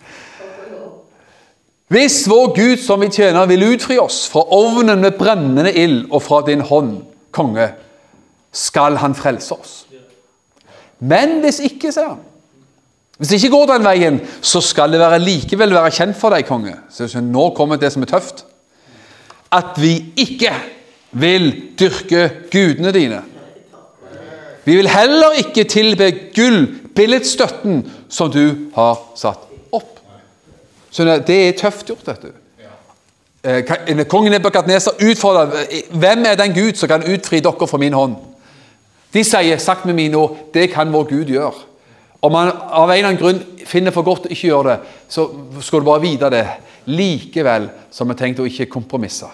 Hvis 1.92 2.24
vår 2.26 2.48
Gud 2.54 2.82
som 2.82 3.02
vi 3.02 3.12
tjener, 3.14 3.46
vil 3.46 3.62
utfri 3.68 3.98
oss 4.02 4.24
fra 4.30 4.42
ovnen 4.54 5.04
med 5.04 5.14
brennende 5.18 5.70
ild 5.70 6.08
og 6.10 6.22
fra 6.22 6.40
din 6.46 6.64
hånd, 6.66 6.96
konge, 7.30 7.68
skal 8.50 8.98
han 8.98 9.14
frelse 9.14 9.54
oss. 9.54 9.74
Men 10.98 11.42
hvis 11.44 11.60
ikke, 11.60 11.92
sier 11.92 12.08
han 12.14 12.24
Hvis 13.18 13.28
det 13.28 13.38
ikke 13.38 13.52
går 13.52 13.66
den 13.70 13.84
veien, 13.84 14.18
så 14.42 14.60
skal 14.64 14.92
det 14.92 15.00
være, 15.00 15.20
likevel 15.22 15.72
være 15.72 15.92
kjent 15.94 16.16
for 16.18 16.34
deg, 16.34 16.44
konge. 16.48 16.74
Så 16.90 17.20
nå 17.20 17.50
kommer 17.56 17.78
det 17.80 17.92
som 17.92 18.02
er 18.02 18.10
tøft. 18.10 18.42
At 19.52 19.76
vi 19.78 20.12
ikke 20.16 20.52
vil 21.12 21.52
dyrke 21.78 22.30
gudene 22.50 22.92
dine. 22.92 23.22
Vi 24.64 24.76
vil 24.76 24.88
heller 24.88 25.38
ikke 25.38 25.64
tilbe 25.64 26.10
gullbilledstøtten 26.34 27.84
som 28.08 28.32
du 28.32 28.70
har 28.74 28.98
satt 29.14 29.46
opp. 29.72 30.00
Så 30.90 31.04
det 31.04 31.36
er 31.36 31.54
tøft 31.58 31.86
gjort, 31.86 32.10
du. 32.22 32.32
Eh, 33.46 34.06
kongen 34.10 34.32
Nebukadneser 34.34 34.96
utfordrer 35.06 35.68
eh, 35.70 35.86
hvem 35.94 36.24
er 36.26 36.34
den 36.34 36.54
Gud 36.54 36.74
som 36.74 36.90
kan 36.90 37.04
utfri 37.06 37.38
dere 37.40 37.68
fra 37.70 37.78
min 37.78 37.94
hånd. 37.94 38.16
De 39.14 39.22
sier 39.24 39.60
sagt 39.62 39.86
med 39.86 39.94
mine 39.94 40.18
ord 40.18 40.34
det 40.54 40.72
kan 40.72 40.90
vår 40.92 41.06
Gud 41.12 41.30
gjøre. 41.30 41.54
Om 42.26 42.32
man 42.32 42.50
av 42.50 42.90
en 42.90 42.96
eller 42.96 43.08
annen 43.12 43.20
grunn 43.20 43.66
finner 43.66 43.94
for 43.94 44.06
godt 44.06 44.26
å 44.26 44.32
ikke 44.34 44.48
gjøre 44.48 44.72
det, 44.72 44.94
så 45.12 45.28
skal 45.62 45.82
du 45.82 45.86
bare 45.86 46.02
vite 46.02 46.30
det. 46.32 46.46
Likevel 46.90 47.68
så 47.90 48.02
har 48.02 48.10
vi 48.10 48.16
tenkt 48.18 48.40
å 48.42 48.46
ikke 48.48 48.66
kompromisse. 48.72 49.28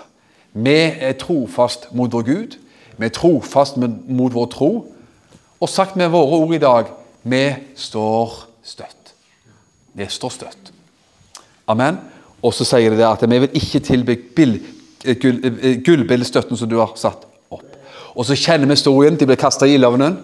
Vi 0.53 0.77
er 1.01 1.17
trofast 1.21 1.89
mot 1.97 2.13
vår 2.13 2.27
Gud. 2.27 2.57
Vi 2.99 3.09
er 3.09 3.15
trofast 3.17 3.79
mot 3.81 4.35
vår 4.35 4.51
tro. 4.53 4.71
Og 5.63 5.71
sagt 5.71 5.97
med 5.97 6.13
våre 6.13 6.41
ord 6.43 6.53
i 6.57 6.61
dag 6.61 6.91
vi 7.23 7.45
står 7.79 8.35
støtt. 8.67 9.15
Vi 9.97 10.09
står 10.09 10.37
støtt. 10.37 10.73
Amen. 11.73 12.01
Og 12.43 12.53
så 12.57 12.67
sier 12.67 12.93
de 12.93 13.01
det 13.01 13.09
at 13.09 13.25
vi 13.25 13.41
vil 13.45 13.57
ikke 13.57 13.81
tilby 13.87 14.19
gullbildestøtten 15.87 16.59
som 16.59 16.69
du 16.69 16.77
har 16.83 16.93
satt 17.01 17.25
opp. 17.53 17.69
og 18.13 18.27
så 18.27 18.37
kjenner 18.37 18.67
vi 18.67 18.77
historien. 18.77 19.17
De 19.17 19.27
blir 19.27 19.41
kasta 19.41 19.67
i 19.67 19.79
ildovnen. 19.79 20.19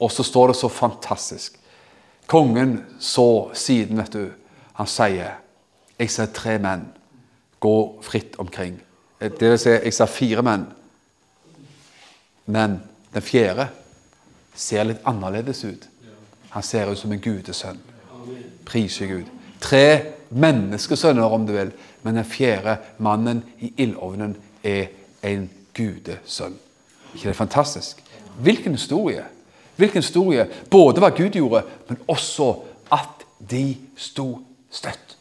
Og 0.00 0.12
så 0.12 0.22
står 0.24 0.52
det 0.52 0.56
så 0.56 0.68
fantastisk. 0.72 1.58
Kongen 2.26 2.84
så 2.98 3.50
siden, 3.54 3.98
vet 3.98 4.12
du. 4.12 4.30
Han 4.72 4.88
sier 4.90 5.38
Jeg 5.98 6.10
ser 6.12 6.26
tre 6.36 6.58
menn 6.60 6.82
gå 7.60 7.76
fritt 8.04 8.34
omkring. 8.36 8.74
Det 9.18 9.40
vil 9.40 9.58
si, 9.58 9.70
jeg 9.70 9.94
ser 9.96 10.10
fire 10.12 10.42
menn. 10.44 10.66
Men 12.52 12.74
den 13.14 13.24
fjerde 13.24 13.70
ser 14.54 14.84
litt 14.84 15.06
annerledes 15.08 15.64
ut. 15.64 15.86
Han 16.52 16.62
ser 16.62 16.92
ut 16.92 17.00
som 17.00 17.14
en 17.16 17.22
gudesønn. 17.24 17.80
Priser 18.68 19.08
Gud. 19.08 19.32
Tre 19.60 20.12
menneskesønner, 20.28 21.24
om 21.24 21.48
du 21.48 21.54
vil, 21.56 21.72
men 22.02 22.20
den 22.20 22.28
fjerde 22.28 22.76
mannen 22.98 23.40
i 23.64 23.72
ildovnen 23.86 24.36
er 24.62 24.92
en 25.24 25.48
gudesønn 25.72 26.60
ikke 27.16 27.24
det 27.24 27.30
er 27.30 27.38
fantastisk? 27.38 28.02
Hvilken 28.40 28.72
historie! 28.72 29.24
Hvilken 29.76 30.02
historie! 30.02 30.46
Både 30.70 31.00
hva 31.00 31.10
Gud 31.12 31.36
gjorde, 31.36 31.62
men 31.88 31.98
også 32.08 32.54
at 32.92 33.26
de 33.50 33.76
sto 33.96 34.38
støtt. 34.72 35.16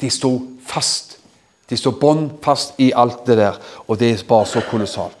De 0.00 0.10
sto 0.10 0.34
fast. 0.66 1.18
De 1.70 1.76
sto 1.76 1.94
bånd 1.96 2.30
fast 2.44 2.78
i 2.82 2.92
alt 2.96 3.26
det 3.26 3.38
der. 3.38 3.58
Og 3.86 3.98
det 4.00 4.10
er 4.10 4.24
bare 4.28 4.46
så 4.46 4.60
kolossalt. 4.70 5.16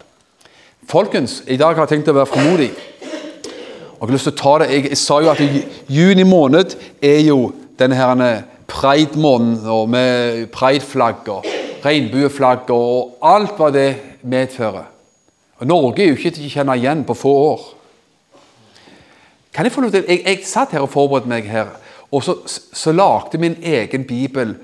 Folkens, 0.88 1.42
i 1.46 1.56
dag 1.56 1.74
har 1.74 1.86
jeg 1.86 1.94
tenkt 1.94 2.10
å 2.10 2.16
være 2.16 2.32
formodig. 2.32 2.70
Jeg 2.72 4.08
har 4.08 4.10
lyst 4.10 4.26
til 4.26 4.34
å 4.34 4.40
ta 4.40 4.54
det. 4.60 4.70
Jeg, 4.74 4.98
sa 4.98 5.20
jo 5.22 5.30
at 5.30 5.42
juni 5.88 6.24
måned 6.26 6.74
er 7.00 7.20
jo 7.22 7.52
denne 7.78 7.96
her 7.96 8.42
pride-måneden 8.66 9.90
med 9.90 10.48
pride-flagg 10.52 11.28
og 11.30 11.46
regnbueflagg 11.84 12.70
og 12.74 13.22
alt 13.26 13.54
hva 13.58 13.70
det 13.74 13.90
medfører. 14.26 14.88
Og 15.62 15.70
Norge 15.70 16.02
er 16.02 16.10
jo 16.10 16.18
ikke 16.18 16.34
til 16.34 16.48
å 16.48 16.52
kjenne 16.56 16.76
igjen 16.80 17.04
på 17.06 17.14
få 17.14 17.32
år. 17.46 17.62
Kan 19.52 19.64
Jeg 19.64 19.72
få 19.72 19.80
lov 19.80 19.90
til, 19.90 20.04
jeg, 20.08 20.22
jeg 20.26 20.44
satt 20.44 20.72
her 20.72 20.80
og 20.84 20.90
forberedte 20.90 21.28
meg 21.28 21.48
her, 21.50 21.74
og 22.12 22.22
så, 22.24 22.36
så 22.72 22.92
lagde 22.92 23.38
min 23.38 23.56
egen 23.62 24.04
bibel 24.04 24.54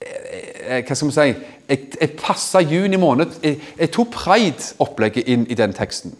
eh, 0.00 0.78
eh, 0.78 0.84
Hva 0.84 0.94
skal 0.94 1.08
vi 1.08 1.16
si 1.16 1.26
Jeg, 1.68 1.80
jeg 2.00 2.14
passa 2.16 2.60
juni 2.64 2.96
måned. 2.96 3.34
Jeg, 3.42 3.58
jeg 3.78 3.90
tok 3.92 4.08
pride-opplegget 4.14 5.28
inn 5.28 5.44
i 5.52 5.56
den 5.56 5.74
teksten. 5.76 6.14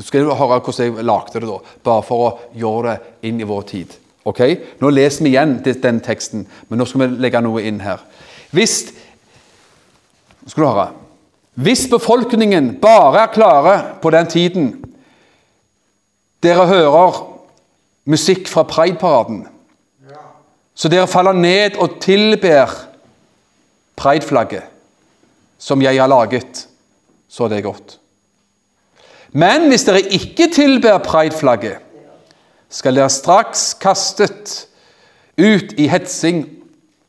Skal 0.00 0.24
du 0.24 0.34
høre 0.34 0.58
hvordan 0.60 0.96
jeg 0.96 1.04
lagde 1.04 1.40
det, 1.40 1.48
da? 1.48 1.78
Bare 1.84 2.04
for 2.04 2.26
å 2.26 2.34
gjøre 2.52 2.90
det 2.90 3.28
inn 3.28 3.40
i 3.40 3.48
vår 3.48 3.64
tid. 3.72 3.96
Ok? 4.28 4.42
Nå 4.80 4.90
leser 4.92 5.24
vi 5.24 5.32
igjen 5.32 5.56
den 5.64 6.00
teksten, 6.04 6.44
men 6.68 6.80
nå 6.80 6.84
skal 6.84 7.06
vi 7.06 7.22
legge 7.24 7.40
noe 7.44 7.64
inn 7.64 7.80
her. 7.80 8.04
Hvis 8.52 8.82
skal 10.46 10.62
du 10.62 10.68
høre 10.68 10.88
hvis 11.56 11.86
befolkningen 11.88 12.74
bare 12.82 13.22
er 13.22 13.32
klare 13.32 13.76
på 14.02 14.10
den 14.12 14.26
tiden 14.28 14.66
dere 16.46 16.68
hører 16.70 17.18
musikk 18.06 18.46
fra 18.48 18.62
Pride-paraden, 18.70 19.44
så 20.76 20.88
dere 20.92 21.10
faller 21.10 21.36
ned 21.36 21.76
og 21.82 21.98
tilber 22.04 22.72
Pride-flagget 23.96 24.72
som 25.58 25.82
jeg 25.82 26.00
har 26.00 26.10
laget, 26.10 26.68
så 27.28 27.44
er 27.44 27.48
det 27.48 27.64
godt. 27.64 27.98
Men 29.32 29.68
hvis 29.68 29.84
dere 29.84 30.00
ikke 30.00 30.50
tilber 30.54 30.98
prideflagget, 30.98 31.82
skal 32.68 32.96
dere 32.96 33.10
straks 33.10 33.74
kastet 33.80 34.66
ut 35.38 35.74
i 35.78 35.86
hetsing 35.88 36.46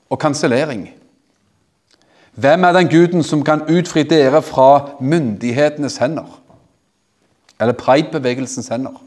og 0.10 0.20
kansellering. 0.20 0.90
Hvem 2.38 2.64
er 2.64 2.76
den 2.76 2.90
guden 2.90 3.24
som 3.24 3.44
kan 3.44 3.64
utfri 3.66 4.04
dere 4.04 4.42
fra 4.42 4.98
myndighetenes 5.02 5.98
hender? 5.98 6.42
Eller 7.60 7.74
pridebevegelsens 7.74 8.68
hender? 8.68 9.02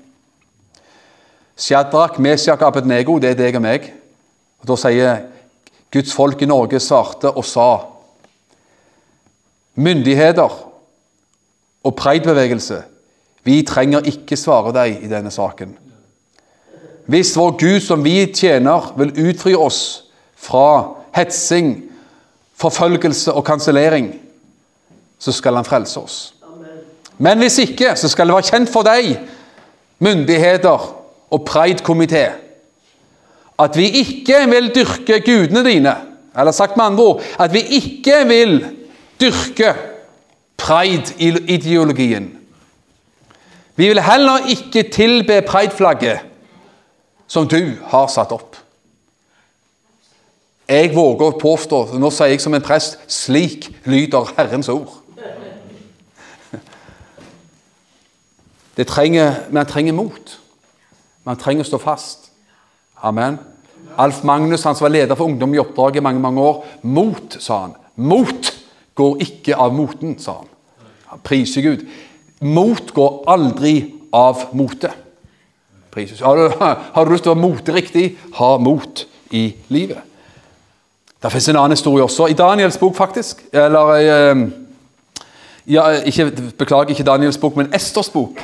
Shadrach, 1.61 2.19
Meshach, 2.19 2.63
Abednego, 2.63 3.19
det 3.21 3.35
er 3.35 3.39
deg 3.39 3.59
og 3.59 3.65
meg. 3.65 3.91
Og 4.63 4.69
Da 4.69 4.77
sier 4.81 5.27
Guds 5.93 6.15
folk 6.17 6.41
i 6.43 6.49
Norge 6.49 6.81
svarte 6.81 7.33
og 7.35 7.45
sa 7.45 7.71
Myndigheter 9.81 10.57
og 11.85 11.95
pridebevegelse, 11.97 12.83
vi 13.45 13.63
trenger 13.65 14.05
ikke 14.05 14.37
svare 14.37 14.73
deg 14.77 15.05
i 15.05 15.09
denne 15.09 15.31
saken. 15.33 15.71
Hvis 17.09 17.33
vår 17.39 17.55
Gud 17.61 17.81
som 17.81 18.05
vi 18.05 18.27
tjener, 18.35 18.91
vil 18.99 19.15
utfri 19.31 19.55
oss 19.57 20.11
fra 20.37 20.97
hetsing, 21.17 21.79
forfølgelse 22.61 23.33
og 23.33 23.45
kansellering, 23.47 24.11
så 25.19 25.33
skal 25.33 25.57
han 25.57 25.65
frelse 25.65 26.01
oss. 26.01 26.19
Men 27.19 27.39
hvis 27.39 27.59
ikke, 27.59 27.95
så 27.97 28.09
skal 28.09 28.29
det 28.29 28.37
være 28.37 28.51
kjent 28.51 28.73
for 28.73 28.85
deg, 28.85 29.17
myndigheter 29.99 31.00
og 31.31 31.47
Pride-komité, 31.49 32.27
at 33.59 33.77
vi 33.77 33.89
ikke 34.03 34.47
vil 34.49 34.71
dyrke 34.75 35.21
gudene 35.21 35.65
dine. 35.65 35.97
Eller 36.39 36.53
sagt 36.53 36.77
med 36.77 36.85
andre 36.85 37.05
ord 37.05 37.23
at 37.39 37.53
vi 37.53 37.61
ikke 37.61 38.27
vil 38.27 38.67
dyrke 39.21 39.75
pride-ideologien. 40.57 42.39
Vi 43.77 43.89
vil 43.89 44.03
heller 44.03 44.47
ikke 44.49 44.91
tilbe 44.93 45.43
pride-flagget 45.43 46.19
som 47.27 47.49
du 47.49 47.77
har 47.87 48.07
satt 48.07 48.33
opp. 48.33 48.57
Jeg 50.71 50.93
våger 50.95 51.33
å 51.33 51.39
påstå, 51.39 51.79
nå 51.99 52.11
sier 52.15 52.31
jeg 52.31 52.43
som 52.43 52.55
en 52.55 52.63
prest, 52.63 52.99
slik 53.11 53.71
lyder 53.91 54.31
Herrens 54.37 54.69
ord. 54.71 55.01
Det 58.77 58.87
trenger, 58.87 59.35
man 59.51 59.67
trenger 59.67 59.93
mot. 59.93 60.40
Man 61.25 61.39
trenger 61.41 61.67
å 61.67 61.71
stå 61.71 61.81
fast. 61.83 62.31
Amen. 63.05 63.39
Alf 64.01 64.23
Magnus, 64.25 64.65
han 64.65 64.77
som 64.77 64.87
var 64.87 64.95
leder 64.95 65.19
for 65.19 65.29
Ungdom 65.29 65.55
i 65.55 65.61
oppdrag 65.61 65.99
i 65.99 66.05
mange 66.05 66.23
mange 66.23 66.45
år. 66.45 66.63
Mot, 66.83 67.37
sa 67.41 67.65
han. 67.67 67.77
Mot 68.01 68.53
går 68.97 69.23
ikke 69.27 69.57
av 69.57 69.75
moten, 69.77 70.17
sa 70.21 70.41
han. 70.41 70.51
Han 71.11 71.23
priser 71.27 71.65
Gud. 71.65 71.87
Mot 72.41 72.93
går 72.97 73.23
aldri 73.29 73.75
av 74.13 74.49
mote. 74.57 74.93
Har 75.91 76.37
du, 76.37 76.45
har 76.95 77.05
du 77.05 77.13
lyst 77.13 77.27
til 77.27 77.33
å 77.33 77.35
være 77.35 77.43
moteriktig, 77.43 78.07
ha 78.39 78.55
mot 78.63 79.05
i 79.35 79.51
livet. 79.69 80.07
Det 81.21 81.31
fins 81.33 81.51
en 81.51 81.59
annen 81.61 81.77
historie 81.77 82.05
også, 82.05 82.31
i 82.31 82.37
Daniels 82.39 82.79
bok, 82.81 82.95
faktisk. 82.97 83.43
Eller 83.53 83.91
eh, 83.99 84.45
ja, 85.69 85.91
ikke, 86.07 86.31
Beklager, 86.57 86.95
ikke 86.95 87.05
Daniels 87.05 87.39
bok, 87.39 87.59
men 87.59 87.75
Esters 87.77 88.09
bok. 88.13 88.41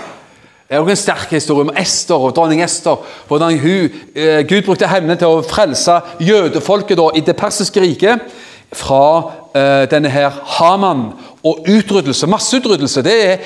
Det 0.69 0.75
er 0.75 0.81
også 0.81 0.91
en 0.91 0.97
sterk 0.97 1.31
historie 1.31 1.62
om 1.62 1.77
Ester 1.79 2.14
og 2.19 2.33
dronning 2.37 2.62
Ester. 2.62 2.97
Hvordan 3.29 3.59
hun, 3.59 3.91
eh, 4.14 4.43
Gud 4.49 4.62
brukte 4.67 4.89
henne 4.91 5.14
til 5.17 5.27
å 5.31 5.45
frelse 5.47 6.01
jødefolket 6.19 6.99
da, 6.99 7.11
i 7.14 7.23
det 7.23 7.37
persiske 7.39 7.81
riket 7.81 8.25
fra 8.75 9.31
eh, 9.55 9.85
denne 9.91 10.11
her 10.11 10.35
Haman 10.59 11.12
og 11.47 11.69
utryddelse. 11.71 12.27
Masseutryddelse. 12.27 13.03
Det 13.07 13.14
er 13.27 13.37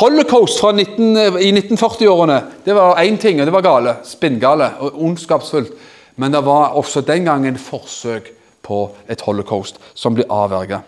holocaust 0.00 0.60
fra 0.60 0.72
19, 0.72 1.16
i 1.44 1.52
1940-årene. 1.52 2.40
Det 2.64 2.74
var 2.74 3.02
én 3.04 3.20
ting, 3.20 3.40
og 3.40 3.46
det 3.46 3.52
var 3.52 3.66
gale. 3.68 3.94
Spinngale 4.08 4.70
og 4.80 4.96
ondskapsfullt. 5.04 5.76
Men 6.16 6.32
det 6.32 6.44
var 6.44 6.72
også 6.80 7.04
den 7.04 7.28
gangen 7.28 7.58
forsøk 7.60 8.32
på 8.62 8.80
et 9.08 9.20
holocaust 9.20 9.76
som 9.94 10.14
blir 10.14 10.30
avverget. 10.30 10.80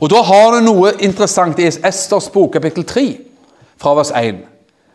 Og 0.00 0.10
Da 0.10 0.22
har 0.22 0.52
du 0.54 0.60
noe 0.66 0.92
interessant 0.98 1.58
i 1.58 1.66
Esters 1.66 2.28
bok, 2.30 2.52
kapittel 2.52 2.84
3, 2.84 3.27
fra 3.80 3.94
vers 3.98 4.10
1. 4.16 4.42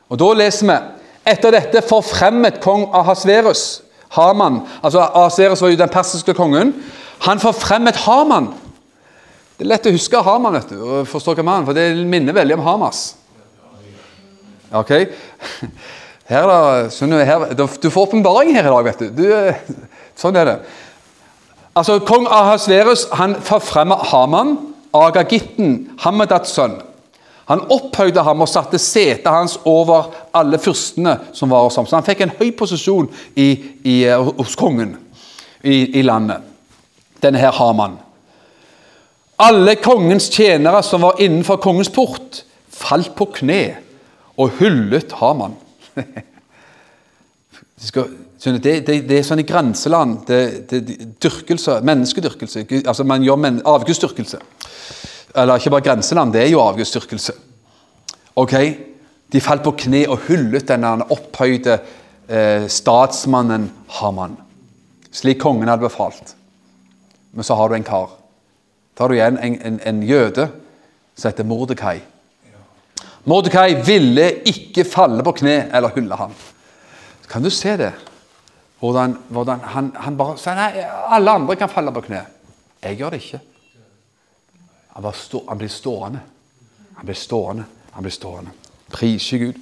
Og 0.10 0.20
Da 0.20 0.34
leser 0.38 0.70
vi 0.70 0.78
etter 1.32 1.56
dette 1.56 1.82
forfremmet 1.88 2.60
kong 2.64 2.90
Ahasverus 2.94 3.82
Haman 4.14 4.62
altså 4.84 5.00
Ahasverus 5.00 5.62
var 5.62 5.72
jo 5.72 5.80
den 5.80 5.90
persiske 5.90 6.34
kongen. 6.38 6.74
Han 7.26 7.40
forfremmet 7.40 7.96
Haman. 8.06 8.52
Det 9.58 9.66
er 9.66 9.72
lett 9.72 9.88
å 9.90 9.94
huske 9.94 10.22
Haman, 10.26 10.58
vet 10.58 10.74
du, 10.74 10.78
og 10.84 11.08
forstå 11.10 11.38
hva 11.38 11.46
man, 11.48 11.66
for 11.66 11.78
det 11.78 11.88
minner 12.10 12.36
veldig 12.36 12.60
om 12.60 12.66
Hamas. 12.68 13.04
Ok? 14.74 14.92
Her 16.24 16.48
da, 16.48 16.58
her, 17.28 17.42
Du 17.54 17.90
får 17.90 18.08
åpenbaring 18.08 18.54
her 18.56 18.64
i 18.64 18.72
dag, 18.72 18.86
vet 18.86 19.00
du. 19.00 19.10
du. 19.12 19.74
Sånn 20.16 20.38
er 20.40 20.48
det. 20.48 20.56
Altså, 21.76 21.98
Kong 22.06 22.30
Ahasverus 22.32 23.08
han 23.18 23.36
forfremmet 23.42 24.08
Haman, 24.12 24.56
Agagitten, 24.94 25.90
Hamedats 26.00 26.54
sønn. 26.56 26.78
Han 27.52 27.66
opphøyde 27.72 28.24
ham 28.24 28.42
og 28.42 28.50
satte 28.50 28.80
setet 28.80 29.28
hans 29.28 29.58
over 29.68 30.14
alle 30.36 30.60
fyrstene 30.62 31.18
som 31.36 31.52
var 31.52 31.66
hos 31.66 31.76
ham. 31.80 31.88
Så 31.88 31.98
han 31.98 32.06
fikk 32.08 32.24
en 32.24 32.36
høy 32.40 32.54
posisjon 32.56 33.10
i, 33.36 33.50
i, 33.84 33.98
hos 34.08 34.56
kongen 34.60 34.96
i, 35.64 36.00
i, 36.00 36.02
landet, 36.06 36.44
denne 37.24 37.42
her 37.42 37.52
Haman. 37.58 37.98
Alle 39.44 39.76
kongens 39.82 40.30
tjenere 40.32 40.84
som 40.86 41.04
var 41.04 41.20
innenfor 41.24 41.60
kongens 41.64 41.92
port, 41.92 42.44
falt 42.74 43.12
på 43.18 43.28
kne 43.40 43.64
og 44.40 44.56
hyllet 44.60 45.12
Haman. 45.20 45.58
De 47.84 48.04
det, 48.60 48.74
det, 48.88 48.96
det, 49.08 49.18
er 49.18 49.24
sånn 49.24 49.40
i 49.40 49.46
grenseland 49.48 50.26
det, 50.28 50.68
det, 50.68 50.80
Dyrkelse, 51.24 51.78
menneskedyrkelse. 51.84 52.64
altså 52.82 53.04
Man 53.08 53.24
gjør 53.24 53.40
men, 53.40 53.62
avgudsdyrkelse. 53.68 54.40
Eller 55.36 55.58
ikke 55.58 55.74
bare 55.74 55.88
grenseland, 55.88 56.34
det 56.34 56.44
er 56.44 56.52
jo 56.52 56.62
avgudsdyrkelse. 56.62 57.34
Ok? 58.36 58.54
De 59.34 59.42
falt 59.42 59.64
på 59.66 59.74
kne 59.86 60.04
og 60.14 60.28
hyllet 60.28 60.68
denne 60.70 61.08
opphøyde 61.14 61.80
eh, 62.30 62.68
statsmannen 62.70 63.70
Haman. 64.00 64.38
Slik 65.14 65.42
kongen 65.42 65.70
hadde 65.70 65.88
befalt. 65.88 66.36
Men 67.34 67.46
så 67.46 67.58
har 67.58 67.70
du 67.70 67.76
en 67.78 67.88
kar. 67.88 68.14
Da 68.94 69.04
har 69.04 69.10
du 69.10 69.18
igjen 69.18 69.40
en, 69.42 69.60
en, 69.66 69.80
en 69.82 70.02
jøde 70.06 70.48
som 71.18 71.32
heter 71.32 71.48
Mordekai. 71.50 72.00
Mordekai 73.26 73.78
ville 73.86 74.26
ikke 74.50 74.86
falle 74.86 75.24
på 75.26 75.34
kne 75.40 75.56
eller 75.74 75.94
hylle 75.96 76.18
ham. 76.20 76.34
Kan 77.30 77.46
du 77.46 77.50
se 77.50 77.78
det? 77.80 77.94
Hvordan, 78.84 79.16
hvordan 79.32 79.62
han, 79.74 79.94
han, 79.96 80.18
bare 80.20 80.38
sa 80.38 80.54
nei, 80.58 80.84
alle 80.84 81.32
andre 81.40 81.56
kan 81.56 81.72
falle 81.72 81.94
på 81.96 82.04
kne. 82.10 82.20
Jeg 82.84 83.00
gjør 83.00 83.16
det 83.16 83.22
ikke. 83.24 83.40
Han, 84.94 85.14
stå, 85.14 85.44
han 85.48 85.58
blir 85.58 85.72
stående. 85.72 86.20
Han 86.96 87.06
blir 87.06 87.18
stående. 87.18 87.66
Han 87.92 88.06
ble 88.06 88.12
stående. 88.14 88.54
Priser 88.94 89.38
Gud. 89.38 89.60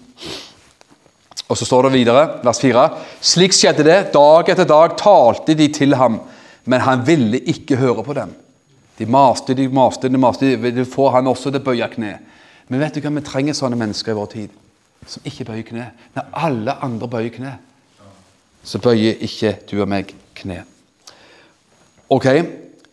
Og 1.47 1.57
Så 1.57 1.65
står 1.65 1.83
det 1.83 1.93
videre, 1.97 2.25
vers 2.43 2.59
4. 2.63 2.83
Slik 3.21 3.55
skjedde 3.55 3.83
det. 3.87 3.97
Dag 4.13 4.49
etter 4.49 4.67
dag 4.67 4.95
talte 4.99 5.55
de 5.55 5.67
til 5.73 5.95
ham, 5.99 6.21
men 6.63 6.83
han 6.83 7.03
ville 7.07 7.41
ikke 7.51 7.79
høre 7.79 8.03
på 8.07 8.15
dem. 8.15 8.31
De 8.99 9.07
maste, 9.09 9.55
de 9.57 9.67
maste, 9.67 10.09
de 10.09 10.19
maste. 10.19 10.53
De 10.71 10.85
får 10.85 11.17
han 11.17 11.27
også 11.27 11.51
til 11.51 11.59
å 11.59 11.65
bøye 11.65 11.89
kne. 11.91 12.13
Men 12.71 12.83
vet 12.83 12.95
du 12.95 13.03
hva 13.03 13.11
vi 13.17 13.25
trenger 13.25 13.57
sånne 13.57 13.79
mennesker 13.79 14.13
i 14.13 14.19
vår 14.19 14.31
tid? 14.31 14.55
Som 15.07 15.27
ikke 15.27 15.49
bøyer 15.49 15.67
kne. 15.67 15.89
Når 16.15 16.31
alle 16.45 16.77
andre 16.85 17.11
bøyer 17.11 17.35
kne 17.35 17.57
så 18.63 18.79
bøyer 18.81 19.21
ikke 19.25 19.55
du 19.71 19.79
og 19.81 19.89
meg 19.89 20.11
kne. 20.37 20.61
Ok, 22.11 22.27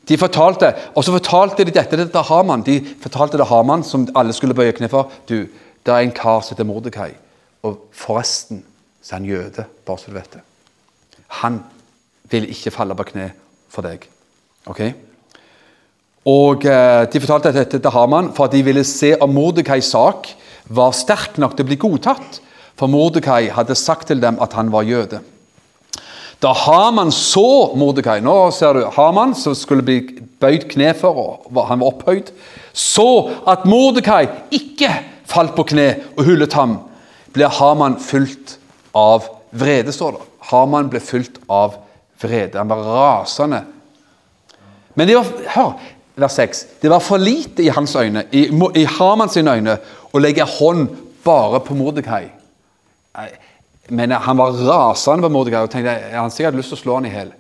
de 0.09 0.19
fortalte, 0.19 0.75
Og 0.95 1.05
så 1.05 1.13
fortalte 1.13 1.65
de 1.65 1.71
dette 1.71 1.97
til 1.97 2.23
Haman. 2.31 2.63
De 2.63 2.81
fortalte 3.01 3.39
det 3.39 3.47
Haman, 3.47 3.85
som 3.85 4.09
alle 4.17 4.33
skulle 4.33 4.55
bøye 4.55 4.73
kne 4.73 4.89
for. 4.89 5.11
Du, 5.29 5.47
det 5.85 5.95
er 5.95 6.05
en 6.05 6.13
kar 6.13 6.41
som 6.41 6.57
heter 6.57 6.65
Mordekai. 6.65 7.13
Og 7.63 7.79
forresten 7.93 8.65
så 9.03 9.15
er 9.15 9.21
han 9.21 9.29
jøde, 9.29 9.65
bare 9.87 9.99
så 9.99 10.11
du 10.11 10.17
vet 10.17 10.33
det. 10.33 10.41
Han 11.43 11.61
vil 12.31 12.49
ikke 12.49 12.73
falle 12.73 12.97
på 12.97 13.11
kne 13.13 13.31
for 13.73 13.85
deg. 13.85 14.09
Ok? 14.69 14.83
Og 16.29 16.65
eh, 16.65 17.07
De 17.13 17.21
fortalte 17.21 17.55
dette 17.57 17.79
til 17.79 17.95
Haman 17.95 18.33
for 18.37 18.49
at 18.49 18.53
de 18.57 18.63
ville 18.65 18.85
se 18.85 19.15
om 19.21 19.33
Mordekais 19.33 19.89
sak 19.93 20.29
var 20.69 20.93
sterk 20.97 21.39
nok 21.41 21.57
til 21.57 21.65
å 21.65 21.71
bli 21.71 21.81
godtatt. 21.81 22.41
For 22.79 22.91
Mordekai 22.91 23.49
hadde 23.53 23.77
sagt 23.79 24.09
til 24.09 24.21
dem 24.23 24.39
at 24.41 24.53
han 24.57 24.73
var 24.73 24.87
jøde. 24.87 25.21
Da 26.43 26.53
Haman 26.55 27.11
så 27.13 27.75
Mordekai 27.75 28.21
Nå 28.23 28.37
ser 28.55 28.77
du 28.79 28.85
Haman, 28.95 29.35
som 29.35 29.57
skulle 29.59 29.83
bli 29.83 29.99
bøyd 30.39 30.69
kne 30.71 30.93
for, 30.95 31.41
og 31.51 31.65
han 31.67 31.81
var 31.83 31.91
opphøyd, 31.91 32.31
så 32.71 33.09
at 33.49 33.67
Mordekai 33.67 34.29
ikke 34.55 34.93
falt 35.29 35.57
på 35.57 35.67
kne 35.73 35.89
og 36.15 36.23
hyllet 36.29 36.55
ham, 36.55 36.77
ble 37.35 37.51
Haman 37.59 37.99
fulgt 38.01 38.57
av 38.97 39.27
vrede, 39.51 39.93
står 39.93 40.15
det. 40.15 40.23
Haman 40.53 40.89
ble 40.93 41.03
fulgt 41.03 41.41
av 41.51 41.75
vrede. 42.23 42.57
Han 42.59 42.71
var 42.71 42.87
rasende. 42.87 43.65
Men 44.95 45.11
det 45.11 45.19
var, 45.19 45.35
hør, 45.57 45.75
vers 46.19 46.39
6, 46.39 46.65
det 46.83 46.91
var 46.91 47.03
for 47.03 47.19
lite 47.23 47.67
i 47.67 47.75
hans 47.75 47.97
øyne, 47.99 48.25
i, 48.33 48.47
i 48.79 48.87
Hamans 48.99 49.37
øyne, 49.37 49.77
å 50.15 50.23
legge 50.23 50.47
hånd 50.59 50.87
bare 51.27 51.61
på 51.67 51.77
Mordekai. 51.79 52.25
Men 53.89 54.13
han 54.13 54.37
var 54.37 54.57
rasende 54.69 55.25
på 55.25 55.33
Mordekai 55.33 55.65
og 55.65 55.71
tenkte 55.73 55.95
han 56.13 56.33
sikkert 56.33 56.53
hadde 56.53 56.61
lyst 56.61 56.75
til 56.75 56.79
å 56.79 56.83
slå 56.83 56.97
han 56.99 57.09
i 57.09 57.13
hjel. 57.13 57.31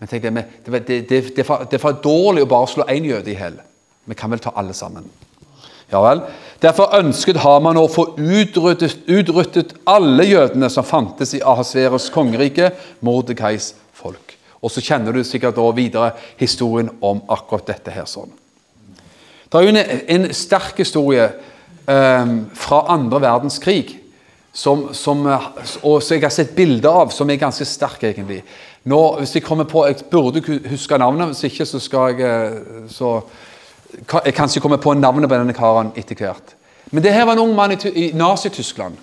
Men 0.00 0.10
tenkte 0.10 0.30
jeg, 0.30 0.46
det, 0.66 0.80
det, 0.88 0.96
det, 1.08 1.20
det, 1.36 1.44
er 1.78 1.82
for, 1.82 1.98
dårlig 2.02 2.42
å 2.42 2.50
bare 2.50 2.70
slå 2.70 2.86
én 2.90 3.06
jøde 3.06 3.30
i 3.30 3.36
hjel. 3.38 3.60
Vi 4.10 4.18
kan 4.18 4.32
vel 4.32 4.42
ta 4.42 4.50
alle 4.58 4.74
sammen. 4.74 5.06
Ja 5.92 6.00
vel. 6.02 6.24
Derfor 6.62 6.94
ønsket 6.98 7.38
Haman 7.44 7.78
å 7.78 7.86
få 7.90 8.08
utryddet, 8.16 9.04
utryddet 9.06 9.76
alle 9.86 10.26
jødene 10.26 10.70
som 10.72 10.86
fantes 10.86 11.36
i 11.36 11.42
Ahasveros 11.44 12.08
kongerike, 12.14 12.72
Mordekais 13.04 13.72
folk. 13.94 14.34
Og 14.62 14.70
så 14.70 14.82
kjenner 14.82 15.14
du 15.14 15.22
sikkert 15.26 15.58
da 15.58 15.70
videre 15.74 16.12
historien 16.40 16.90
om 17.02 17.22
akkurat 17.30 17.66
dette 17.70 17.94
her 17.94 18.06
sånn. 18.10 18.30
Det 19.52 19.58
er 19.58 19.66
jo 19.66 19.72
en, 19.74 19.82
en 20.16 20.28
sterk 20.34 20.78
historie 20.80 21.26
um, 21.86 22.38
fra 22.56 22.86
andre 22.94 23.20
verdenskrig 23.22 24.01
som, 24.52 24.94
som, 24.94 25.26
og 25.82 26.02
som 26.02 26.14
jeg 26.14 26.22
har 26.22 26.32
sett 26.32 26.56
bilder 26.56 26.90
av, 27.02 27.12
som 27.14 27.30
er 27.30 27.40
ganske 27.40 27.64
sterk, 27.64 28.02
egentlig. 28.04 28.42
Nå, 28.84 29.00
hvis 29.18 29.34
Jeg 29.34 29.44
kommer 29.46 29.64
på, 29.64 29.86
jeg 29.86 30.04
burde 30.10 30.42
huske 30.68 30.98
navnet, 30.98 31.32
hvis 31.32 31.44
ikke 31.44 31.66
så 31.66 31.78
skal 31.80 32.18
jeg 32.18 32.26
eh, 32.26 32.88
så, 32.88 33.20
Jeg 34.24 34.34
kanskje 34.34 34.60
kommer 34.60 34.76
på 34.76 34.94
navnet 34.94 35.28
på 35.28 35.36
denne 35.36 35.54
karen 35.54 35.92
etter 35.96 36.16
hvert. 36.16 36.54
Men 36.90 37.02
det 37.02 37.12
her 37.12 37.24
var 37.24 37.32
en 37.32 37.38
ung 37.46 37.54
mann 37.54 37.72
i, 37.72 37.76
i 37.88 38.10
Nazi-Tyskland. 38.12 38.96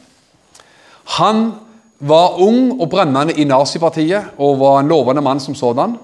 Han 1.18 1.52
var 2.00 2.38
ung 2.42 2.82
og 2.82 2.90
brennende 2.90 3.34
i 3.34 3.44
nazipartiet 3.44 4.38
og 4.38 4.60
var 4.60 4.80
en 4.80 4.88
lovende 4.88 5.22
mann 5.22 5.40
som 5.40 5.56
sådan. 5.56 5.98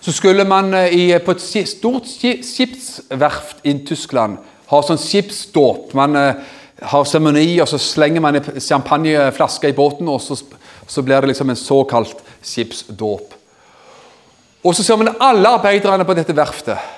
Så 0.00 0.12
skulle 0.12 0.44
man 0.44 0.74
eh, 0.74 0.92
i, 0.92 1.18
på 1.18 1.30
et 1.30 1.68
stort 1.68 2.06
skipsverft 2.06 3.64
i 3.64 3.78
Tyskland 3.86 4.38
ha 4.68 4.80
sånn 4.84 5.00
skipsdåp. 5.00 5.94
Man 5.96 6.16
eh, 6.16 6.34
har 6.82 7.04
seremoni, 7.04 7.58
og 7.60 7.68
så 7.68 7.78
slenger 7.78 8.22
man 8.22 8.38
en 8.38 8.60
champagneflaske 8.60 9.68
i 9.68 9.76
båten, 9.76 10.08
og 10.08 10.20
så, 10.22 10.36
så 10.86 11.02
blir 11.02 11.20
det 11.20 11.32
liksom 11.32 11.50
en 11.50 11.58
såkalt 11.58 12.22
skipsdåp. 12.42 13.34
Og 14.64 14.74
så 14.74 14.84
ser 14.84 14.96
man 15.00 15.16
alle 15.20 15.56
arbeiderne 15.58 16.06
på 16.06 16.16
dette 16.18 16.36
verftet 16.36 16.94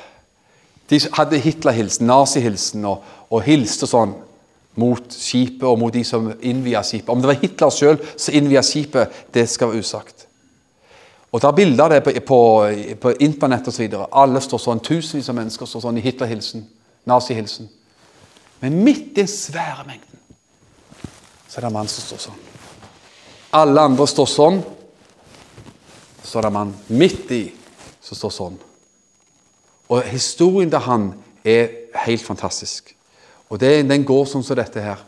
de 0.90 0.98
hadde 1.14 1.38
Hitler-hilsen, 1.38 2.06
nazihilsen, 2.06 2.84
og, 2.84 3.04
og 3.30 3.44
hilste 3.46 3.86
sånn 3.86 4.16
mot 4.80 5.14
skipet 5.14 5.66
og 5.66 5.78
mot 5.78 5.94
de 5.94 6.02
som 6.06 6.30
innvia 6.46 6.82
skipet. 6.86 7.10
Om 7.12 7.22
det 7.22 7.30
var 7.30 7.38
Hitler 7.42 7.74
sjøl 7.74 8.00
som 8.16 8.34
innvia 8.34 8.62
skipet, 8.66 9.22
det 9.34 9.46
skal 9.50 9.70
være 9.70 9.84
usagt. 9.84 10.26
Og 11.30 11.38
Det 11.38 11.46
er 11.46 11.58
bilder 11.60 11.84
av 11.84 11.92
det 11.94 12.00
på, 12.02 12.14
på, 12.26 12.38
på 13.02 13.12
internett 13.22 13.68
osv. 13.70 13.86
Alle 14.10 14.42
står 14.42 14.62
sånn, 14.64 14.82
Tusenvis 14.82 15.30
av 15.30 15.36
mennesker 15.38 15.68
står 15.68 15.84
sånn 15.84 16.00
i 16.00 16.02
Hitler-hilsen, 16.02 16.64
nazihilsen. 17.06 17.70
Men 18.60 18.82
midt 18.84 19.12
i 19.12 19.22
den 19.22 19.28
svære 19.28 19.86
mengden 19.86 20.06
så 21.50 21.58
er 21.58 21.64
det 21.64 21.70
en 21.70 21.74
mann 21.74 21.88
som 21.90 22.04
står 22.04 22.20
sånn. 22.22 22.42
Alle 23.58 23.82
andre 23.82 24.04
står 24.06 24.28
sånn. 24.30 24.60
Så 26.22 26.38
er 26.38 26.44
det 26.44 26.50
en 26.52 26.54
mann 26.54 26.74
midt 26.94 27.32
i 27.34 27.40
som 28.04 28.18
står 28.18 28.34
sånn. 28.36 28.58
Og 29.90 30.06
historien 30.12 30.70
til 30.70 30.84
han 30.86 31.08
er 31.42 31.72
helt 32.04 32.22
fantastisk. 32.22 32.92
Og 33.50 33.58
det, 33.58 33.88
Den 33.88 34.04
går 34.06 34.28
sånn 34.30 34.46
som 34.46 34.56
dette 34.56 34.80
her. 34.80 35.02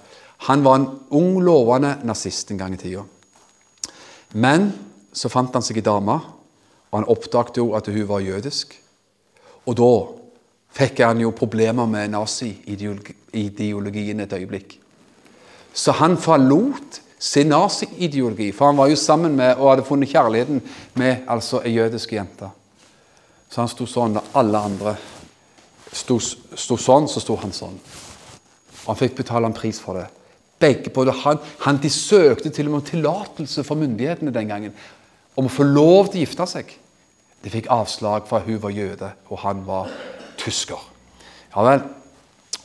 Han 0.48 0.64
var 0.64 0.80
en 0.80 0.88
ung, 1.14 1.38
lovende 1.38 2.00
nazist 2.02 2.50
en 2.50 2.58
gang 2.58 2.74
i 2.74 2.80
tida. 2.80 3.04
Men 4.34 4.72
så 5.12 5.30
fant 5.30 5.54
han 5.54 5.62
seg 5.62 5.78
ei 5.78 5.86
dame, 5.86 6.18
og 6.90 6.98
han 6.98 7.06
oppdaget 7.06 7.62
jo 7.62 7.74
at 7.78 7.86
hun 7.86 8.08
var 8.08 8.26
jødisk. 8.26 8.74
Og 9.70 9.78
da 9.78 9.92
fikk 10.74 11.04
han 11.06 11.22
jo 11.22 11.30
problemer 11.30 11.86
med 11.86 12.10
nazi-ideologien 12.16 13.21
et 13.32 14.32
øyeblikk. 14.32 14.78
Så 15.72 15.92
han 15.92 16.16
forlot 16.16 17.00
sin 17.18 17.46
nazi-ideologi, 17.46 18.52
for 18.52 18.66
han 18.66 18.76
var 18.76 18.88
jo 18.90 18.96
sammen 18.96 19.36
med 19.36 19.54
og 19.54 19.70
hadde 19.70 19.84
funnet 19.86 20.10
kjærligheten 20.10 20.62
med 20.94 21.16
altså 21.28 21.62
ei 21.64 21.76
jødisk 21.76 22.12
jente. 22.12 22.48
Så 23.48 23.60
han 23.60 23.70
sto 23.70 23.86
sånn 23.86 24.16
da 24.16 24.24
alle 24.34 24.58
andre 24.58 24.96
sto, 25.92 26.18
sto 26.18 26.76
sånn, 26.76 27.06
så 27.08 27.22
sto 27.22 27.36
han 27.36 27.54
sånn. 27.54 27.78
Og 28.82 28.88
han 28.90 28.98
fikk 28.98 29.16
betale 29.20 29.46
en 29.46 29.56
pris 29.56 29.78
for 29.80 30.00
det. 30.00 30.08
Begge 30.62 30.90
både 30.94 31.14
han, 31.22 31.38
han 31.62 31.78
De 31.82 31.90
søkte 31.90 32.50
til 32.50 32.68
og 32.68 32.78
med 32.78 32.90
tillatelse 32.90 33.64
fra 33.64 33.78
myndighetene 33.78 34.34
den 34.34 34.48
gangen 34.48 34.74
om 35.36 35.46
å 35.46 35.52
få 35.52 35.64
lov 35.66 36.10
til 36.10 36.20
å 36.20 36.24
gifte 36.26 36.46
seg. 36.50 36.74
De 37.42 37.50
fikk 37.50 37.70
avslag 37.72 38.26
for 38.28 38.44
hun 38.46 38.60
var 38.62 38.74
jøde, 38.74 39.08
og 39.30 39.42
han 39.42 39.62
var 39.66 39.90
tysker. 40.42 40.78
Ja 41.54 41.64
vel. 41.66 41.86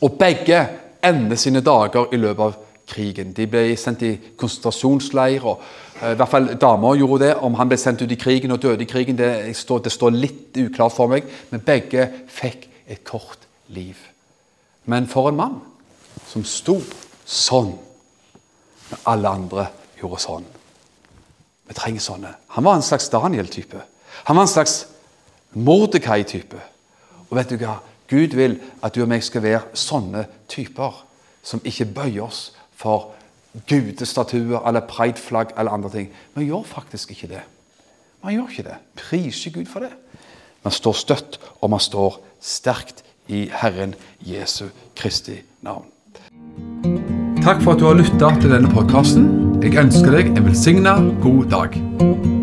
Og 0.02 0.18
begge 0.20 0.68
ender 1.04 1.36
sine 1.36 1.62
dager 1.62 2.14
i 2.14 2.18
løpet 2.18 2.44
av 2.44 2.56
krigen. 2.88 3.34
De 3.34 3.48
ble 3.48 3.76
sendt 3.78 4.04
i 4.08 4.14
konsentrasjonsleir. 4.38 5.46
og 5.46 5.62
uh, 6.02 6.12
i 6.12 6.16
hvert 6.16 6.30
fall 6.30 6.50
Damer 6.62 6.96
gjorde 6.96 7.26
det. 7.26 7.36
Om 7.36 7.58
han 7.60 7.70
ble 7.70 7.78
sendt 7.78 8.02
ut 8.02 8.12
i 8.12 8.20
krigen 8.20 8.52
og 8.52 8.62
døde 8.62 8.84
i 8.84 8.90
krigen, 8.90 9.18
det 9.18 9.56
står, 9.58 9.80
det 9.84 9.92
står 9.92 10.16
litt 10.16 10.58
uklart 10.58 10.96
for 10.96 11.12
meg. 11.12 11.28
Men 11.50 11.66
begge 11.66 12.08
fikk 12.28 12.70
et 12.88 13.04
kort 13.04 13.48
liv. 13.68 13.98
Men 14.86 15.08
for 15.08 15.30
en 15.30 15.40
mann 15.40 15.58
som 16.28 16.46
sto 16.48 16.80
sånn 17.28 17.74
når 18.88 19.04
alle 19.12 19.30
andre 19.30 19.66
gjorde 20.00 20.22
sånn. 20.24 20.46
Vi 21.68 21.76
trenger 21.76 22.04
sånne. 22.04 22.32
Han 22.56 22.64
var 22.64 22.78
en 22.78 22.86
slags 22.86 23.10
Daniel-type. 23.12 23.82
Han 24.30 24.38
var 24.38 24.48
en 24.48 24.52
slags 24.52 24.86
Mordekai-type. 25.58 26.60
Og 27.28 27.36
vet 27.36 27.52
du 27.52 27.58
hva? 27.60 27.78
Gud 28.10 28.36
vil 28.36 28.60
at 28.84 28.96
du 28.96 29.02
og 29.04 29.12
meg 29.12 29.24
skal 29.26 29.44
være 29.44 29.78
sånne 29.78 30.26
typer 30.50 31.04
som 31.44 31.62
ikke 31.68 31.90
bøyer 31.98 32.28
oss 32.28 32.42
for 32.78 33.14
gudestatuer 33.68 34.62
eller 34.68 34.86
prideflagg 34.88 35.54
eller 35.58 35.72
andre 35.72 35.92
ting. 35.94 36.10
Vi 36.36 36.48
gjør 36.48 36.64
faktisk 36.68 37.12
ikke 37.12 37.32
det. 37.36 37.44
Man 38.24 38.34
gjør 38.34 38.52
ikke 38.52 38.70
det. 38.70 38.78
Priser 38.96 39.52
Gud 39.52 39.66
for 39.66 39.86
det. 39.86 39.92
Man 40.64 40.74
står 40.74 40.94
støtt, 40.94 41.40
og 41.62 41.70
man 41.70 41.80
står 41.80 42.20
sterkt 42.42 43.04
i 43.28 43.48
Herren 43.62 43.96
Jesu 44.20 44.66
Kristi 44.96 45.40
navn. 45.62 45.86
Takk 47.44 47.62
for 47.64 47.76
at 47.76 47.80
du 47.80 47.88
har 47.88 48.00
lytta 48.00 48.34
til 48.42 48.52
denne 48.52 48.72
podkasten. 48.72 49.30
Jeg 49.64 49.78
ønsker 49.80 50.12
deg 50.18 50.34
en 50.34 50.50
velsigna 50.50 50.98
god 51.24 51.46
dag. 51.54 52.37